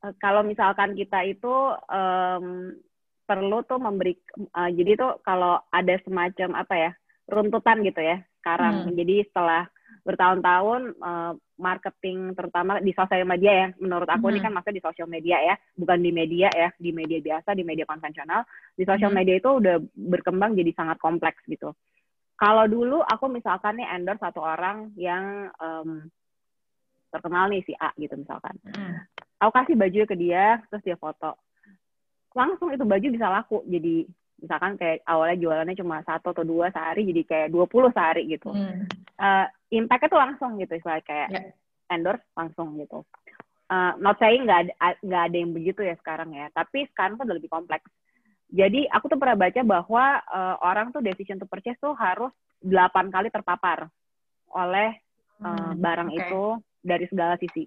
[0.05, 1.55] uh, kalau misalkan kita itu
[1.89, 2.77] um,
[3.25, 4.21] perlu tuh memberi,
[4.53, 6.91] uh, jadi tuh kalau ada semacam apa ya
[7.33, 8.93] runtutan gitu ya sekarang.
[8.93, 8.95] Hmm.
[8.95, 9.65] Jadi setelah
[10.05, 14.33] bertahun-tahun uh, marketing terutama di sosial media ya menurut aku hmm.
[14.37, 17.65] ini kan maksudnya di sosial media ya bukan di media ya di media biasa di
[17.65, 18.45] media konvensional
[18.77, 19.19] di sosial hmm.
[19.19, 21.73] media itu udah berkembang jadi sangat kompleks gitu
[22.37, 26.05] kalau dulu aku misalkan nih endorse satu orang yang um,
[27.09, 29.09] terkenal nih si A gitu misalkan hmm.
[29.41, 31.33] aku kasih baju ke dia terus dia foto
[32.37, 34.05] langsung itu baju bisa laku jadi
[34.41, 38.51] misalkan kayak awalnya jualannya cuma satu atau dua sehari jadi kayak 20 sehari gitu.
[38.51, 38.85] Hmm.
[39.17, 41.45] Uh, impactnya tuh langsung gitu istilah kayak yeah.
[41.91, 43.07] endorse langsung gitu.
[43.73, 47.25] Uh, not saying nggak ada nggak ada yang begitu ya sekarang ya, tapi sekarang tuh
[47.25, 47.89] udah lebih kompleks.
[48.55, 52.31] Jadi aku tuh pernah baca bahwa uh, orang tuh decision to purchase tuh harus
[52.61, 53.89] delapan kali terpapar
[54.53, 54.95] oleh
[55.43, 56.21] uh, hmm, barang okay.
[56.23, 56.45] itu
[56.85, 57.65] dari segala sisi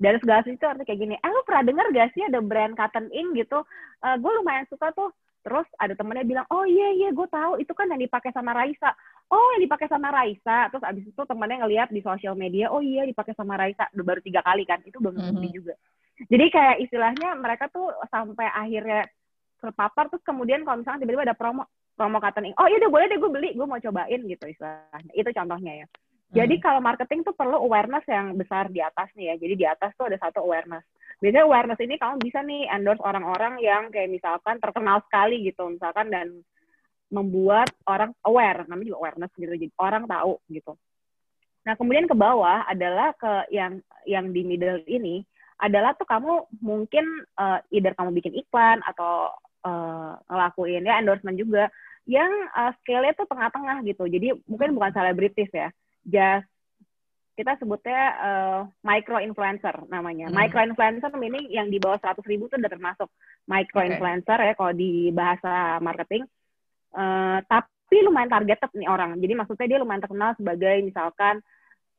[0.00, 2.72] dari segala sisi itu artinya kayak gini, eh lu pernah denger gak sih ada brand
[2.72, 3.60] cotton in gitu?
[4.00, 7.72] Uh, gue lumayan suka tuh Terus ada temennya bilang, oh iya iya gue tahu itu
[7.72, 8.92] kan yang dipakai sama Raisa.
[9.32, 10.68] Oh yang dipakai sama Raisa.
[10.68, 13.88] Terus abis itu temennya ngeliat di sosial media, oh iya dipakai sama Raisa.
[13.96, 15.52] Baru tiga kali kan, itu belum mm -hmm.
[15.52, 15.74] juga.
[16.28, 19.08] Jadi kayak istilahnya mereka tuh sampai akhirnya
[19.60, 23.20] terpapar terus kemudian kalau misalnya tiba-tiba ada promo promo cotton oh iya deh boleh deh
[23.20, 25.86] gue beli gue mau cobain gitu istilahnya itu contohnya ya
[26.40, 26.64] jadi hmm.
[26.64, 30.08] kalau marketing tuh perlu awareness yang besar di atas nih ya jadi di atas tuh
[30.08, 30.82] ada satu awareness
[31.20, 36.08] biasanya awareness ini kamu bisa nih endorse orang-orang yang kayak misalkan terkenal sekali gitu misalkan
[36.08, 36.40] dan
[37.12, 40.72] membuat orang aware namanya juga awareness gitu jadi orang tahu gitu.
[41.66, 45.26] Nah kemudian ke bawah adalah ke yang yang di middle ini
[45.60, 47.04] adalah tuh kamu mungkin
[47.36, 49.28] uh, either kamu bikin iklan atau
[49.66, 51.68] uh, ngelakuin ya endorsement juga
[52.08, 54.08] yang uh, scale-nya tuh tengah-tengah gitu.
[54.08, 55.68] Jadi mungkin bukan selebritis ya
[56.08, 56.49] just
[57.40, 60.28] kita sebutnya uh, micro influencer namanya.
[60.28, 60.36] Hmm.
[60.36, 63.08] Micro influencer meaning yang di bawah 100 ribu itu udah termasuk
[63.48, 64.52] micro influencer okay.
[64.52, 66.28] ya kalau di bahasa marketing.
[66.92, 69.16] Uh, tapi lumayan targeted nih orang.
[69.16, 71.40] Jadi maksudnya dia lumayan terkenal sebagai misalkan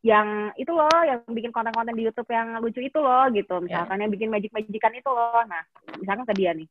[0.05, 3.57] yang itu loh, yang bikin konten-konten di YouTube yang lucu itu loh gitu.
[3.57, 4.03] Misalkan yeah.
[4.05, 5.41] yang bikin magic-magican itu loh.
[5.49, 5.65] Nah,
[5.97, 6.69] misalkan ke dia nih.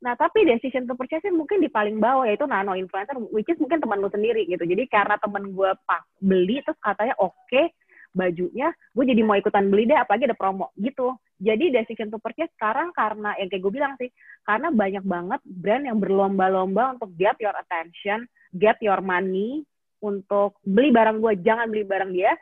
[0.00, 3.84] Nah, tapi decision to purchase mungkin di paling bawah yaitu nano influencer, which is mungkin
[3.84, 4.64] teman lu sendiri gitu.
[4.64, 7.68] Jadi karena temen gue pak beli terus katanya oke, okay,
[8.10, 11.14] bajunya gue jadi mau ikutan beli deh apalagi ada promo gitu.
[11.40, 14.12] Jadi decision to purchase sekarang karena yang kayak gue bilang sih
[14.44, 19.62] karena banyak banget brand yang berlomba-lomba untuk get your attention get your money
[20.00, 22.32] untuk beli barang gue jangan beli barang dia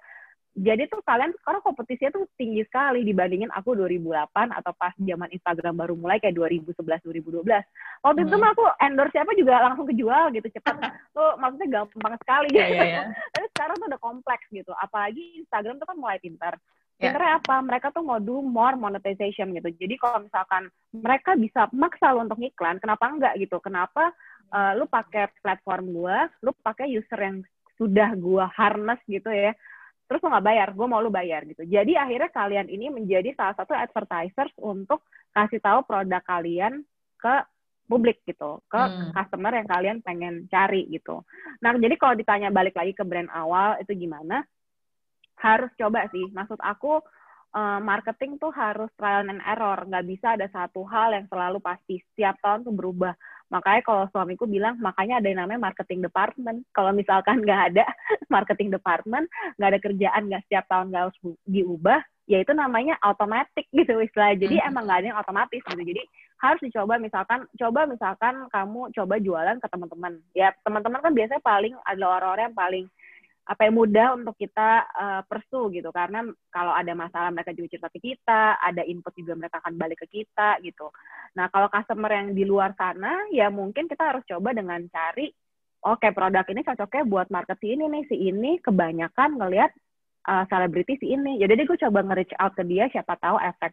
[0.58, 5.74] jadi tuh kalian sekarang kompetisinya tuh tinggi sekali dibandingin aku 2008 atau pas zaman Instagram
[5.78, 7.46] baru mulai kayak 2011 2012.
[8.02, 8.26] Waktu hmm.
[8.26, 10.74] itu mah aku endorse siapa juga langsung kejual gitu cepat.
[11.16, 12.74] tuh maksudnya gampang sekali yeah, gitu.
[12.74, 13.06] Yeah, yeah.
[13.30, 14.72] Tapi sekarang tuh udah kompleks gitu.
[14.74, 16.54] Apalagi Instagram tuh kan mulai pintar.
[16.98, 17.14] Yeah.
[17.14, 17.56] Pinternya apa?
[17.62, 19.68] Mereka tuh mau do more monetization gitu.
[19.70, 23.62] Jadi kalau misalkan mereka bisa maksa lo untuk iklan, kenapa enggak gitu?
[23.62, 24.10] Kenapa
[24.50, 27.46] uh, lu pakai platform gua, lu pakai user yang
[27.78, 29.54] sudah gua harness gitu ya
[30.08, 31.68] terus lo nggak bayar, gue mau lo bayar gitu.
[31.68, 35.04] Jadi akhirnya kalian ini menjadi salah satu advertisers untuk
[35.36, 36.80] kasih tahu produk kalian
[37.20, 37.34] ke
[37.88, 39.12] publik gitu, ke hmm.
[39.12, 41.24] customer yang kalian pengen cari gitu.
[41.64, 44.44] Nah, jadi kalau ditanya balik lagi ke brand awal itu gimana?
[45.40, 46.28] Harus coba sih.
[46.28, 47.00] Maksud aku
[47.56, 52.00] uh, marketing tuh harus trial and error, nggak bisa ada satu hal yang selalu pasti.
[52.12, 53.16] Setiap tahun tuh berubah.
[53.48, 56.64] Makanya kalau suamiku bilang, makanya ada yang namanya marketing department.
[56.76, 57.84] Kalau misalkan nggak ada
[58.34, 59.26] marketing department,
[59.56, 61.18] nggak ada kerjaan, nggak setiap tahun nggak harus
[61.48, 64.36] diubah, ya itu namanya otomatis gitu istilah.
[64.36, 64.68] Jadi mm-hmm.
[64.68, 65.82] emang nggak ada yang otomatis gitu.
[65.82, 66.02] Jadi
[66.38, 70.12] harus dicoba misalkan, coba misalkan kamu coba jualan ke teman-teman.
[70.36, 72.86] Ya teman-teman kan biasanya paling adalah orang-orang yang paling
[73.48, 75.88] apa yang mudah untuk kita uh, persu gitu.
[75.88, 76.20] Karena
[76.52, 80.20] kalau ada masalah mereka juga cerita ke kita ada input juga mereka akan balik ke
[80.20, 80.92] kita gitu.
[81.32, 85.32] Nah kalau customer yang di luar sana ya mungkin kita harus coba dengan cari
[85.80, 89.72] oke okay, produk ini cocoknya buat market si ini nih si ini kebanyakan ngelihat
[90.28, 91.40] uh, selebriti si ini.
[91.40, 93.72] Jadi deh gue coba nge-reach out ke dia siapa tahu efek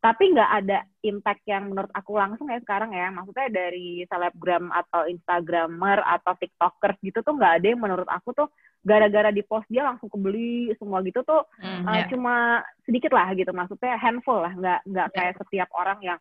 [0.00, 3.12] tapi nggak ada impact yang menurut aku langsung ya sekarang ya.
[3.12, 8.48] Maksudnya dari selebgram atau instagramer atau tiktokers gitu tuh nggak ada yang menurut aku tuh
[8.80, 13.52] gara-gara di post dia langsung kebeli semua gitu tuh mm, uh, cuma sedikit lah gitu.
[13.52, 14.56] Maksudnya handful lah.
[14.56, 15.16] Nggak nggak yeah.
[15.20, 16.18] kayak setiap orang yang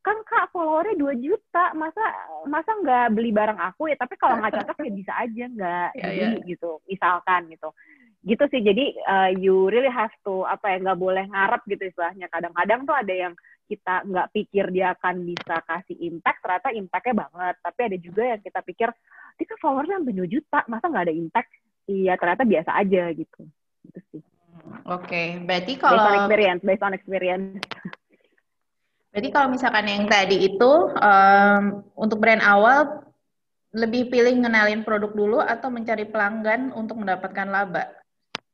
[0.00, 1.74] kan kak followernya 2 juta.
[1.74, 2.04] Masa
[2.46, 3.98] masa nggak beli barang aku ya?
[3.98, 5.44] Tapi kalau nggak cocok ya bisa aja.
[5.50, 6.46] Nggak yeah, beli yeah.
[6.46, 7.74] gitu misalkan gitu
[8.20, 12.28] gitu sih jadi uh, you really have to apa ya nggak boleh ngarep gitu istilahnya
[12.28, 13.32] kadang-kadang tuh ada yang
[13.70, 17.54] kita nggak pikir dia akan bisa kasih impact, ternyata impactnya banget.
[17.62, 18.88] Tapi ada juga yang kita pikir,
[19.38, 21.50] dia kan followersnya sampai 2 juta, masa nggak ada impact?
[21.86, 23.40] Iya, ternyata biasa aja gitu.
[23.86, 24.22] Gitu sih.
[24.90, 25.26] Oke, okay.
[25.38, 26.02] berarti kalau...
[26.02, 27.46] Based on experience, based on experience.
[29.10, 33.02] Berarti kalau misalkan yang tadi itu, um, untuk brand awal,
[33.74, 37.90] lebih pilih ngenalin produk dulu atau mencari pelanggan untuk mendapatkan laba?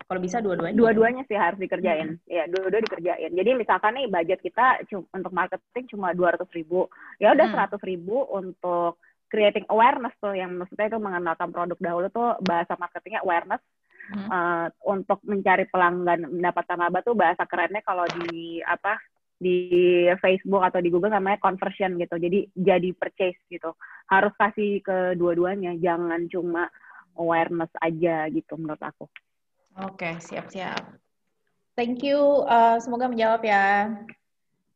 [0.06, 0.78] Kalau bisa dua-duanya.
[0.78, 2.14] Dua-duanya sih harus dikerjain.
[2.14, 2.30] Hmm.
[2.30, 3.30] Ya, dua-dua dikerjain.
[3.34, 6.86] Jadi misalkan nih budget kita untuk marketing cuma dua ratus ribu.
[7.18, 7.54] Ya udah hmm.
[7.54, 7.90] seratus hmm.
[7.90, 13.62] ribu untuk creating awareness tuh yang maksudnya itu mengenalkan produk dahulu tuh bahasa marketingnya awareness.
[14.06, 14.30] Hmm.
[14.30, 19.02] Uh, untuk mencari pelanggan mendapatkan laba tuh bahasa kerennya kalau di apa
[19.34, 22.14] di Facebook atau di Google namanya conversion gitu.
[22.14, 23.74] Jadi jadi purchase gitu.
[24.06, 26.70] Harus kasih ke dua-duanya, jangan cuma
[27.18, 29.10] awareness aja gitu menurut aku.
[29.76, 30.96] Oke, siap-siap.
[31.76, 32.48] Thank you.
[32.48, 33.92] Uh, semoga menjawab ya.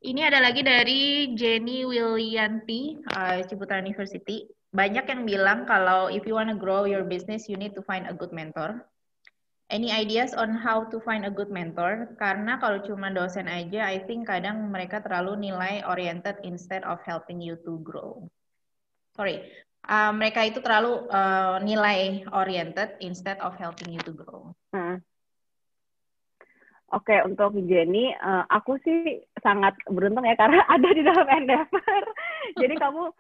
[0.04, 4.44] Ini ada lagi dari Jenny Willianti, uh, Ciputra University.
[4.76, 8.04] Banyak yang bilang kalau if you want to grow your business, you need to find
[8.04, 8.84] a good mentor.
[9.72, 12.12] Any ideas on how to find a good mentor?
[12.20, 17.40] Karena kalau cuma dosen aja, I think kadang mereka terlalu nilai oriented instead of helping
[17.40, 18.28] you to grow.
[19.16, 19.46] Sorry,
[19.88, 24.52] uh, mereka itu terlalu uh, nilai oriented instead of helping you to grow.
[24.74, 25.00] Hmm.
[26.90, 32.02] Oke, okay, untuk Jenny, uh, aku sih sangat beruntung ya karena ada di dalam Endeavor.
[32.60, 33.14] Jadi kamu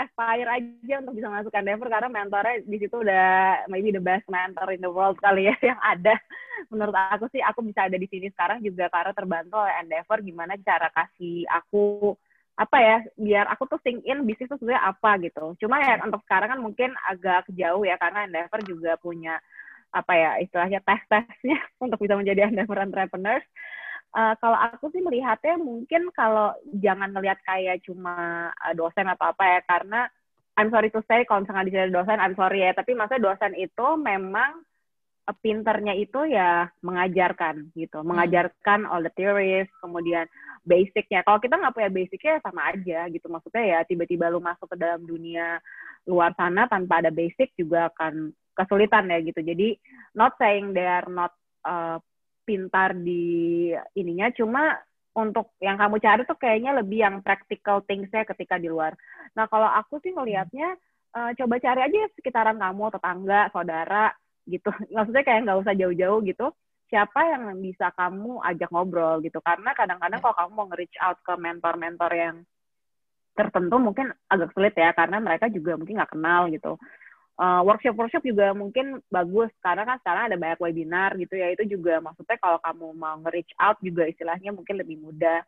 [0.00, 4.72] aspire aja untuk bisa masuk Endeavor karena mentornya di situ udah maybe the best mentor
[4.72, 6.16] in the world kali ya yang ada.
[6.72, 10.56] Menurut aku sih aku bisa ada di sini sekarang juga karena terbantu oleh Endeavor gimana
[10.64, 12.16] cara kasih aku
[12.52, 15.56] apa ya biar aku tuh think in bisnis itu sebenarnya apa gitu.
[15.56, 19.40] Cuma ya untuk sekarang kan mungkin agak jauh ya karena Endeavor juga punya
[19.92, 23.44] apa ya istilahnya tes-tesnya untuk bisa menjadi endeavor entrepreneurs.
[24.12, 29.44] Uh, kalau aku sih melihatnya mungkin kalau jangan ngelihat kayak cuma uh, dosen atau apa
[29.56, 30.00] ya karena
[30.52, 33.86] I'm sorry to say kalau misalnya di dosen I'm sorry ya tapi maksudnya dosen itu
[33.96, 34.60] memang
[35.40, 38.08] pinternya itu ya mengajarkan gitu hmm.
[38.10, 40.26] mengajarkan all the theories kemudian
[40.66, 44.76] basicnya kalau kita nggak punya basicnya sama aja gitu maksudnya ya tiba-tiba lu masuk ke
[44.78, 45.62] dalam dunia
[46.06, 49.40] luar sana tanpa ada basic juga akan kesulitan ya gitu.
[49.40, 49.78] Jadi
[50.16, 51.32] not saying they are not
[51.64, 51.98] uh,
[52.42, 54.76] pintar di ininya, cuma
[55.12, 58.96] untuk yang kamu cari tuh kayaknya lebih yang practical things-nya ketika di luar.
[59.36, 60.72] Nah kalau aku sih ngelihatnya
[61.12, 64.12] uh, coba cari aja sekitaran kamu, tetangga, saudara
[64.48, 64.70] gitu.
[64.94, 66.46] Maksudnya kayak nggak usah jauh-jauh gitu.
[66.92, 69.40] Siapa yang bisa kamu ajak ngobrol gitu.
[69.40, 72.36] Karena kadang-kadang kalau kamu mau nge-reach out ke mentor-mentor yang
[73.32, 76.76] tertentu mungkin agak sulit ya karena mereka juga mungkin nggak kenal gitu
[77.40, 81.64] uh, workshop workshop juga mungkin bagus karena kan sekarang ada banyak webinar gitu ya itu
[81.64, 85.40] juga maksudnya kalau kamu mau nge-reach out juga istilahnya mungkin lebih mudah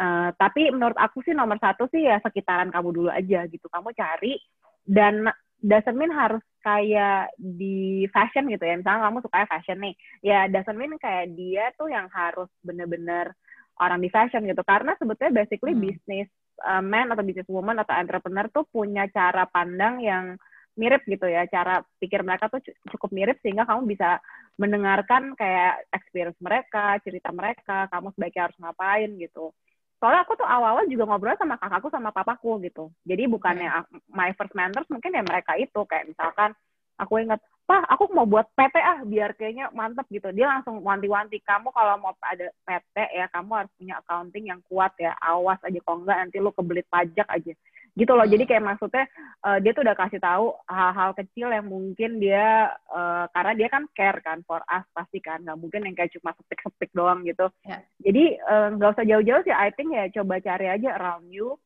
[0.00, 3.94] uh, tapi menurut aku sih nomor satu sih ya sekitaran kamu dulu aja gitu kamu
[3.94, 4.42] cari
[4.82, 5.30] dan
[5.60, 8.76] doesn't mean harus kayak di fashion gitu ya.
[8.76, 9.94] Misalnya kamu suka fashion nih.
[10.24, 13.32] Ya doesn't mean kayak dia tuh yang harus bener-bener
[13.80, 14.60] orang di fashion gitu.
[14.64, 15.82] Karena sebetulnya basically hmm.
[15.84, 16.28] bisnis
[16.64, 20.36] uh, man atau business woman atau entrepreneur tuh punya cara pandang yang
[20.76, 21.48] mirip gitu ya.
[21.48, 22.60] Cara pikir mereka tuh
[22.92, 24.20] cukup mirip sehingga kamu bisa
[24.60, 29.56] mendengarkan kayak experience mereka cerita mereka kamu sebaiknya harus ngapain gitu
[30.00, 32.88] soalnya aku tuh awal-awal juga ngobrol sama kakakku sama papaku gitu.
[33.04, 34.10] Jadi bukannya hmm.
[34.16, 35.84] my first mentors mungkin ya mereka itu.
[35.84, 36.56] Kayak misalkan
[36.96, 37.38] aku ingat
[37.68, 40.32] pak aku mau buat PT ah biar kayaknya mantep gitu.
[40.32, 44.96] Dia langsung wanti-wanti kamu kalau mau ada PT ya kamu harus punya accounting yang kuat
[44.96, 45.78] ya awas aja.
[45.84, 47.52] Kalau enggak nanti lu kebelit pajak aja
[48.00, 48.24] gitu loh.
[48.24, 49.04] Jadi kayak maksudnya
[49.44, 53.84] uh, dia tuh udah kasih tahu hal-hal kecil yang mungkin dia uh, karena dia kan
[53.92, 55.44] care kan for us pasti kan.
[55.44, 57.52] Nggak mungkin yang kayak cuma sepik-sepik doang gitu.
[57.68, 57.84] Yeah.
[58.00, 59.52] jadi eh, nggak uh, usah jauh-jauh sih.
[59.52, 61.60] I think ya coba cari aja around you.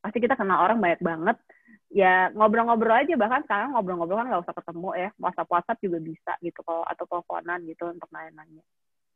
[0.00, 1.36] Pasti kita kenal orang banyak banget.
[1.92, 3.14] Ya ngobrol-ngobrol aja.
[3.14, 5.08] Bahkan sekarang ngobrol-ngobrol kan nggak usah ketemu ya.
[5.20, 8.64] WhatsApp WhatsApp juga bisa gitu kalau atau teleponan gitu untuk nanya-nanya.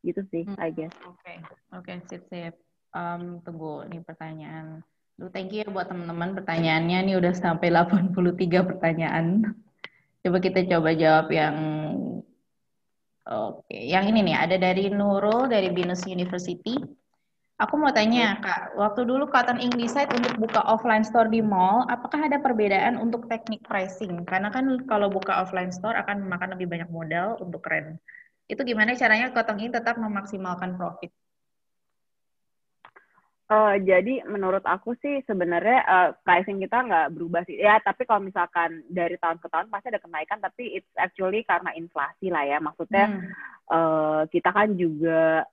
[0.05, 0.61] Gitu sih hmm.
[0.61, 0.93] I guess.
[1.01, 1.17] Oke.
[1.25, 1.37] Okay.
[1.73, 2.53] oke okay, sip sip
[2.93, 4.85] um, tunggu nih pertanyaan
[5.33, 6.97] thank you ya buat teman-teman pertanyaannya.
[7.09, 9.41] Ini udah sampai 83 pertanyaan.
[10.21, 11.55] Coba kita coba jawab yang
[13.27, 16.79] Oke, yang ini nih ada dari Nurul dari Binus University.
[17.59, 21.83] Aku mau tanya, Kak, waktu dulu Cotton Ink decide untuk buka offline store di mall,
[21.91, 24.23] apakah ada perbedaan untuk teknik pricing?
[24.23, 27.99] Karena kan kalau buka offline store akan memakan lebih banyak modal untuk rent.
[28.47, 31.11] Itu gimana caranya Cotton Ink tetap memaksimalkan profit?
[33.47, 37.55] Uh, jadi menurut aku sih sebenarnya uh, pricing kita nggak berubah sih.
[37.55, 41.71] Ya, tapi kalau misalkan dari tahun ke tahun pasti ada kenaikan, tapi it's actually karena
[41.79, 42.59] inflasi lah ya.
[42.59, 43.31] Maksudnya hmm.
[43.71, 45.47] uh, kita kan juga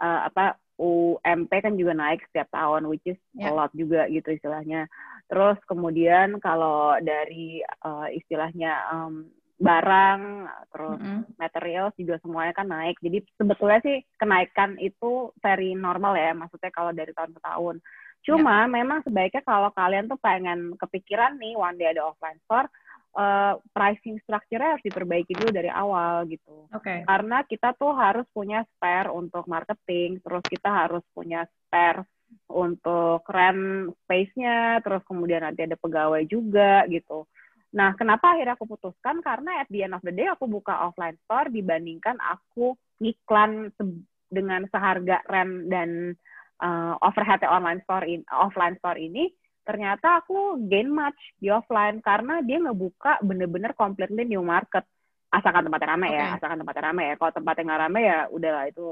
[0.00, 3.52] uh, apa UMP kan juga naik setiap tahun, which is yeah.
[3.52, 4.88] a lot juga gitu istilahnya.
[5.28, 9.28] Terus kemudian kalau dari uh, istilahnya um,
[9.64, 10.20] barang,
[10.68, 11.20] terus mm -hmm.
[11.40, 13.00] material juga semuanya kan naik.
[13.00, 17.76] Jadi sebetulnya sih kenaikan itu very normal ya, maksudnya kalau dari tahun ke tahun.
[18.24, 18.72] Cuma yeah.
[18.72, 22.68] memang sebaiknya kalau kalian tuh pengen kepikiran nih one day ada offline store,
[23.16, 26.68] uh, pricing structure-nya harus diperbaiki dulu dari awal gitu.
[26.72, 27.04] Okay.
[27.04, 32.04] Karena kita tuh harus punya spare untuk marketing, terus kita harus punya spare
[32.50, 37.28] untuk rent space-nya, terus kemudian nanti ada pegawai juga gitu.
[37.74, 39.18] Nah, kenapa akhirnya aku putuskan?
[39.18, 43.82] Karena at the end of the day aku buka offline store dibandingkan aku iklan se
[44.30, 46.14] dengan seharga rent dan
[46.62, 49.30] uh, overhead online store in, offline store ini
[49.64, 54.84] ternyata aku gain much di offline karena dia ngebuka bener-bener completely new market
[55.32, 56.20] asalkan tempatnya rame okay.
[56.20, 58.86] ya asalkan tempatnya rame ya kalau tempatnya nggak rame ya udahlah itu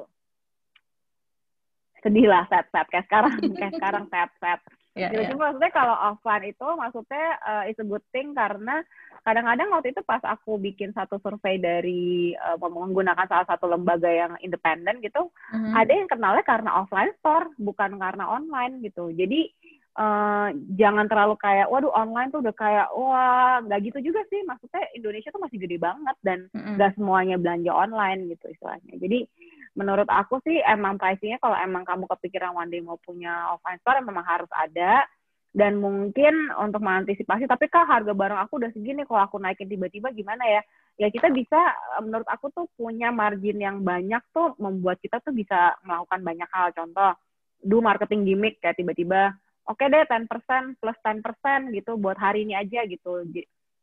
[2.02, 4.60] sedih lah set set kayak sekarang kayak sekarang set set
[4.92, 5.24] Yeah, gitu.
[5.24, 5.30] yeah.
[5.32, 8.84] Cuma maksudnya kalau offline itu maksudnya uh, it's a good thing karena
[9.24, 14.34] kadang-kadang waktu itu pas aku bikin satu survei dari uh, menggunakan salah satu lembaga yang
[14.42, 15.72] independen gitu, mm-hmm.
[15.72, 19.08] ada yang kenalnya karena offline store bukan karena online gitu.
[19.14, 19.48] Jadi
[19.96, 24.82] uh, jangan terlalu kayak waduh online tuh udah kayak wah nggak gitu juga sih maksudnya
[24.96, 26.96] Indonesia tuh masih gede banget dan nggak mm-hmm.
[26.96, 29.24] semuanya belanja online gitu istilahnya jadi
[29.72, 34.04] menurut aku sih emang pricingnya kalau emang kamu kepikiran one day mau punya offline store
[34.04, 35.08] memang harus ada
[35.52, 40.12] dan mungkin untuk mengantisipasi tapi kak harga barang aku udah segini kalau aku naikin tiba-tiba
[40.12, 40.60] gimana ya
[41.00, 41.60] ya kita bisa
[42.04, 46.68] menurut aku tuh punya margin yang banyak tuh membuat kita tuh bisa melakukan banyak hal
[46.76, 47.16] contoh
[47.64, 49.32] do marketing gimmick kayak tiba-tiba
[49.68, 53.22] oke okay deh 10% plus 10% gitu buat hari ini aja gitu.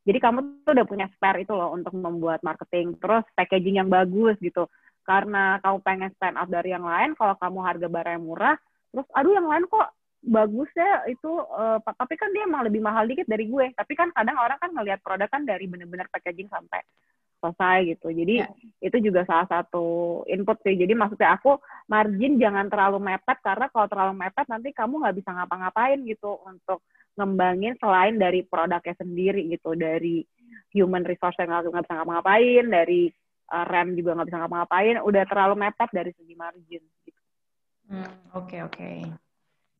[0.00, 2.96] Jadi kamu tuh udah punya spare itu loh untuk membuat marketing.
[2.96, 4.64] Terus packaging yang bagus gitu.
[5.02, 8.56] Karena kamu pengen stand out dari yang lain, kalau kamu harga barang yang murah,
[8.90, 9.88] terus aduh yang lain kok
[10.20, 13.72] bagus ya itu uh, tapi kan dia emang lebih mahal dikit dari gue.
[13.72, 16.84] Tapi kan kadang orang kan ngelihat produk kan dari bener-bener packaging sampai
[17.40, 18.12] selesai gitu.
[18.12, 18.48] Jadi ya.
[18.84, 20.76] itu juga salah satu input sih.
[20.76, 21.56] Jadi maksudnya aku
[21.88, 26.84] margin jangan terlalu mepet karena kalau terlalu mepet nanti kamu nggak bisa ngapa-ngapain gitu untuk
[27.16, 30.22] ngembangin selain dari produknya sendiri gitu, dari
[30.76, 33.10] human resource yang nggak bisa ngapa-ngapain, dari
[33.50, 36.82] uh, rem juga nggak bisa ngapa-ngapain, udah terlalu mepet dari segi margin.
[37.04, 37.20] Gitu.
[37.20, 38.14] Oke hmm, oke.
[38.46, 38.98] Okay, okay.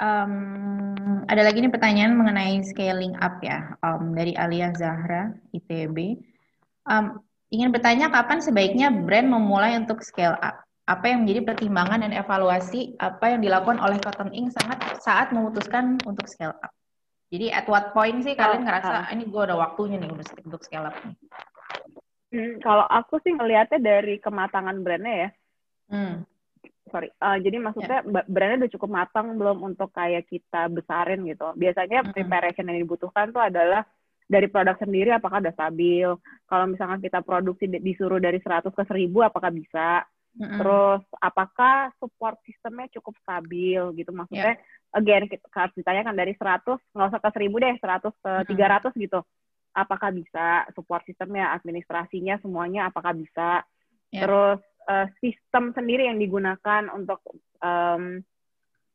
[0.00, 6.16] Um, ada lagi nih pertanyaan mengenai scaling up ya um, dari Alia Zahra ITB.
[6.88, 10.62] Um, Ingin bertanya kapan sebaiknya brand memulai untuk scale up?
[10.86, 15.98] Apa yang menjadi pertimbangan dan evaluasi apa yang dilakukan oleh Cotton Ink sangat saat memutuskan
[16.06, 16.70] untuk scale up?
[17.30, 20.10] Jadi at what point sih kalian ngerasa ah, ini gue udah waktunya nih
[20.46, 21.14] untuk scale up nih?
[22.30, 25.28] Hmm, kalau aku sih ngelihatnya dari kematangan brandnya ya.
[25.90, 26.14] Hmm.
[26.90, 28.26] Sorry, uh, jadi maksudnya yeah.
[28.26, 31.54] brandnya udah cukup matang belum untuk kayak kita besarin gitu.
[31.54, 32.14] Biasanya -hmm.
[32.14, 33.86] preparation yang dibutuhkan tuh adalah
[34.30, 36.10] dari produk sendiri apakah udah stabil.
[36.46, 40.06] Kalau misalkan kita produksi disuruh dari 100 ke 1000 apakah bisa?
[40.38, 40.58] Mm-hmm.
[40.62, 44.94] Terus apakah support sistemnya cukup stabil gitu maksudnya yeah.
[44.94, 48.94] again kita harus ditanyakan dari 100 nggak usah ke 1000 deh 100 ke mm-hmm.
[48.94, 49.20] 300 gitu
[49.76, 53.62] apakah bisa support sistemnya administrasinya semuanya apakah bisa
[54.10, 54.22] yeah.
[54.24, 54.60] terus
[54.90, 57.22] uh, sistem sendiri yang digunakan untuk
[57.62, 58.22] um,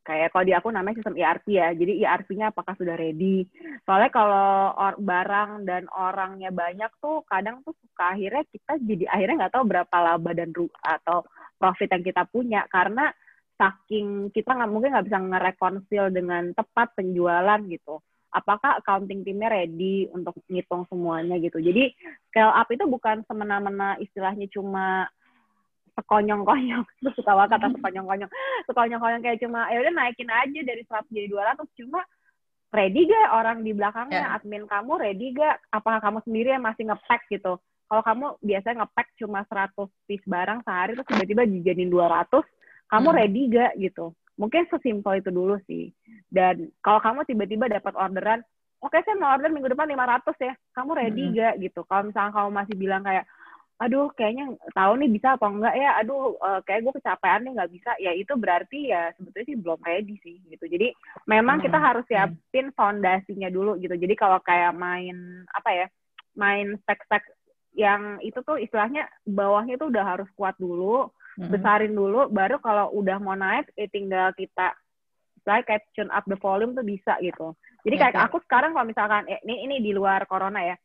[0.05, 1.73] kayak kalau di aku namanya sistem ERP ya.
[1.73, 3.49] Jadi ERP-nya apakah sudah ready?
[3.84, 9.36] Soalnya kalau or, barang dan orangnya banyak tuh kadang tuh suka akhirnya kita jadi akhirnya
[9.45, 11.26] nggak tahu berapa laba dan ru atau
[11.57, 13.09] profit yang kita punya karena
[13.57, 17.97] saking kita nggak mungkin nggak bisa ngerekonsil dengan tepat penjualan gitu.
[18.36, 21.63] Apakah accounting timnya ready untuk ngitung semuanya gitu.
[21.63, 21.95] Jadi
[22.27, 25.07] scale up itu bukan semena-mena istilahnya cuma
[25.95, 28.31] sekonyong-konyong terus suka banget kata sekonyong-konyong.
[28.67, 32.03] Sekonyong-konyong kayak cuma ya udah naikin aja dari 100 jadi 200 cuma
[32.75, 34.27] ready gak orang di belakangnya?
[34.27, 34.36] Yeah.
[34.36, 35.63] admin kamu ready gak?
[35.71, 37.55] Apakah kamu sendiri yang masih ngepack gitu?
[37.87, 39.71] Kalau kamu biasanya ngepack cuma 100
[40.12, 42.43] piece barang sehari terus tiba-tiba dijadiin 200
[42.91, 43.17] kamu hmm.
[43.17, 45.91] ready gak gitu mungkin sesimpel itu dulu sih.
[46.28, 48.43] Dan kalau kamu tiba-tiba dapat orderan
[48.83, 50.53] oke okay, saya mau order minggu depan 500 ya.
[50.75, 51.36] Kamu ready hmm.
[51.36, 51.82] gak gitu.
[51.87, 53.25] Kalau misalnya kamu masih bilang kayak
[53.75, 55.89] aduh kayaknya tahu nih bisa apa enggak ya?
[55.99, 57.91] Aduh uh, kayak gue kecapean nih nggak bisa.
[57.99, 60.66] Ya itu berarti ya sebetulnya sih belum ready sih gitu.
[60.67, 60.87] Jadi
[61.28, 63.95] memang kita harus siapin fondasinya dulu gitu.
[63.95, 65.87] Jadi kalau kayak main apa ya
[66.36, 67.24] main spek-spek
[67.75, 71.51] yang itu tuh istilahnya bawahnya tuh udah harus kuat dulu hmm.
[71.51, 74.75] besarin dulu baru kalau udah mau naik eh, tinggal kita
[75.45, 77.53] like kayak tune up the volume tuh bisa gitu
[77.86, 80.75] jadi kayak aku sekarang kalau misalkan eh, ini ini di luar corona ya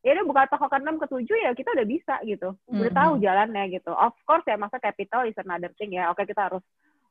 [0.00, 2.56] ya udah buka toko ke-6 ke tujuh ya kita udah bisa gitu.
[2.72, 2.96] Udah mm -hmm.
[2.96, 3.92] tahu jalannya gitu.
[3.92, 6.08] Of course ya masa capital is another thing ya.
[6.08, 6.64] Oke kita harus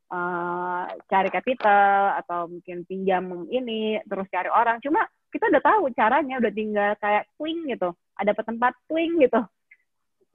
[0.09, 6.41] uh, cari capital atau mungkin pinjam ini terus cari orang cuma kita udah tahu caranya
[6.41, 9.39] udah tinggal kayak twing gitu ada tempat twing gitu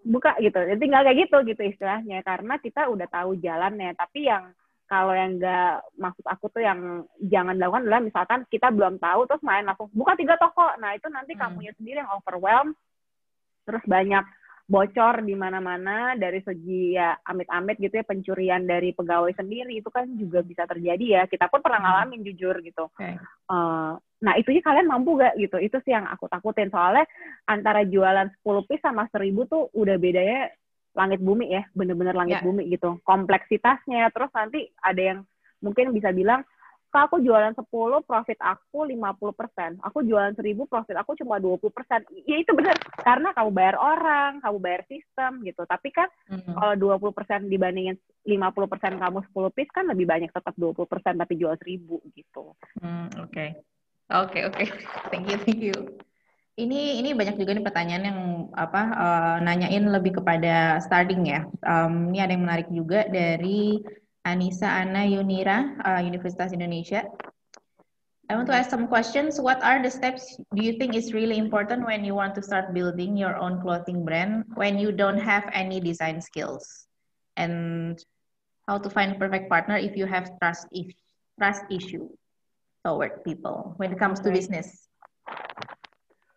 [0.05, 4.53] buka gitu ya tinggal kayak gitu gitu istilahnya karena kita udah tahu jalannya tapi yang
[4.85, 9.41] kalau yang enggak maksud aku tuh yang jangan dilakukan adalah misalkan kita belum tahu terus
[9.41, 11.41] main langsung buka tiga toko nah itu nanti hmm.
[11.41, 12.77] kamunya sendiri yang overwhelm
[13.65, 14.25] terus banyak
[14.65, 20.09] bocor di mana-mana dari segi ya amit-amit gitu ya pencurian dari pegawai sendiri itu kan
[20.17, 21.89] juga bisa terjadi ya kita pun pernah hmm.
[21.89, 22.29] ngalamin hmm.
[22.33, 23.17] jujur gitu okay.
[23.49, 23.93] uh, eh,
[24.25, 27.05] nah itu sih kalian mampu gak gitu itu sih yang aku takutin soalnya
[27.45, 30.49] antara jualan 10 piece sama 1000 tuh udah bedanya
[30.97, 32.47] langit bumi ya bener-bener langit yeah.
[32.47, 35.19] bumi gitu kompleksitasnya terus nanti ada yang
[35.61, 36.43] mungkin bisa bilang
[36.95, 39.83] Kak, aku jualan 10, profit aku 50%.
[39.83, 41.67] Aku jualan 1000, profit aku cuma 20%.
[42.23, 42.79] Ya itu benar.
[43.03, 45.67] Karena kamu bayar orang, kamu bayar sistem gitu.
[45.67, 46.55] Tapi kan mm-hmm.
[46.55, 50.87] kalau 20% dibandingin 50% kamu 10 piece kan lebih banyak tetap 20%
[51.19, 51.83] tapi jual 1000
[52.15, 52.55] gitu.
[52.79, 53.74] Hmm, oke.
[54.13, 54.65] Oke, oke.
[55.09, 55.77] Thank you, thank you.
[56.55, 58.21] Ini ini banyak juga nih pertanyaan yang
[58.55, 61.49] apa uh, nanyain lebih kepada starting ya.
[61.67, 63.83] Um, ini ada yang menarik juga dari
[64.23, 67.03] Anissa Anna Yunira, uh, Universitas Indonesia.
[68.31, 69.37] I want to ask some questions.
[69.37, 72.73] What are the steps do you think is really important when you want to start
[72.73, 76.89] building your own clothing brand when you don't have any design skills?
[77.37, 77.99] And
[78.71, 80.89] how to find perfect partner if you have trust if
[81.37, 82.09] trust issue
[82.85, 84.87] toward people when it comes to business?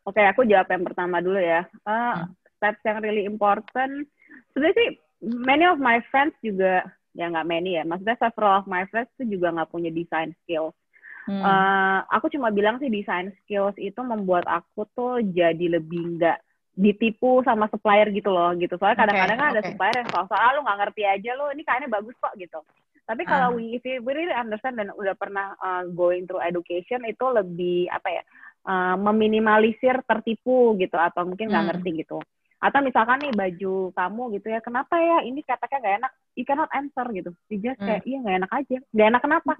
[0.08, 1.68] Oke, okay, aku jawab yang pertama dulu ya.
[1.84, 2.32] Uh, hmm.
[2.58, 4.08] Steps yang really important.
[4.56, 4.90] Sebenarnya sih,
[5.22, 6.88] many of my friends juga
[7.18, 10.78] ya nggak many ya maksudnya several of my friends tuh juga nggak punya design skills
[11.26, 11.42] hmm.
[11.42, 16.38] uh, aku cuma bilang sih design skills itu membuat aku tuh jadi lebih nggak
[16.78, 19.58] ditipu sama supplier gitu loh gitu soalnya kadang-kadang okay, kan okay.
[19.58, 22.60] ada supplier yang soal-soal ah, lu nggak ngerti aja lo ini kayaknya bagus kok gitu
[23.08, 23.58] tapi kalau uh.
[23.58, 28.22] we if we really understand dan udah pernah uh, going through education itu lebih apa
[28.22, 28.24] ya
[28.68, 31.72] uh, meminimalisir tertipu gitu atau mungkin nggak hmm.
[31.72, 32.20] ngerti gitu
[32.58, 36.70] atau misalkan nih baju kamu gitu ya kenapa ya ini keteknya gak enak you cannot
[36.74, 38.10] answer gitu you just kayak hmm.
[38.10, 39.54] iya gak enak aja gak enak kenapa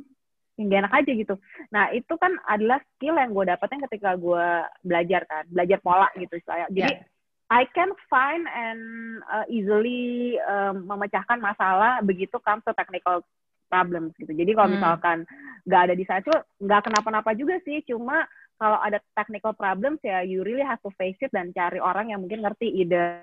[0.58, 1.36] ya, gak enak aja gitu
[1.70, 4.46] nah itu kan adalah skill yang gue dapetin ketika gue
[4.82, 7.17] belajar kan belajar pola gitu saya jadi yeah.
[7.48, 8.82] I can find and
[9.24, 13.24] uh, easily um, memecahkan masalah begitu comes to technical
[13.72, 14.32] problems gitu.
[14.36, 14.76] Jadi kalau hmm.
[14.80, 15.18] misalkan
[15.64, 20.26] nggak ada di sana tuh nggak kenapa-napa juga sih, cuma kalau ada technical problems ya
[20.26, 23.22] you really have to face it dan cari orang yang mungkin ngerti either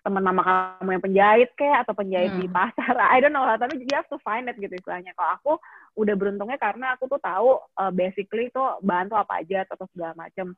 [0.00, 0.40] teman mama
[0.80, 2.40] kamu yang penjahit kayak atau penjahit hmm.
[2.40, 5.30] di pasar I don't know lah tapi you have to find it gitu istilahnya kalau
[5.36, 5.52] aku
[6.00, 10.56] udah beruntungnya karena aku tuh tahu uh, basically tuh bantu apa aja atau segala macem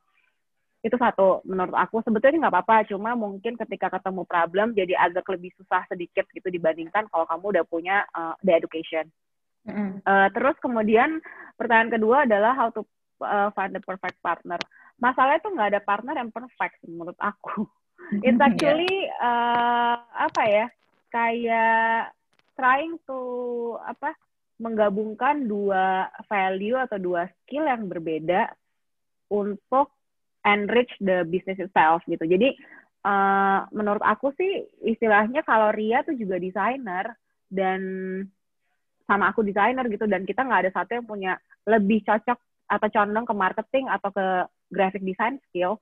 [0.83, 5.55] itu satu menurut aku sebetulnya nggak apa-apa cuma mungkin ketika ketemu problem jadi agak lebih
[5.55, 9.07] susah sedikit gitu dibandingkan kalau kamu udah punya uh, the education
[9.63, 9.91] mm -hmm.
[10.03, 11.23] uh, terus kemudian
[11.55, 12.83] pertanyaan kedua adalah how to
[13.23, 14.59] uh, find the perfect partner.
[14.99, 17.65] Masalahnya tuh nggak ada partner yang perfect menurut aku.
[18.25, 20.65] It's actually uh, apa ya?
[21.09, 22.13] Kayak
[22.59, 23.19] trying to
[23.83, 24.13] apa?
[24.53, 28.53] menggabungkan dua value atau dua skill yang berbeda
[29.27, 29.91] untuk
[30.43, 32.23] enrich the business itself gitu.
[32.23, 32.55] Jadi
[33.07, 37.15] uh, menurut aku sih istilahnya kalau Ria tuh juga desainer
[37.47, 37.81] dan
[39.03, 41.33] sama aku desainer gitu dan kita nggak ada satu yang punya
[41.67, 42.39] lebih cocok
[42.71, 44.25] atau condong ke marketing atau ke
[44.71, 45.77] graphic design skill,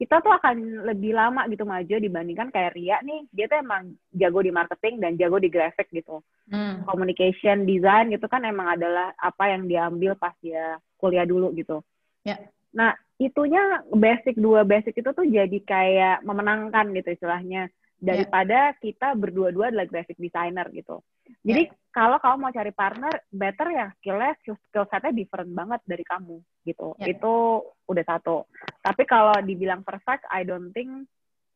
[0.00, 4.40] kita tuh akan lebih lama gitu maju dibandingkan kayak Ria nih, dia tuh emang jago
[4.40, 6.24] di marketing dan jago di graphic gitu.
[6.48, 6.82] Hmm.
[6.88, 11.84] Communication, design gitu kan emang adalah apa yang diambil pas dia kuliah dulu gitu.
[12.26, 12.40] Yeah.
[12.72, 12.96] Nah,
[13.28, 17.68] itunya basic dua basic itu tuh jadi kayak memenangkan gitu istilahnya
[18.02, 18.78] daripada yeah.
[18.82, 20.98] kita berdua-dua adalah graphic designer gitu.
[21.46, 21.78] Jadi yeah.
[21.94, 26.98] kalau kamu mau cari partner, better ya skillnya skill setnya different banget dari kamu gitu.
[26.98, 27.14] Yeah.
[27.14, 28.50] Itu udah satu.
[28.82, 31.06] Tapi kalau dibilang perfect, I don't think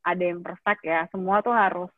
[0.07, 1.11] ada yang perfect ya.
[1.11, 1.91] Semua tuh harus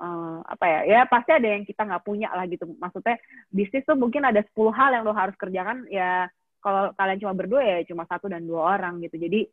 [0.00, 0.80] uh, apa ya?
[0.88, 2.64] Ya pasti ada yang kita nggak punya lah gitu.
[2.80, 3.20] Maksudnya
[3.52, 6.32] bisnis tuh mungkin ada 10 hal yang lo harus kerjakan ya.
[6.58, 9.16] Kalau kalian cuma berdua ya cuma satu dan dua orang gitu.
[9.16, 9.46] Jadi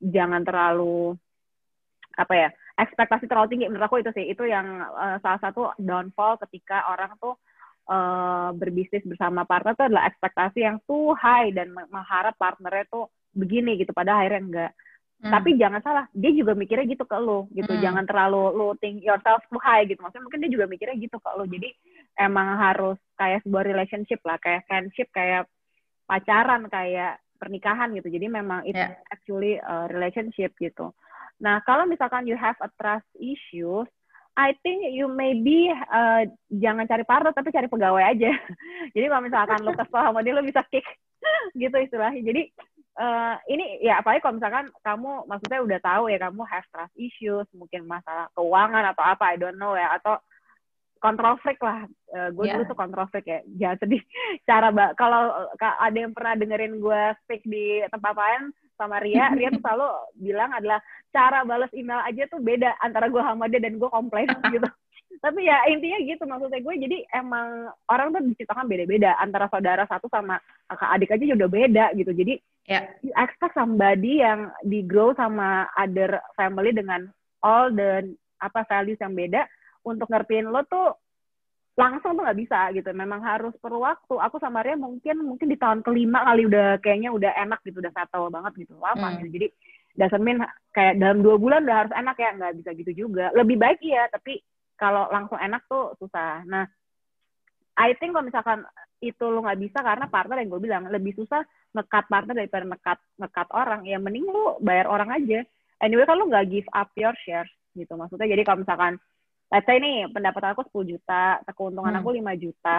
[0.00, 1.16] jangan terlalu
[2.16, 2.48] apa ya
[2.80, 7.12] ekspektasi terlalu tinggi menurut aku itu sih itu yang uh, salah satu downfall ketika orang
[7.20, 7.36] tuh
[7.86, 13.78] uh, berbisnis bersama partner itu adalah ekspektasi yang too high dan mengharap partnernya tuh begini
[13.78, 14.72] gitu pada akhirnya enggak
[15.22, 15.32] hmm.
[15.32, 17.82] tapi jangan salah dia juga mikirnya gitu ke lo gitu hmm.
[17.84, 21.30] jangan terlalu lo think yourself too high gitu maksudnya mungkin dia juga mikirnya gitu ke
[21.36, 21.68] lo jadi
[22.18, 25.46] emang harus kayak sebuah relationship lah kayak friendship kayak
[26.10, 28.98] pacaran kayak pernikahan gitu jadi memang itu yeah.
[29.14, 30.90] actually a relationship gitu
[31.40, 33.88] Nah, kalau misalkan you have a trust issues,
[34.36, 38.30] I think you maybe uh, jangan cari partner tapi cari pegawai aja.
[38.94, 40.84] Jadi kalau misalkan lo kesel sama dia lo bisa kick
[41.60, 42.20] gitu istilahnya.
[42.22, 42.42] Jadi
[43.00, 47.48] uh, ini ya apalagi kalau misalkan kamu maksudnya udah tahu ya kamu have trust issues,
[47.56, 50.20] mungkin masalah keuangan atau apa I don't know ya atau
[51.00, 51.88] control freak lah.
[52.12, 52.54] Uh, gue yeah.
[52.60, 53.40] dulu tuh control freak ya.
[53.56, 54.02] Jangan sedih.
[54.48, 59.60] Cara kalau ada yang pernah dengerin gue speak di tempat lain sama Ria, Ria tuh
[59.64, 60.80] selalu bilang adalah
[61.12, 64.68] cara balas email aja tuh beda antara gue sama dia dan gue komplain gitu.
[65.20, 70.08] Tapi ya intinya gitu maksudnya gue jadi emang orang tuh diciptakan beda-beda antara saudara satu
[70.08, 72.12] sama kakak adik aja udah beda gitu.
[72.16, 72.88] Jadi yeah.
[73.04, 77.12] you expect somebody yang di grow sama other family dengan
[77.44, 78.08] all the
[78.40, 79.44] apa values yang beda
[79.84, 80.96] untuk ngertiin lo tuh
[81.78, 82.90] langsung tuh nggak bisa gitu.
[82.92, 84.14] Memang harus perlu waktu.
[84.20, 87.92] Aku sama Ria mungkin mungkin di tahun kelima kali udah kayaknya udah enak gitu udah
[87.96, 88.76] settle banget gitu.
[88.76, 89.16] Lama hmm.
[89.24, 89.28] gitu.
[89.40, 89.46] Jadi
[89.96, 90.38] doesn't mean
[90.76, 92.30] kayak dalam dua bulan udah harus enak ya.
[92.36, 93.32] Nggak bisa gitu juga.
[93.32, 94.42] Lebih baik iya tapi
[94.76, 96.44] kalau langsung enak tuh susah.
[96.44, 96.68] Nah
[97.80, 98.60] I think kalau misalkan
[99.00, 101.40] itu lo nggak bisa karena partner yang gue bilang lebih susah
[101.72, 103.80] ngekat partner daripada ngekat ngekat orang.
[103.88, 105.40] Ya mending lo bayar orang aja.
[105.80, 108.28] Anyway kalau nggak give up your shares gitu maksudnya.
[108.28, 109.00] Jadi kalau misalkan
[109.50, 112.00] let's say nih pendapatan aku 10 juta, keuntungan hmm.
[112.00, 112.78] aku 5 juta,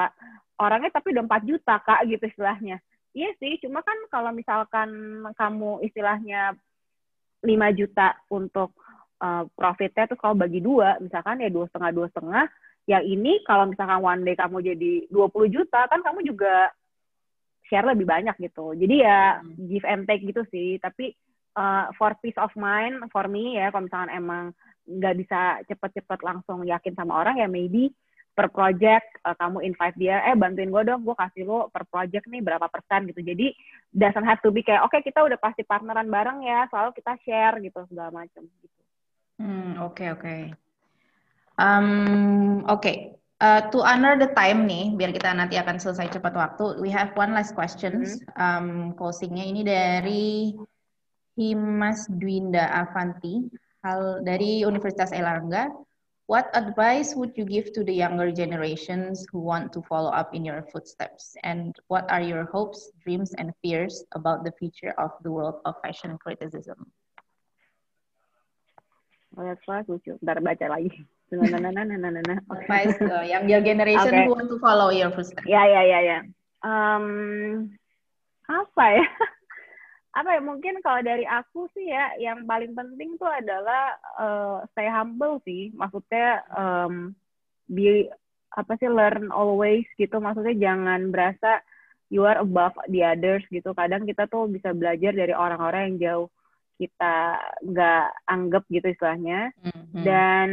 [0.58, 2.80] orangnya tapi udah 4 juta kak gitu istilahnya.
[3.12, 4.90] Iya sih, cuma kan kalau misalkan
[5.36, 6.56] kamu istilahnya
[7.44, 8.72] 5 juta untuk
[9.20, 12.46] uh, profitnya terus kalau bagi dua, misalkan ya dua setengah dua setengah,
[12.88, 16.72] yang ini kalau misalkan one day kamu jadi 20 juta kan kamu juga
[17.68, 18.74] share lebih banyak gitu.
[18.74, 19.68] Jadi ya hmm.
[19.68, 20.80] give and take gitu sih.
[20.80, 21.12] Tapi
[21.60, 24.46] uh, for peace of mind, for me ya kalau misalkan emang
[24.88, 25.40] nggak bisa
[25.70, 27.94] cepet-cepet langsung yakin sama orang ya maybe
[28.32, 32.26] per project uh, kamu invite dia eh bantuin gue dong gue kasih lo per project
[32.32, 33.52] nih berapa persen gitu jadi
[33.92, 37.14] doesn't have to be kayak oke okay, kita udah pasti partneran bareng ya selalu kita
[37.28, 38.82] share gitu segala macam gitu
[39.44, 40.42] hmm oke okay, oke okay.
[41.60, 42.98] um, oke okay.
[43.42, 46.78] Uh, to honor the time nih, biar kita nanti akan selesai cepat waktu.
[46.78, 48.22] We have one last questions.
[48.22, 48.38] Mm -hmm.
[48.38, 50.54] um, closingnya ini dari
[51.34, 53.50] Himas Dwinda Avanti
[53.84, 55.70] hal dari Universitas Erlangga.
[56.30, 60.48] What advice would you give to the younger generations who want to follow up in
[60.48, 61.36] your footsteps?
[61.44, 65.76] And what are your hopes, dreams, and fears about the future of the world of
[65.84, 66.88] fashion criticism?
[69.36, 70.16] Oh, that's why lucu.
[70.24, 71.04] Ntar baca lagi.
[71.32, 74.24] Advice ke younger generation okay.
[74.28, 75.48] who want to follow your footsteps.
[75.48, 76.20] Ya, ya, ya, ya.
[76.60, 77.72] Um,
[78.52, 79.06] apa ya?
[80.12, 84.92] apa ya mungkin kalau dari aku sih ya yang paling penting tuh adalah uh, stay
[84.92, 85.72] humble sih.
[85.72, 87.16] Maksudnya um,
[87.72, 88.12] be
[88.52, 90.20] apa sih learn always gitu.
[90.20, 91.64] Maksudnya jangan berasa
[92.12, 93.72] you are above the others gitu.
[93.72, 96.28] Kadang kita tuh bisa belajar dari orang-orang yang jauh
[96.76, 99.56] kita nggak anggap gitu istilahnya.
[99.64, 100.04] Mm-hmm.
[100.04, 100.50] dan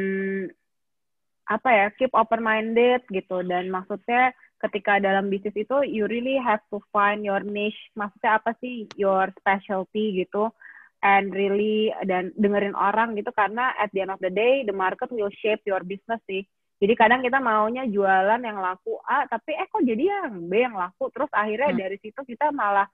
[1.48, 3.42] apa ya keep open minded gitu.
[3.42, 7.78] Dan maksudnya ketika dalam bisnis itu you really have to find your niche.
[7.94, 8.90] Maksudnya apa sih?
[8.98, 10.50] Your specialty gitu.
[10.98, 15.14] And really dan dengerin orang gitu karena at the end of the day the market
[15.14, 16.42] will shape your business sih.
[16.78, 20.74] Jadi kadang kita maunya jualan yang laku A tapi eh kok jadi yang B yang
[20.74, 21.10] laku?
[21.10, 21.78] Terus akhirnya hmm.
[21.78, 22.86] dari situ kita malah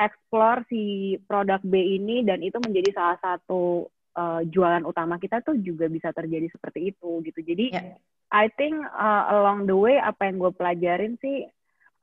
[0.00, 3.88] explore si produk B ini dan itu menjadi salah satu
[4.20, 7.96] uh, jualan utama kita tuh juga bisa terjadi seperti itu gitu jadi yeah
[8.30, 11.50] I think uh, along the way apa yang gue pelajarin sih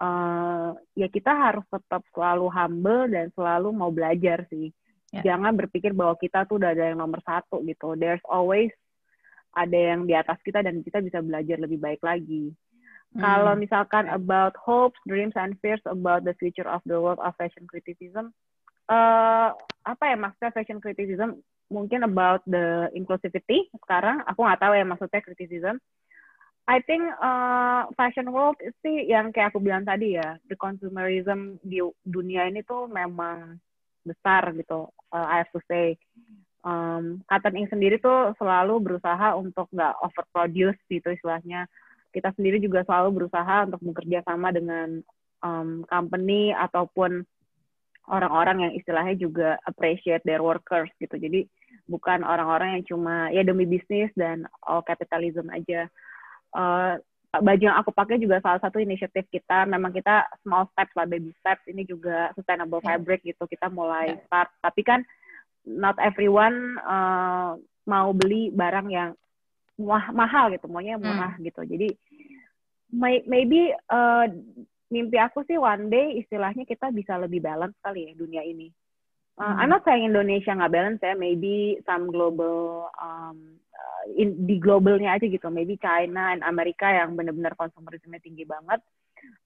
[0.04, 4.76] uh, ya kita harus tetap selalu humble dan selalu mau belajar sih.
[5.16, 5.24] Yeah.
[5.24, 7.96] Jangan berpikir bahwa kita tuh udah ada yang nomor satu gitu.
[7.96, 8.76] There's always
[9.56, 12.52] ada yang di atas kita dan kita bisa belajar lebih baik lagi.
[13.16, 13.24] Mm.
[13.24, 17.64] Kalau misalkan about hopes, dreams, and fears about the future of the world of fashion
[17.72, 18.36] criticism,
[18.92, 19.56] uh,
[19.88, 21.40] apa ya maksudnya fashion criticism?
[21.68, 24.24] Mungkin about the inclusivity sekarang.
[24.24, 25.78] Aku nggak tahu ya maksudnya criticism
[26.68, 31.80] I think uh, fashion world sih yang kayak aku bilang tadi ya, the consumerism di
[32.04, 33.56] dunia ini tuh memang
[34.04, 34.92] besar gitu.
[35.08, 35.96] Uh, I have to say,
[36.68, 41.72] um, Cotton Ink sendiri tuh selalu berusaha untuk nggak overproduce gitu istilahnya.
[42.12, 45.00] Kita sendiri juga selalu berusaha untuk bekerja sama dengan
[45.40, 47.24] um, company ataupun
[48.12, 51.16] orang-orang yang istilahnya juga appreciate their workers gitu.
[51.16, 51.48] Jadi
[51.88, 55.88] bukan orang-orang yang cuma ya demi bisnis dan all capitalism aja
[56.56, 57.00] uh,
[57.36, 59.68] baju yang aku pakai juga salah satu inisiatif kita.
[59.68, 61.64] Memang kita small steps lah, baby steps.
[61.68, 62.88] Ini juga sustainable yeah.
[62.96, 63.44] fabric gitu.
[63.46, 64.22] Kita mulai yeah.
[64.26, 64.50] start.
[64.64, 65.00] Tapi kan
[65.68, 69.10] not everyone uh, mau beli barang yang
[69.78, 70.66] mah mahal gitu.
[70.72, 71.04] Maunya hmm.
[71.04, 71.44] murah hmm.
[71.46, 71.62] gitu.
[71.68, 71.90] Jadi
[72.96, 74.26] may maybe uh,
[74.88, 78.72] mimpi aku sih one day istilahnya kita bisa lebih balance kali ya dunia ini.
[79.38, 79.60] Uh, hmm.
[79.62, 85.14] I'm not saying Indonesia nggak balance ya, maybe some global um, uh, in, di globalnya
[85.14, 88.82] aja gitu maybe China dan Amerika yang benar-benar konsumerisme tinggi banget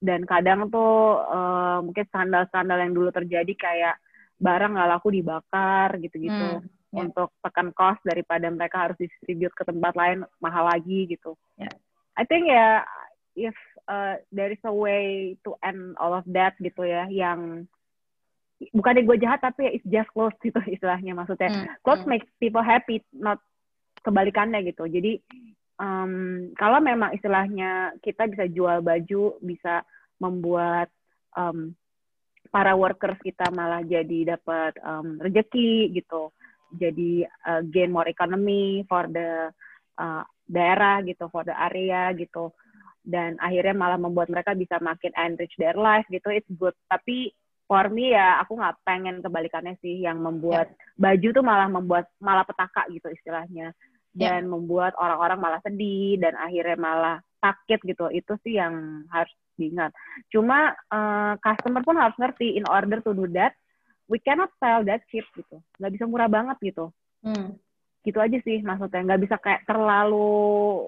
[0.02, 3.96] dan kadang tuh uh, mungkin skandal-skandal yang dulu terjadi kayak
[4.42, 7.02] barang nggak laku dibakar gitu-gitu hmm, yeah.
[7.06, 11.38] untuk tekan cost daripada mereka harus distribute ke tempat lain mahal lagi gitu.
[11.54, 11.72] Yeah.
[12.18, 13.56] I think ya yeah, if
[13.86, 17.70] uh, there is a way to end all of that gitu ya yang
[18.70, 21.50] bukan gue jahat tapi it's just clothes gitu istilahnya maksudnya.
[21.50, 22.10] Mm, clothes mm.
[22.10, 23.42] make people happy not
[24.02, 24.86] kebalikannya gitu.
[24.86, 25.18] Jadi
[25.82, 29.82] um, kalau memang istilahnya kita bisa jual baju bisa
[30.22, 30.90] membuat
[31.34, 31.74] um,
[32.52, 36.30] para workers kita malah jadi dapat um, rezeki gitu.
[36.72, 39.48] Jadi uh, gain more economy for the
[40.00, 42.52] uh, daerah gitu for the area gitu.
[43.02, 46.30] Dan akhirnya malah membuat mereka bisa makin enrich their life gitu.
[46.30, 46.76] It's good.
[46.86, 47.34] Tapi
[47.66, 50.98] for me ya aku nggak pengen kebalikannya sih yang membuat yeah.
[50.98, 53.72] baju tuh malah membuat malah petaka gitu istilahnya
[54.12, 54.28] ya.
[54.28, 54.50] dan yeah.
[54.50, 59.90] membuat orang-orang malah sedih dan akhirnya malah sakit gitu itu sih yang harus diingat
[60.30, 63.52] cuma uh, customer pun harus ngerti in order to do that
[64.06, 66.94] we cannot sell that cheap gitu nggak bisa murah banget gitu
[67.26, 67.56] hmm.
[68.06, 70.86] gitu aja sih maksudnya nggak bisa kayak terlalu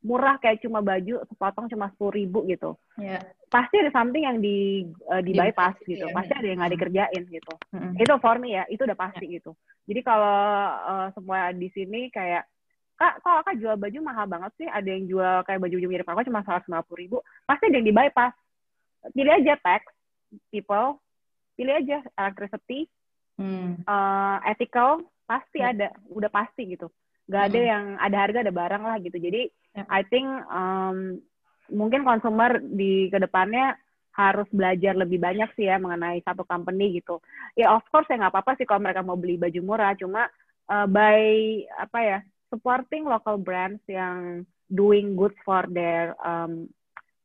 [0.00, 3.20] murah kayak cuma baju sepotong cuma sepuluh ribu gitu yeah.
[3.52, 6.16] pasti ada something yang di uh, di bypass gitu yeah.
[6.16, 8.00] pasti ada yang nggak dikerjain gitu mm-hmm.
[8.00, 9.34] itu for me ya itu udah pasti yeah.
[9.36, 9.52] gitu
[9.84, 10.40] jadi kalau
[10.88, 12.48] uh, semua di sini kayak
[12.96, 16.24] kak kok kak jual baju mahal banget sih ada yang jual kayak baju-baju mirip aku
[16.28, 18.32] cuma seratus lima puluh ribu pasti ada yang di bypass
[19.12, 19.84] pilih aja tax
[20.48, 20.96] people
[21.60, 22.88] pilih aja electricity
[23.36, 23.84] hmm.
[23.84, 25.72] uh, ethical pasti yeah.
[25.76, 26.88] ada udah pasti gitu
[27.30, 29.16] nggak ada yang ada harga ada barang lah gitu.
[29.22, 29.46] Jadi
[29.78, 29.86] yeah.
[29.86, 31.22] I think um,
[31.70, 33.78] mungkin konsumer di ke depannya
[34.10, 37.22] harus belajar lebih banyak sih ya mengenai satu company gitu.
[37.54, 39.94] Ya of course ya nggak apa-apa sih kalau mereka mau beli baju murah.
[39.94, 40.26] Cuma
[40.66, 41.22] uh, by
[41.78, 42.18] apa ya
[42.50, 46.66] supporting local brands yang doing good for their um,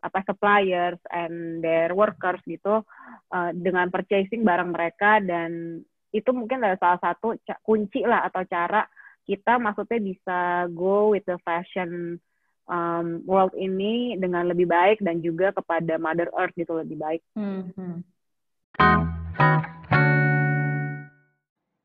[0.06, 2.86] apa suppliers and their workers gitu
[3.34, 5.18] uh, dengan purchasing barang mereka.
[5.18, 5.82] Dan
[6.14, 7.34] itu mungkin adalah salah satu
[7.66, 8.86] kunci lah atau cara
[9.26, 12.22] kita maksudnya bisa go with the fashion
[12.70, 17.22] um, world ini dengan lebih baik dan juga kepada Mother Earth gitu lebih baik.
[17.34, 18.06] Mm-hmm.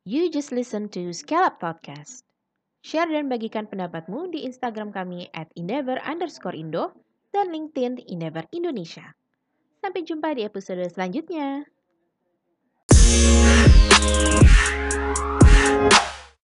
[0.04, 2.26] You just listen to Scale Up Podcast.
[2.80, 6.96] Share dan bagikan pendapatmu di Instagram kami at endeavor underscore Indo
[7.28, 9.12] dan LinkedIn Endeavor Indonesia.
[9.84, 11.68] Sampai jumpa di episode selanjutnya.